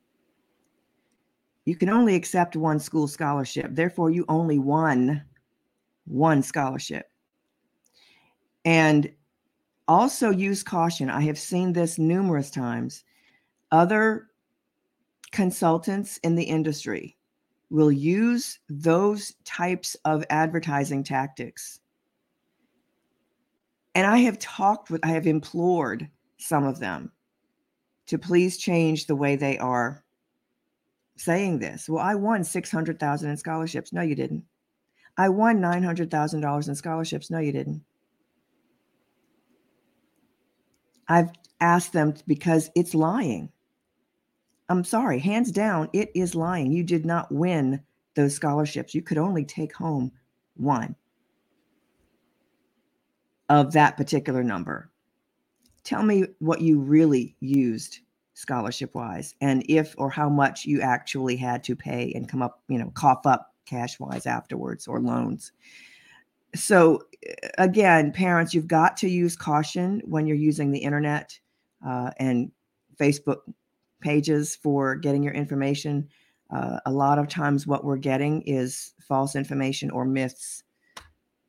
You 1.68 1.76
can 1.76 1.89
only 1.89 2.15
accept 2.15 2.55
one 2.55 2.80
school 2.80 3.09
scholarship. 3.09 3.72
Therefore, 3.72 4.09
you 4.09 4.24
only 4.30 4.57
won 4.57 5.22
one 6.05 6.41
scholarship. 6.41 7.11
And 8.63 9.11
also 9.86 10.30
use 10.30 10.63
caution. 10.63 11.09
I 11.09 11.20
have 11.24 11.38
seen 11.38 11.74
this 11.74 11.99
numerous 11.99 12.49
times. 12.49 13.03
Other 13.74 14.28
consultants 15.34 16.20
in 16.20 16.36
the 16.36 16.43
industry 16.45 17.18
will 17.70 17.91
use 17.91 18.59
those 18.70 19.34
types 19.43 19.97
of 20.05 20.24
advertising 20.30 21.03
tactics. 21.03 21.82
And 23.93 24.07
I 24.07 24.20
have 24.20 24.39
talked 24.39 24.89
with, 24.89 25.03
I 25.03 25.09
have 25.09 25.28
implored 25.28 26.09
some 26.38 26.63
of 26.63 26.80
them 26.80 27.11
to 28.05 28.18
please 28.18 28.57
change 28.57 29.05
the 29.05 29.18
way 29.18 29.36
they 29.36 29.57
are 29.57 30.05
saying 31.18 31.59
this. 31.59 31.89
Well, 31.89 32.03
I 32.03 32.15
won 32.15 32.43
600,000 32.43 33.30
in 33.30 33.38
scholarships. 33.38 33.91
No, 33.91 34.01
you 34.01 34.15
didn't. 34.15 34.43
I 35.18 35.30
won 35.30 35.59
$900,000 35.59 36.68
in 36.68 36.76
scholarships. 36.76 37.30
No, 37.30 37.39
you 37.39 37.51
didn't. 37.51 37.84
I've 41.07 41.32
asked 41.59 41.93
them 41.93 42.13
because 42.28 42.70
it's 42.76 42.93
lying. 42.93 43.49
I'm 44.70 44.84
sorry, 44.84 45.20
hands 45.20 45.51
down, 45.51 45.89
it 45.93 46.11
is 46.13 46.36
lying. 46.36 46.72
You 46.72 46.84
did 46.84 47.05
not 47.05 47.32
win 47.32 47.82
those 48.15 48.36
scholarships. 48.36 48.93
You 48.93 49.01
could 49.01 49.18
only 49.18 49.45
take 49.45 49.74
home 49.74 50.11
one 50.55 50.95
of 53.49 53.72
that 53.72 53.95
particular 53.95 54.43
number. 54.43 54.91
Tell 55.84 56.03
me 56.03 56.26
what 56.39 56.59
you 56.59 56.82
really 56.82 57.38
used 57.39 57.99
scholarship 58.38 58.93
wise 58.93 59.33
and 59.41 59.65
if 59.67 59.95
or 59.97 60.11
how 60.11 60.29
much 60.29 60.63
you 60.63 60.79
actually 60.79 61.35
had 61.35 61.63
to 61.63 61.75
pay 61.75 62.13
and 62.13 62.29
come 62.29 62.43
up, 62.43 62.61
you 62.69 62.77
know, 62.77 62.91
cough 62.93 63.25
up 63.25 63.55
cash 63.65 63.99
wise 63.99 64.27
afterwards 64.27 64.88
or 64.88 65.01
loans. 65.01 65.51
So, 66.53 67.01
again, 67.57 68.11
parents, 68.11 68.53
you've 68.53 68.67
got 68.67 68.95
to 68.97 69.09
use 69.09 69.35
caution 69.35 70.03
when 70.05 70.27
you're 70.27 70.38
using 70.38 70.71
the 70.71 70.79
internet 70.79 71.38
uh, 71.85 72.11
and 72.17 72.51
Facebook 72.99 73.39
pages 74.01 74.55
for 74.55 74.95
getting 74.95 75.23
your 75.23 75.33
information. 75.33 76.07
Uh, 76.51 76.79
a 76.85 76.91
lot 76.91 77.17
of 77.17 77.27
times, 77.27 77.65
what 77.65 77.83
we're 77.83 77.97
getting 77.97 78.43
is 78.43 78.93
false 79.01 79.35
information 79.35 79.89
or 79.89 80.05
myths, 80.05 80.63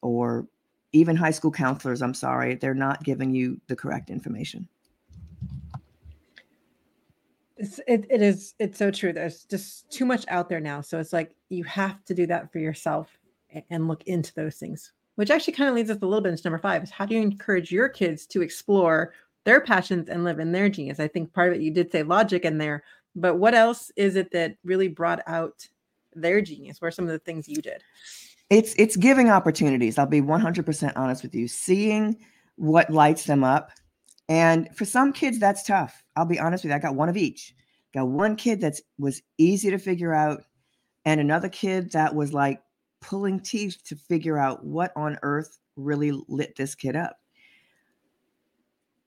or 0.01 0.49
even 0.93 1.17
high 1.17 1.33
school 1.33 1.53
counselors. 1.53 2.01
I'm 2.01 2.15
sorry, 2.15 2.55
they're 2.55 2.73
not 2.73 3.05
giving 3.05 3.35
you 3.35 3.61
the 3.67 3.77
correct 3.77 4.09
information. 4.09 4.67
It's, 7.59 7.81
it, 7.89 8.07
it 8.09 8.23
is 8.23 8.55
it's 8.59 8.79
so 8.79 8.91
true 8.91 9.13
there's 9.13 9.45
just 9.45 9.91
too 9.91 10.07
much 10.07 10.25
out 10.29 10.49
there 10.49 10.61
now 10.61 10.81
so 10.81 11.01
it's 11.01 11.13
like 11.13 11.35
you 11.49 11.65
have 11.65 12.05
to 12.05 12.15
do 12.15 12.25
that 12.29 12.53
for 12.53 12.61
yourself 12.61 13.19
and 13.71 13.89
look 13.89 14.05
into 14.05 14.33
those 14.35 14.57
things 14.57 14.93
which 15.17 15.31
actually 15.31 15.55
kind 15.55 15.69
of 15.69 15.75
leads 15.75 15.91
us 15.91 15.99
a 16.01 16.07
little 16.07 16.21
bit 16.21 16.31
into 16.31 16.45
number 16.45 16.59
five 16.59 16.85
is 16.85 16.91
how 16.91 17.05
do 17.05 17.17
you 17.17 17.21
encourage 17.21 17.73
your 17.73 17.89
kids 17.89 18.27
to 18.27 18.43
explore 18.43 19.13
their 19.49 19.61
passions 19.63 20.11
and 20.11 20.25
live 20.25 20.41
in 20.41 20.53
their 20.53 20.69
genius. 20.69 21.01
I 21.01 21.09
think 21.09 21.33
part 21.33 21.49
of 21.49 21.59
it 21.59 21.63
you 21.63 21.71
did 21.71 21.91
say 21.91 22.03
logic 22.03 22.45
in 22.45 22.59
there, 22.59 22.85
but 23.17 23.37
what 23.37 23.55
else 23.55 23.91
is 23.97 24.15
it 24.15 24.31
that 24.33 24.57
really 24.63 24.89
brought 24.89 25.21
out 25.27 25.67
their 26.15 26.43
genius? 26.43 26.83
What 26.83 26.89
are 26.89 26.93
some 26.93 27.07
of 27.07 27.13
the 27.13 27.19
things 27.19 27.49
you 27.49 27.63
did? 27.63 27.83
It's 28.51 28.75
it's 28.77 28.95
giving 28.97 29.31
opportunities. 29.31 29.97
I'll 29.99 30.05
be 30.05 30.21
100% 30.21 30.93
honest 30.97 31.23
with 31.23 31.35
you. 31.35 31.49
Seeing 31.49 32.19
what 32.57 32.91
lights 32.91 33.25
them 33.25 33.43
up. 33.43 33.71
And 34.29 34.69
for 34.77 34.85
some 34.85 35.13
kids 35.13 35.39
that's 35.39 35.63
tough. 35.63 36.03
I'll 36.17 36.27
be 36.27 36.39
honest 36.39 36.65
with 36.65 36.71
you. 36.71 36.77
I 36.77 36.81
got 36.81 36.95
one 36.95 37.09
of 37.09 37.17
each. 37.17 37.55
Got 37.95 38.09
one 38.09 38.37
kid 38.37 38.61
that 38.61 38.81
was 38.99 39.23
easy 39.39 39.71
to 39.71 39.79
figure 39.79 40.13
out 40.13 40.45
and 41.05 41.21
another 41.21 41.49
kid 41.49 41.93
that 41.93 42.15
was 42.15 42.35
like 42.35 42.61
pulling 43.01 43.41
teeth 43.41 43.79
to 43.85 43.97
figure 43.97 44.37
out 44.37 44.65
what 44.65 44.93
on 44.97 45.19
earth 45.23 45.59
really 45.77 46.13
lit 46.29 46.55
this 46.57 46.75
kid 46.75 46.97
up 46.97 47.19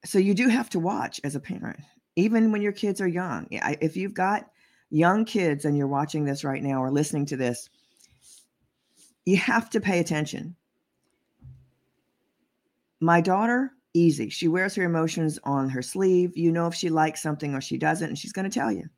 so 0.03 0.19
you 0.19 0.34
do 0.34 0.47
have 0.47 0.69
to 0.69 0.80
watch 0.80 1.22
as 1.24 1.36
a 1.36 1.39
parent, 1.39 1.80
even 2.15 2.51
when 2.51 2.61
your 2.61 2.72
kids 2.72 3.01
are 3.01 3.07
young. 3.07 3.47
If 3.51 3.95
you've 3.95 4.13
got 4.13 4.49
young 4.89 5.26
kids 5.26 5.65
and 5.65 5.78
you're 5.78 5.88
watching 5.88 6.26
this 6.26 6.43
right 6.43 6.63
now 6.63 6.82
or 6.82 6.91
listening 6.91 7.26
to 7.28 7.38
this, 7.38 7.69
you 9.26 9.38
have 9.38 9.69
to 9.72 9.80
pay 9.80 9.99
attention. 9.99 10.55
My 12.99 13.22
daughter, 13.22 13.74
easy. 13.93 14.29
She 14.29 14.47
wears 14.47 14.75
her 14.75 14.83
emotions 14.83 15.39
on 15.43 15.69
her 15.69 15.81
sleeve. 15.81 16.37
You 16.37 16.51
know 16.51 16.67
if 16.67 16.75
she 16.75 16.89
likes 16.89 17.21
something 17.21 17.53
or 17.53 17.61
she 17.61 17.77
doesn't, 17.77 18.07
and 18.07 18.17
she's 18.17 18.33
going 18.33 18.49
to 18.49 18.59
tell 18.59 18.71
you. 18.71 18.89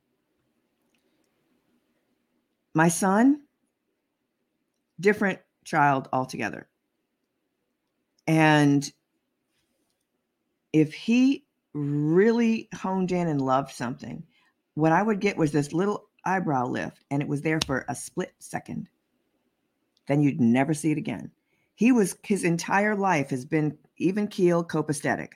My 2.74 2.88
son, 2.88 3.42
different 5.00 5.38
child 5.64 6.08
altogether. 6.12 6.68
And 8.26 8.90
if 10.72 10.92
he 10.92 11.44
really 11.72 12.68
honed 12.74 13.12
in 13.12 13.28
and 13.28 13.40
loved 13.40 13.72
something, 13.72 14.24
what 14.74 14.92
I 14.92 15.02
would 15.02 15.20
get 15.20 15.36
was 15.36 15.52
this 15.52 15.72
little 15.72 16.08
eyebrow 16.24 16.66
lift, 16.66 17.04
and 17.10 17.22
it 17.22 17.28
was 17.28 17.42
there 17.42 17.60
for 17.66 17.84
a 17.88 17.94
split 17.94 18.34
second. 18.38 18.88
Then 20.08 20.20
you'd 20.20 20.40
never 20.40 20.74
see 20.74 20.90
it 20.90 20.98
again. 20.98 21.30
He 21.76 21.92
was 21.92 22.16
his 22.22 22.44
entire 22.44 22.94
life 22.94 23.30
has 23.30 23.44
been 23.44 23.76
even 24.04 24.28
keel 24.28 24.64
copacetic. 24.64 25.32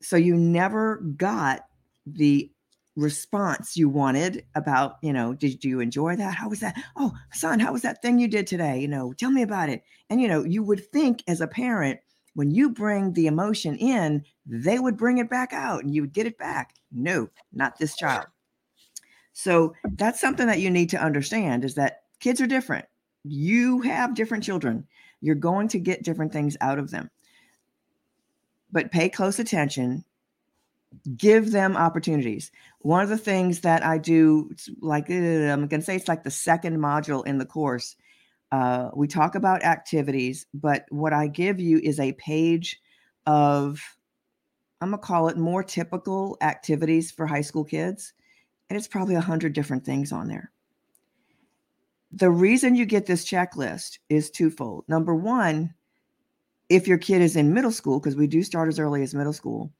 So 0.00 0.16
you 0.16 0.36
never 0.36 0.96
got 1.16 1.66
the 2.06 2.50
response 2.96 3.76
you 3.76 3.88
wanted 3.88 4.44
about, 4.54 4.96
you 5.02 5.12
know, 5.12 5.34
did 5.34 5.62
you 5.64 5.80
enjoy 5.80 6.16
that? 6.16 6.34
How 6.34 6.48
was 6.48 6.60
that? 6.60 6.82
Oh, 6.96 7.12
son, 7.32 7.60
how 7.60 7.72
was 7.72 7.82
that 7.82 8.00
thing 8.02 8.18
you 8.18 8.28
did 8.28 8.46
today? 8.46 8.80
You 8.80 8.88
know, 8.88 9.12
tell 9.12 9.30
me 9.30 9.42
about 9.42 9.68
it. 9.68 9.82
And 10.10 10.20
you 10.20 10.28
know, 10.28 10.44
you 10.44 10.62
would 10.62 10.90
think 10.90 11.22
as 11.28 11.40
a 11.40 11.46
parent, 11.46 12.00
when 12.34 12.50
you 12.50 12.70
bring 12.70 13.12
the 13.12 13.26
emotion 13.26 13.76
in, 13.76 14.24
they 14.44 14.78
would 14.78 14.96
bring 14.96 15.18
it 15.18 15.30
back 15.30 15.52
out 15.52 15.82
and 15.82 15.94
you 15.94 16.02
would 16.02 16.12
get 16.12 16.26
it 16.26 16.38
back. 16.38 16.74
No, 16.92 17.28
not 17.52 17.78
this 17.78 17.96
child. 17.96 18.26
So 19.32 19.74
that's 19.96 20.20
something 20.20 20.46
that 20.46 20.60
you 20.60 20.70
need 20.70 20.90
to 20.90 21.02
understand 21.02 21.64
is 21.64 21.74
that 21.74 22.02
kids 22.20 22.40
are 22.40 22.46
different. 22.46 22.86
You 23.24 23.80
have 23.82 24.14
different 24.14 24.44
children. 24.44 24.86
You're 25.20 25.34
going 25.34 25.68
to 25.68 25.78
get 25.78 26.02
different 26.02 26.32
things 26.32 26.56
out 26.60 26.78
of 26.78 26.90
them. 26.90 27.10
But 28.72 28.90
pay 28.90 29.08
close 29.08 29.38
attention. 29.38 30.04
Give 31.16 31.50
them 31.52 31.76
opportunities. 31.76 32.50
One 32.80 33.02
of 33.02 33.08
the 33.08 33.18
things 33.18 33.60
that 33.60 33.84
I 33.84 33.98
do, 33.98 34.50
like 34.80 35.10
I'm 35.10 35.66
going 35.66 35.80
to 35.80 35.82
say 35.82 35.96
it's 35.96 36.08
like 36.08 36.24
the 36.24 36.30
second 36.30 36.78
module 36.78 37.26
in 37.26 37.38
the 37.38 37.46
course, 37.46 37.96
uh, 38.52 38.90
we 38.94 39.08
talk 39.08 39.34
about 39.34 39.64
activities, 39.64 40.46
but 40.54 40.86
what 40.90 41.12
I 41.12 41.26
give 41.26 41.60
you 41.60 41.78
is 41.78 41.98
a 41.98 42.12
page 42.12 42.80
of, 43.26 43.82
I'm 44.80 44.90
going 44.90 45.00
to 45.00 45.06
call 45.06 45.28
it 45.28 45.36
more 45.36 45.62
typical 45.62 46.38
activities 46.40 47.10
for 47.10 47.26
high 47.26 47.40
school 47.40 47.64
kids. 47.64 48.12
And 48.68 48.76
it's 48.76 48.88
probably 48.88 49.14
a 49.14 49.20
hundred 49.20 49.52
different 49.52 49.84
things 49.84 50.12
on 50.12 50.28
there. 50.28 50.50
The 52.12 52.30
reason 52.30 52.74
you 52.74 52.86
get 52.86 53.06
this 53.06 53.24
checklist 53.24 53.98
is 54.08 54.30
twofold. 54.30 54.84
Number 54.88 55.14
one, 55.14 55.74
if 56.68 56.88
your 56.88 56.98
kid 56.98 57.22
is 57.22 57.36
in 57.36 57.54
middle 57.54 57.70
school, 57.70 58.00
because 58.00 58.16
we 58.16 58.26
do 58.26 58.42
start 58.42 58.68
as 58.68 58.78
early 58.78 59.02
as 59.02 59.14
middle 59.14 59.32
school, 59.32 59.72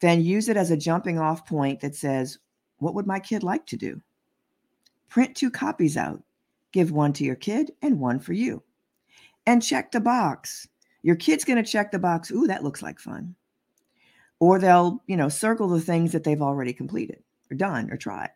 then 0.00 0.22
use 0.22 0.48
it 0.48 0.56
as 0.56 0.70
a 0.70 0.76
jumping 0.76 1.18
off 1.18 1.46
point 1.46 1.80
that 1.80 1.94
says, 1.94 2.38
What 2.78 2.94
would 2.94 3.06
my 3.06 3.20
kid 3.20 3.42
like 3.42 3.66
to 3.66 3.76
do? 3.76 4.00
Print 5.08 5.36
two 5.36 5.50
copies 5.50 5.96
out 5.96 6.22
Give 6.72 6.90
one 6.90 7.12
to 7.14 7.24
your 7.24 7.36
kid 7.36 7.72
and 7.82 8.00
one 8.00 8.18
for 8.18 8.32
you. 8.32 8.62
And 9.46 9.62
check 9.62 9.92
the 9.92 10.00
box. 10.00 10.66
Your 11.02 11.16
kid's 11.16 11.44
going 11.44 11.62
to 11.62 11.70
check 11.70 11.90
the 11.90 11.98
box. 11.98 12.30
Ooh, 12.30 12.46
that 12.46 12.64
looks 12.64 12.82
like 12.82 12.98
fun. 12.98 13.34
Or 14.40 14.58
they'll, 14.58 15.02
you 15.06 15.16
know, 15.16 15.28
circle 15.28 15.68
the 15.68 15.80
things 15.80 16.12
that 16.12 16.24
they've 16.24 16.40
already 16.40 16.72
completed 16.72 17.22
or 17.50 17.56
done 17.56 17.90
or 17.90 17.96
tried. 17.96 18.30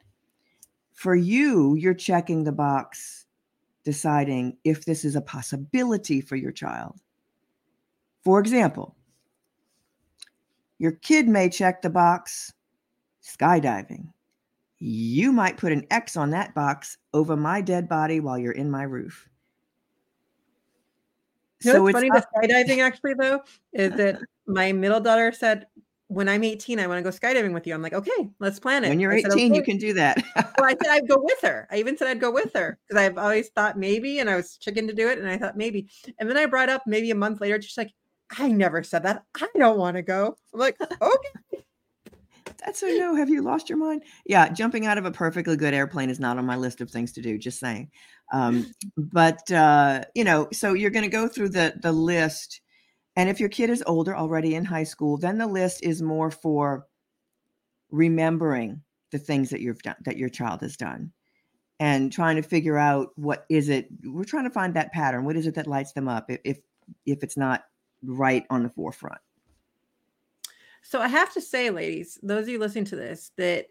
For 0.93 1.15
you, 1.15 1.75
you're 1.75 1.95
checking 1.95 2.45
the 2.45 2.53
box, 2.53 3.27
deciding 3.85 4.57
if 4.65 4.85
this 4.85 5.05
is 5.05 5.17
a 5.17 5.21
possibility 5.21 6.21
for 6.21 6.37
your 6.37 6.53
child. 6.53 7.01
For 8.27 8.41
example, 8.41 8.97
your 10.79 10.93
kid 10.93 11.29
may 11.29 11.49
check 11.49 11.81
the 11.81 11.91
box 11.91 12.53
skydiving 13.23 14.09
you 14.79 15.33
might 15.33 15.57
put 15.57 15.73
an 15.73 15.87
X 15.91 16.17
on 16.17 16.31
that 16.31 16.55
box 16.55 16.99
over 17.15 17.37
my 17.37 17.61
dead 17.61 17.89
body 17.89 18.21
while 18.21 18.39
you're 18.39 18.53
in 18.53 18.71
my 18.71 18.83
roof. 18.83 19.29
You 21.63 21.73
know 21.73 21.79
so 21.79 21.87
it's 21.87 21.95
funny 21.95 22.11
the 22.11 22.27
skydiving 22.37 22.83
actually 22.83 23.15
though 23.15 23.41
is 23.73 23.93
that 23.97 24.21
my 24.47 24.73
middle 24.73 25.01
daughter 25.01 25.33
said 25.33 25.67
when 26.09 26.29
I'm 26.29 26.45
18 26.45 26.79
I 26.79 26.87
want 26.87 27.03
to 27.03 27.11
go 27.11 27.17
skydiving 27.17 27.55
with 27.55 27.67
you. 27.67 27.75
I'm 27.75 27.81
like 27.81 27.95
okay, 27.95 28.29
let's 28.39 28.61
plan 28.61 28.85
it. 28.85 28.91
When 28.91 29.01
you're 29.01 29.13
18 29.13 29.31
said, 29.31 29.33
okay. 29.33 29.55
you 29.55 29.63
can 29.63 29.79
do 29.79 29.95
that. 29.95 30.23
well, 30.37 30.67
I 30.67 30.77
said 30.83 30.91
I'd 30.91 31.09
go 31.09 31.17
with 31.19 31.41
her. 31.41 31.67
I 31.71 31.79
even 31.79 31.97
said 31.97 32.09
I'd 32.09 32.21
go 32.21 32.31
with 32.31 32.53
her 32.53 32.79
because 32.87 33.03
I've 33.03 33.17
always 33.17 33.49
thought 33.49 33.79
maybe 33.79 34.19
and 34.19 34.29
I 34.29 34.37
was 34.37 34.59
chicken 34.59 34.87
to 34.89 34.93
do 34.93 35.09
it 35.09 35.19
and 35.19 35.27
I 35.27 35.39
thought 35.39 35.57
maybe. 35.57 35.89
And 36.19 36.29
then 36.29 36.37
I 36.37 36.45
brought 36.45 36.69
up 36.69 36.83
maybe 36.87 37.11
a 37.11 37.15
month 37.15 37.41
later 37.41 37.61
she's 37.63 37.79
like 37.79 37.93
I 38.39 38.49
never 38.49 38.83
said 38.83 39.05
that. 39.05 39.25
I 39.37 39.49
don't 39.57 39.79
want 39.79 39.97
to 39.97 40.03
go. 40.03 40.37
I'm 40.55 40.61
like 40.61 40.77
okay. 41.03 41.65
That's 42.65 42.83
a 42.83 42.99
no. 42.99 43.15
Have 43.17 43.29
you 43.31 43.43
lost 43.43 43.69
your 43.69 43.79
mind? 43.79 44.03
Yeah, 44.25 44.49
jumping 44.49 44.87
out 44.87 44.99
of 44.99 45.05
a 45.05 45.11
perfectly 45.13 45.57
good 45.57 45.75
airplane 45.75 46.11
is 46.11 46.21
not 46.21 46.39
on 46.39 46.47
my 46.47 46.57
list 46.57 46.81
of 46.81 46.91
things 46.91 47.13
to 47.13 47.23
do. 47.23 47.39
Just 47.39 47.61
saying. 47.61 47.91
Um, 48.33 48.73
but 48.97 49.51
uh, 49.53 50.05
you 50.15 50.25
know, 50.25 50.49
so 50.53 50.73
you're 50.75 50.91
going 50.91 51.05
to 51.05 51.11
go 51.11 51.29
through 51.29 51.51
the 51.51 51.75
the 51.83 51.93
list, 51.93 52.61
and 53.17 53.29
if 53.29 53.41
your 53.41 53.49
kid 53.49 53.71
is 53.71 53.85
older, 53.87 54.17
already 54.17 54.55
in 54.55 54.65
high 54.65 54.85
school, 54.85 55.17
then 55.19 55.39
the 55.39 55.47
list 55.47 55.83
is 55.85 56.03
more 56.03 56.31
for 56.31 56.87
remembering 57.91 58.83
the 59.13 59.19
things 59.19 59.51
that 59.51 59.61
you've 59.61 59.83
done 59.83 59.97
that 60.05 60.17
your 60.17 60.29
child 60.29 60.61
has 60.63 60.77
done. 60.77 61.13
and 61.79 62.13
trying 62.13 62.37
to 62.37 62.43
figure 62.43 62.79
out 62.79 63.11
what 63.17 63.45
is 63.49 63.69
it 63.69 63.89
we're 64.05 64.25
trying 64.25 64.45
to 64.45 64.51
find 64.51 64.75
that 64.75 64.93
pattern 64.93 65.25
what 65.25 65.37
is 65.37 65.47
it 65.47 65.55
that 65.55 65.67
lights 65.67 65.93
them 65.93 66.09
up 66.09 66.27
if 66.45 66.59
if 67.05 67.23
it's 67.23 67.37
not 67.37 67.65
right 68.07 68.45
on 68.51 68.63
the 68.63 68.69
forefront 68.69 69.21
so 70.83 71.01
i 71.01 71.09
have 71.09 71.33
to 71.33 71.41
say 71.41 71.71
ladies 71.71 72.19
those 72.23 72.43
of 72.43 72.49
you 72.49 72.59
listening 72.59 72.85
to 72.85 72.97
this 72.97 73.33
that 73.37 73.67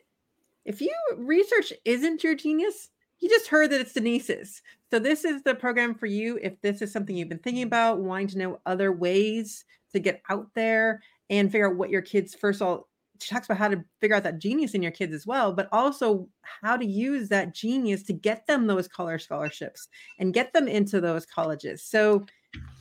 if 0.65 0.81
you 0.81 0.93
research 1.17 1.73
isn't 1.85 2.23
your 2.23 2.35
genius 2.35 2.89
you 3.19 3.29
just 3.29 3.47
heard 3.47 3.69
that 3.71 3.81
it's 3.81 3.93
denise's 3.93 4.61
so 4.91 4.99
this 4.99 5.25
is 5.25 5.41
the 5.43 5.55
program 5.55 5.93
for 5.93 6.05
you 6.05 6.39
if 6.41 6.59
this 6.61 6.81
is 6.81 6.91
something 6.91 7.15
you've 7.15 7.29
been 7.29 7.39
thinking 7.39 7.63
about 7.63 7.99
wanting 7.99 8.27
to 8.27 8.37
know 8.37 8.59
other 8.65 8.91
ways 8.91 9.65
to 9.93 9.99
get 9.99 10.21
out 10.29 10.47
there 10.53 11.01
and 11.29 11.51
figure 11.51 11.69
out 11.69 11.75
what 11.75 11.89
your 11.89 12.01
kids 12.01 12.35
first 12.35 12.61
of 12.61 12.67
all 12.67 12.87
she 13.21 13.33
talks 13.33 13.47
about 13.47 13.57
how 13.57 13.67
to 13.67 13.83
figure 14.01 14.15
out 14.15 14.23
that 14.23 14.39
genius 14.39 14.73
in 14.73 14.81
your 14.81 14.91
kids 14.91 15.13
as 15.13 15.25
well, 15.25 15.53
but 15.53 15.69
also 15.71 16.27
how 16.61 16.75
to 16.75 16.85
use 16.85 17.29
that 17.29 17.53
genius 17.53 18.03
to 18.03 18.13
get 18.13 18.45
them 18.47 18.67
those 18.67 18.87
color 18.87 19.17
scholarships 19.17 19.87
and 20.19 20.33
get 20.33 20.53
them 20.53 20.67
into 20.67 20.99
those 20.99 21.25
colleges. 21.25 21.83
So 21.83 22.25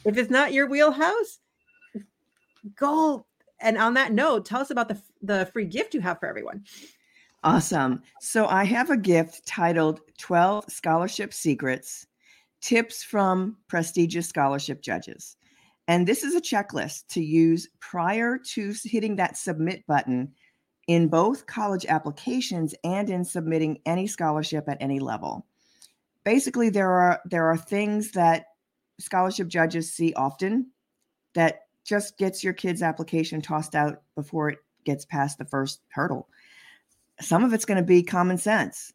if 0.04 0.16
it's 0.16 0.30
not 0.30 0.52
your 0.52 0.68
wheelhouse, 0.68 1.38
go. 2.76 3.26
And 3.60 3.78
on 3.78 3.94
that 3.94 4.12
note, 4.12 4.44
tell 4.44 4.60
us 4.60 4.70
about 4.70 4.88
the, 4.88 5.00
the 5.22 5.50
free 5.52 5.64
gift 5.64 5.94
you 5.94 6.00
have 6.00 6.18
for 6.18 6.28
everyone. 6.28 6.64
Awesome. 7.42 8.02
So 8.20 8.46
I 8.46 8.64
have 8.64 8.90
a 8.90 8.96
gift 8.96 9.46
titled 9.46 10.00
12 10.18 10.70
Scholarship 10.70 11.34
Secrets 11.34 12.06
Tips 12.62 13.02
from 13.02 13.58
Prestigious 13.68 14.26
Scholarship 14.28 14.80
Judges. 14.80 15.36
And 15.86 16.08
this 16.08 16.24
is 16.24 16.34
a 16.34 16.40
checklist 16.40 17.08
to 17.08 17.22
use 17.22 17.68
prior 17.80 18.38
to 18.54 18.74
hitting 18.84 19.16
that 19.16 19.36
submit 19.36 19.86
button 19.86 20.32
in 20.86 21.08
both 21.08 21.46
college 21.46 21.84
applications 21.86 22.74
and 22.84 23.10
in 23.10 23.24
submitting 23.24 23.78
any 23.84 24.06
scholarship 24.06 24.64
at 24.68 24.78
any 24.80 24.98
level. 24.98 25.46
Basically, 26.24 26.70
there 26.70 26.90
are 26.90 27.20
there 27.26 27.46
are 27.46 27.56
things 27.56 28.12
that 28.12 28.46
scholarship 28.98 29.48
judges 29.48 29.92
see 29.92 30.14
often 30.14 30.70
that 31.34 31.60
just 31.84 32.16
gets 32.18 32.42
your 32.42 32.52
kid's 32.52 32.82
application 32.82 33.40
tossed 33.40 33.74
out 33.74 34.02
before 34.14 34.50
it 34.50 34.58
gets 34.84 35.04
past 35.04 35.38
the 35.38 35.44
first 35.44 35.80
hurdle. 35.88 36.28
Some 37.20 37.44
of 37.44 37.52
it's 37.52 37.64
going 37.64 37.76
to 37.78 37.84
be 37.84 38.02
common 38.02 38.38
sense, 38.38 38.92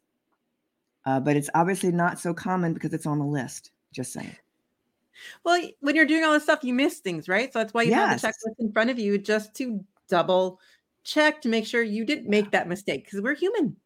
uh, 1.06 1.20
but 1.20 1.36
it's 1.36 1.50
obviously 1.54 1.92
not 1.92 2.18
so 2.18 2.34
common 2.34 2.74
because 2.74 2.92
it's 2.92 3.06
on 3.06 3.18
the 3.18 3.24
list. 3.24 3.70
Just 3.92 4.12
saying. 4.12 4.36
Well, 5.44 5.60
when 5.80 5.96
you're 5.96 6.06
doing 6.06 6.24
all 6.24 6.32
this 6.32 6.44
stuff, 6.44 6.62
you 6.62 6.74
miss 6.74 6.98
things, 6.98 7.28
right? 7.28 7.52
So 7.52 7.58
that's 7.58 7.74
why 7.74 7.82
you 7.82 7.90
yes. 7.90 8.08
have 8.08 8.20
the 8.20 8.28
checklist 8.28 8.54
in 8.58 8.72
front 8.72 8.90
of 8.90 8.98
you 8.98 9.18
just 9.18 9.54
to 9.56 9.84
double 10.08 10.60
check 11.04 11.40
to 11.42 11.48
make 11.48 11.66
sure 11.66 11.82
you 11.82 12.04
didn't 12.04 12.28
make 12.28 12.50
that 12.50 12.68
mistake 12.68 13.04
because 13.04 13.20
we're 13.20 13.34
human. 13.34 13.76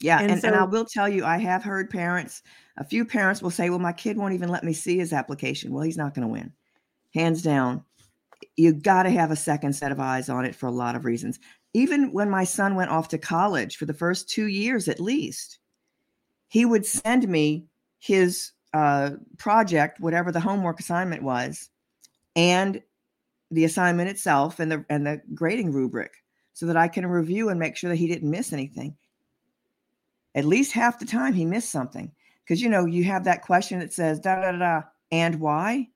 Yeah. 0.00 0.20
And, 0.20 0.32
and, 0.32 0.40
so, 0.40 0.48
and 0.48 0.56
I 0.56 0.64
will 0.64 0.86
tell 0.86 1.08
you, 1.08 1.24
I 1.24 1.36
have 1.38 1.62
heard 1.62 1.90
parents, 1.90 2.42
a 2.76 2.84
few 2.84 3.04
parents 3.04 3.42
will 3.42 3.50
say, 3.50 3.68
well, 3.70 3.78
my 3.78 3.92
kid 3.92 4.16
won't 4.16 4.34
even 4.34 4.48
let 4.48 4.64
me 4.64 4.72
see 4.72 4.98
his 4.98 5.12
application. 5.12 5.72
Well, 5.72 5.82
he's 5.82 5.98
not 5.98 6.14
going 6.14 6.26
to 6.26 6.32
win. 6.32 6.52
Hands 7.14 7.40
down. 7.40 7.84
You 8.56 8.72
got 8.72 9.04
to 9.04 9.10
have 9.10 9.30
a 9.30 9.36
second 9.36 9.74
set 9.74 9.92
of 9.92 10.00
eyes 10.00 10.28
on 10.28 10.44
it 10.44 10.54
for 10.54 10.66
a 10.66 10.72
lot 10.72 10.96
of 10.96 11.04
reasons. 11.04 11.38
Even 11.72 12.12
when 12.12 12.28
my 12.28 12.44
son 12.44 12.74
went 12.74 12.90
off 12.90 13.08
to 13.08 13.18
college 13.18 13.76
for 13.76 13.86
the 13.86 13.94
first 13.94 14.28
two 14.28 14.46
years 14.46 14.88
at 14.88 15.00
least, 15.00 15.58
he 16.48 16.64
would 16.64 16.84
send 16.84 17.28
me 17.28 17.66
his 17.98 18.52
uh, 18.72 19.10
project, 19.38 20.00
whatever 20.00 20.32
the 20.32 20.40
homework 20.40 20.80
assignment 20.80 21.22
was, 21.22 21.70
and 22.34 22.82
the 23.50 23.64
assignment 23.64 24.08
itself 24.08 24.60
and 24.60 24.70
the 24.70 24.84
and 24.88 25.06
the 25.06 25.20
grading 25.34 25.72
rubric, 25.72 26.12
so 26.52 26.66
that 26.66 26.76
I 26.76 26.88
can 26.88 27.06
review 27.06 27.48
and 27.48 27.58
make 27.58 27.76
sure 27.76 27.90
that 27.90 27.96
he 27.96 28.06
didn't 28.06 28.30
miss 28.30 28.52
anything. 28.52 28.96
At 30.34 30.44
least 30.44 30.72
half 30.72 30.98
the 30.98 31.06
time 31.06 31.34
he 31.34 31.44
missed 31.44 31.70
something, 31.70 32.12
because 32.44 32.62
you 32.62 32.68
know 32.68 32.86
you 32.86 33.04
have 33.04 33.24
that 33.24 33.42
question 33.42 33.80
that 33.80 33.92
says 33.92 34.20
da 34.20 34.40
da 34.40 34.52
da 34.52 34.82
and 35.10 35.40
why. 35.40 35.88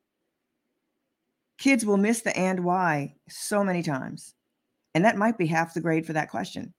Kids 1.58 1.86
will 1.86 1.96
miss 1.96 2.22
the 2.22 2.36
and 2.36 2.64
why 2.64 3.14
so 3.28 3.62
many 3.62 3.82
times, 3.82 4.34
and 4.94 5.04
that 5.04 5.16
might 5.16 5.38
be 5.38 5.46
half 5.46 5.74
the 5.74 5.80
grade 5.80 6.06
for 6.06 6.12
that 6.12 6.30
question. 6.30 6.72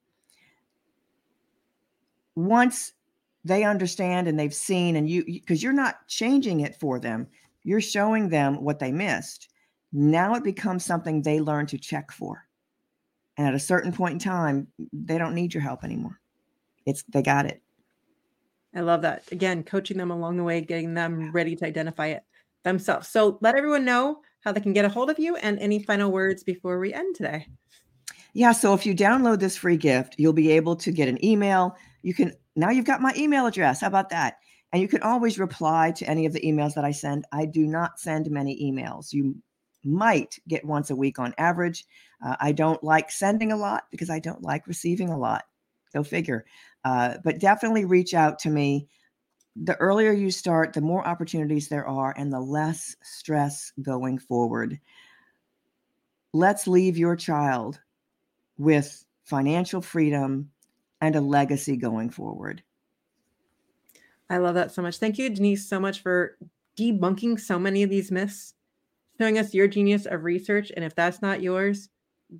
Once 2.36 2.94
they 3.46 3.64
understand 3.64 4.28
and 4.28 4.38
they've 4.38 4.54
seen 4.54 4.96
and 4.96 5.10
you 5.10 5.24
because 5.24 5.64
you're 5.64 5.72
not 5.72 6.06
changing 6.08 6.62
it 6.62 6.76
for 6.80 7.00
them 7.00 7.28
you're 7.66 7.82
showing 7.82 8.30
them 8.30 8.64
what 8.64 8.80
they 8.80 8.92
missed. 8.92 9.50
Now 9.92 10.36
it 10.36 10.44
becomes 10.44 10.86
something 10.86 11.22
they 11.22 11.40
learn 11.42 11.66
to 11.68 11.78
check 11.78 12.12
for. 12.12 12.48
And 13.38 13.48
at 13.48 13.56
a 13.56 13.60
certain 13.60 13.92
point 13.92 14.14
in 14.14 14.20
time 14.20 14.68
they 14.94 15.18
don't 15.18 15.36
need 15.36 15.54
your 15.54 15.64
help 15.64 15.84
anymore. 15.84 16.20
It's 16.86 17.04
they 17.10 17.22
got 17.22 17.46
it. 17.46 17.62
I 18.74 18.82
love 18.82 19.02
that. 19.02 19.24
Again 19.32 19.64
coaching 19.64 19.98
them 19.98 20.12
along 20.12 20.38
the 20.38 20.44
way 20.44 20.62
getting 20.62 20.94
them 20.94 21.32
ready 21.32 21.56
to 21.56 21.66
identify 21.66 22.08
it 22.08 22.24
themselves. 22.64 23.10
So 23.10 23.38
let 23.42 23.56
everyone 23.56 23.84
know 23.84 24.22
how 24.46 24.54
they 24.54 24.62
can 24.62 24.74
get 24.74 24.86
a 24.86 24.90
hold 24.90 25.10
of 25.10 25.20
you 25.20 25.36
and 25.38 25.60
any 25.60 25.84
final 25.84 26.12
words 26.12 26.44
before 26.44 26.80
we 26.80 26.94
end 26.94 27.16
today 27.16 27.46
yeah 28.34 28.54
so 28.54 28.74
if 28.74 28.86
you 28.86 28.96
download 28.96 29.40
this 29.40 29.58
free 29.58 29.78
gift 29.78 30.16
you'll 30.18 30.32
be 30.32 30.52
able 30.52 30.76
to 30.76 30.92
get 30.92 31.10
an 31.10 31.24
email 31.26 31.76
you 32.02 32.14
can 32.14 32.32
now 32.56 32.70
you've 32.70 32.86
got 32.86 33.02
my 33.02 33.14
email 33.18 33.46
address. 33.46 33.82
How 33.82 33.88
about 33.88 34.10
that? 34.10 34.38
And 34.72 34.82
you 34.82 34.88
can 34.88 35.02
always 35.02 35.40
reply 35.40 35.92
to 35.98 36.08
any 36.08 36.26
of 36.26 36.34
the 36.34 36.42
emails 36.42 36.74
that 36.76 36.86
I 36.86 36.92
send. 36.92 37.26
I 37.32 37.46
do 37.46 37.66
not 37.66 38.00
send 38.00 38.30
many 38.30 38.60
emails. 38.62 39.14
You 39.14 39.36
might 39.84 40.40
get 40.48 40.66
once 40.66 40.90
a 40.90 40.96
week 40.96 41.20
on 41.20 41.34
average. 41.38 41.86
Uh, 42.26 42.36
I 42.40 42.52
don't 42.52 42.84
like 42.84 43.12
sending 43.12 43.52
a 43.52 43.58
lot 43.58 43.84
because 43.92 44.10
I 44.10 44.20
don't 44.20 44.42
like 44.42 44.68
receiving 44.68 45.10
a 45.10 45.18
lot. 45.18 45.44
Go 45.94 46.04
figure. 46.04 46.46
Uh, 46.84 47.16
but 47.24 47.40
definitely 47.40 47.86
reach 47.86 48.14
out 48.14 48.40
to 48.40 48.50
me. 48.50 48.88
The 49.56 49.76
earlier 49.78 50.12
you 50.12 50.32
start, 50.32 50.74
the 50.74 50.82
more 50.82 51.08
opportunities 51.08 51.70
there 51.70 51.88
are 51.88 52.14
and 52.18 52.32
the 52.32 52.40
less 52.40 52.96
stress 53.02 53.72
going 53.82 54.20
forward. 54.20 54.80
Let's 56.34 56.68
leave 56.68 56.98
your 56.98 57.16
child 57.16 57.80
with 58.58 59.06
financial 59.24 59.82
freedom 59.82 60.52
and 61.02 61.16
a 61.16 61.22
legacy 61.22 61.78
going 61.78 62.10
forward. 62.10 62.64
I 64.30 64.38
love 64.38 64.56
that 64.56 64.72
so 64.72 64.82
much. 64.82 64.98
Thank 64.98 65.18
you, 65.18 65.30
Denise, 65.30 65.68
so 65.68 65.80
much 65.80 66.02
for 66.02 66.38
debunking 66.78 67.40
so 67.40 67.58
many 67.58 67.84
of 67.84 67.90
these 67.90 68.12
myths, 68.12 68.56
showing 69.20 69.38
us 69.38 69.54
your 69.54 69.68
genius 69.68 70.06
of 70.06 70.24
research. 70.24 70.72
And 70.76 70.84
if 70.84 70.96
that's 70.96 71.22
not 71.22 71.42
yours, 71.42 71.90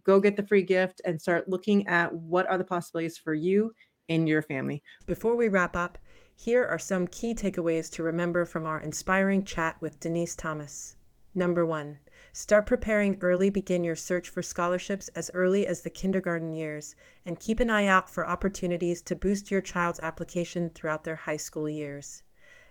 go 0.04 0.20
get 0.20 0.36
the 0.36 0.46
free 0.46 0.64
gift 0.64 1.02
and 1.06 1.22
start 1.22 1.48
looking 1.48 1.88
at 1.88 2.14
what 2.14 2.50
are 2.50 2.58
the 2.58 2.64
possibilities 2.64 3.18
for 3.18 3.34
you 3.34 3.74
and 4.10 4.28
your 4.28 4.42
family. 4.42 4.84
Before 5.06 5.36
we 5.36 5.48
wrap 5.48 5.76
up, 5.76 5.98
here 6.36 6.66
are 6.66 6.78
some 6.78 7.08
key 7.08 7.34
takeaways 7.34 7.92
to 7.94 8.04
remember 8.04 8.46
from 8.46 8.66
our 8.66 8.80
inspiring 8.80 9.44
chat 9.44 9.82
with 9.82 10.00
Denise 10.00 10.36
Thomas. 10.36 10.96
Number 11.34 11.66
one, 11.66 12.00
Start 12.38 12.66
preparing 12.66 13.18
early, 13.22 13.50
begin 13.50 13.86
your 13.86 13.96
search 13.96 14.28
for 14.28 14.42
scholarships 14.42 15.08
as 15.16 15.32
early 15.34 15.66
as 15.66 15.84
the 15.84 15.90
kindergarten 15.90 16.52
years, 16.52 16.94
and 17.26 17.40
keep 17.40 17.62
an 17.62 17.70
eye 17.70 17.86
out 17.86 18.10
for 18.10 18.28
opportunities 18.28 19.02
to 19.04 19.16
boost 19.16 19.50
your 19.50 19.62
child's 19.62 20.02
application 20.02 20.70
throughout 20.70 21.06
their 21.06 21.16
high 21.16 21.38
school 21.38 21.70
years. 21.70 22.24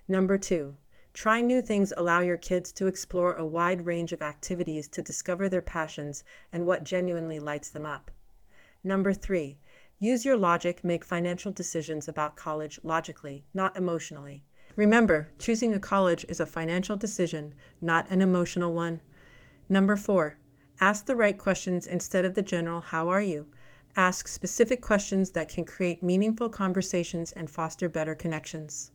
Number 0.07 0.37
two, 0.37 0.77
try 1.15 1.41
new 1.41 1.63
things 1.63 1.95
allow 1.97 2.21
your 2.21 2.37
kids 2.37 2.73
to 2.73 2.87
explore 2.87 3.33
a 3.33 3.47
wide 3.47 3.87
range 3.87 4.13
of 4.13 4.21
activities 4.21 4.87
to 4.89 5.01
discover 5.01 5.49
their 5.49 5.63
passions 5.63 6.25
and 6.53 6.67
what 6.67 6.85
genuinely 6.85 7.41
lights 7.41 7.71
them 7.71 7.87
up. 7.87 8.11
Number 8.83 9.15
three, 9.15 9.57
use 9.99 10.25
your 10.25 10.37
logic, 10.37 10.83
make 10.85 11.05
financial 11.05 11.53
decisions 11.53 12.09
about 12.09 12.37
college 12.37 12.79
logically, 12.83 13.45
not 13.55 13.77
emotionally. 13.77 14.45
Remember, 14.77 15.29
choosing 15.39 15.73
a 15.73 15.79
college 15.79 16.27
is 16.29 16.41
a 16.41 16.47
financial 16.47 16.97
decision, 16.97 17.55
not 17.81 18.11
an 18.11 18.21
emotional 18.21 18.75
one. 18.75 19.01
Number 19.69 19.97
four, 19.97 20.37
ask 20.81 21.07
the 21.07 21.15
right 21.15 21.39
questions 21.39 21.87
instead 21.87 22.25
of 22.25 22.35
the 22.35 22.43
general, 22.43 22.81
How 22.81 23.09
are 23.09 23.23
you? 23.23 23.47
Ask 23.97 24.27
specific 24.27 24.81
questions 24.81 25.31
that 25.31 25.49
can 25.49 25.65
create 25.65 26.03
meaningful 26.03 26.49
conversations 26.49 27.31
and 27.31 27.49
foster 27.49 27.89
better 27.89 28.17
connections. 28.17 28.91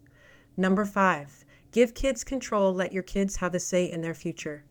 Number 0.57 0.83
five, 0.83 1.45
give 1.71 1.93
kids 1.93 2.25
control, 2.25 2.73
let 2.73 2.91
your 2.91 3.03
kids 3.03 3.37
have 3.37 3.55
a 3.55 3.59
say 3.59 3.89
in 3.89 4.01
their 4.01 4.13
future. 4.13 4.65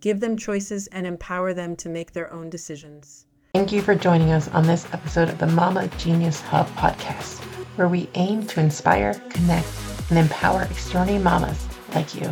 Give 0.00 0.20
them 0.20 0.38
choices 0.38 0.86
and 0.86 1.06
empower 1.06 1.52
them 1.52 1.76
to 1.76 1.90
make 1.90 2.12
their 2.12 2.32
own 2.32 2.48
decisions. 2.48 3.25
Thank 3.56 3.72
you 3.72 3.80
for 3.80 3.94
joining 3.94 4.32
us 4.32 4.48
on 4.48 4.66
this 4.66 4.84
episode 4.92 5.30
of 5.30 5.38
the 5.38 5.46
Mama 5.46 5.88
Genius 5.96 6.42
Hub 6.42 6.68
podcast, 6.76 7.38
where 7.76 7.88
we 7.88 8.06
aim 8.12 8.46
to 8.48 8.60
inspire, 8.60 9.14
connect, 9.30 9.66
and 10.10 10.18
empower 10.18 10.64
extraordinary 10.64 11.24
mamas 11.24 11.66
like 11.94 12.14
you. 12.14 12.30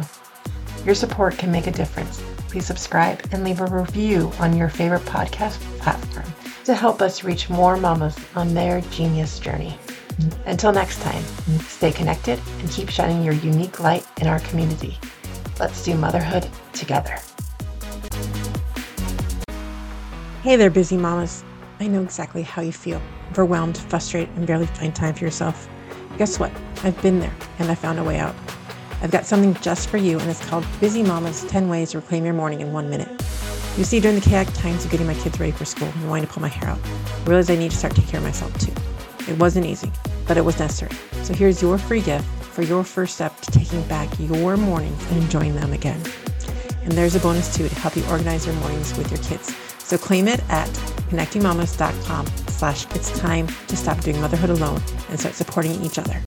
Your 0.84 0.94
support 0.94 1.38
can 1.38 1.50
make 1.50 1.66
a 1.66 1.70
difference 1.70 2.22
please 2.48 2.66
subscribe 2.66 3.22
and 3.32 3.42
leave 3.42 3.62
a 3.62 3.66
review 3.66 4.30
on 4.38 4.54
your 4.54 4.68
favorite 4.68 5.06
podcast 5.06 5.58
platform 5.78 6.26
to 6.64 6.74
help 6.74 7.00
us 7.00 7.24
reach 7.24 7.48
more 7.48 7.78
mamas 7.78 8.18
on 8.36 8.52
their 8.52 8.82
genius 8.90 9.38
journey. 9.38 9.78
Until 10.44 10.72
next 10.72 11.00
time, 11.00 11.24
stay 11.60 11.90
connected 11.90 12.38
and 12.58 12.70
keep 12.70 12.90
shining 12.90 13.24
your 13.24 13.32
unique 13.32 13.80
light 13.80 14.06
in 14.20 14.26
our 14.26 14.40
community. 14.40 14.98
Let's 15.58 15.82
do 15.82 15.94
motherhood 15.94 16.46
together. 16.74 17.18
Hey 20.44 20.56
there, 20.56 20.68
busy 20.68 20.98
mamas. 20.98 21.42
I 21.80 21.86
know 21.86 22.02
exactly 22.02 22.42
how 22.42 22.60
you 22.60 22.70
feel 22.70 23.00
overwhelmed, 23.30 23.78
frustrated, 23.78 24.28
and 24.36 24.46
barely 24.46 24.66
find 24.66 24.94
time 24.94 25.14
for 25.14 25.24
yourself. 25.24 25.70
Guess 26.18 26.38
what? 26.38 26.52
I've 26.82 27.00
been 27.00 27.18
there 27.18 27.32
and 27.58 27.70
I 27.70 27.74
found 27.74 27.98
a 27.98 28.04
way 28.04 28.18
out. 28.18 28.34
I've 29.00 29.10
got 29.10 29.24
something 29.24 29.54
just 29.62 29.88
for 29.88 29.96
you, 29.96 30.18
and 30.18 30.30
it's 30.30 30.44
called 30.44 30.66
Busy 30.80 31.02
Mama's 31.02 31.46
10 31.46 31.70
Ways 31.70 31.92
to 31.92 32.00
Reclaim 32.00 32.26
Your 32.26 32.34
Morning 32.34 32.60
in 32.60 32.74
One 32.74 32.90
Minute. 32.90 33.08
You 33.78 33.84
see, 33.84 34.00
during 34.00 34.20
the 34.20 34.28
chaotic 34.28 34.52
times 34.52 34.84
of 34.84 34.90
getting 34.90 35.06
my 35.06 35.14
kids 35.14 35.40
ready 35.40 35.52
for 35.52 35.64
school 35.64 35.88
and 35.88 36.10
wanting 36.10 36.26
to 36.26 36.32
pull 36.34 36.42
my 36.42 36.48
hair 36.48 36.68
out, 36.68 36.78
I 36.84 37.24
realized 37.24 37.50
I 37.50 37.56
need 37.56 37.70
to 37.70 37.76
start 37.78 37.94
taking 37.94 38.10
care 38.10 38.20
of 38.20 38.24
myself 38.24 38.52
too. 38.58 38.74
It 39.32 39.38
wasn't 39.38 39.64
easy, 39.64 39.90
but 40.28 40.36
it 40.36 40.44
was 40.44 40.58
necessary. 40.58 40.92
So 41.22 41.32
here's 41.32 41.62
your 41.62 41.78
free 41.78 42.02
gift 42.02 42.26
for 42.42 42.60
your 42.60 42.84
first 42.84 43.14
step 43.14 43.34
to 43.40 43.50
taking 43.50 43.80
back 43.84 44.10
your 44.20 44.58
mornings 44.58 45.10
and 45.10 45.22
enjoying 45.22 45.54
them 45.54 45.72
again. 45.72 46.02
And 46.82 46.92
there's 46.92 47.14
a 47.14 47.20
bonus 47.20 47.56
too 47.56 47.66
to 47.66 47.74
help 47.76 47.96
you 47.96 48.04
organize 48.10 48.44
your 48.44 48.54
mornings 48.56 48.94
with 48.98 49.10
your 49.10 49.22
kids. 49.22 49.56
So 49.84 49.98
claim 49.98 50.28
it 50.28 50.40
at 50.50 50.68
connectingmamas.com 51.10 52.26
slash 52.48 52.86
it's 52.94 53.16
time 53.18 53.46
to 53.68 53.76
stop 53.76 54.00
doing 54.00 54.20
motherhood 54.20 54.50
alone 54.50 54.80
and 55.10 55.20
start 55.20 55.34
supporting 55.34 55.82
each 55.84 55.98
other. 55.98 56.20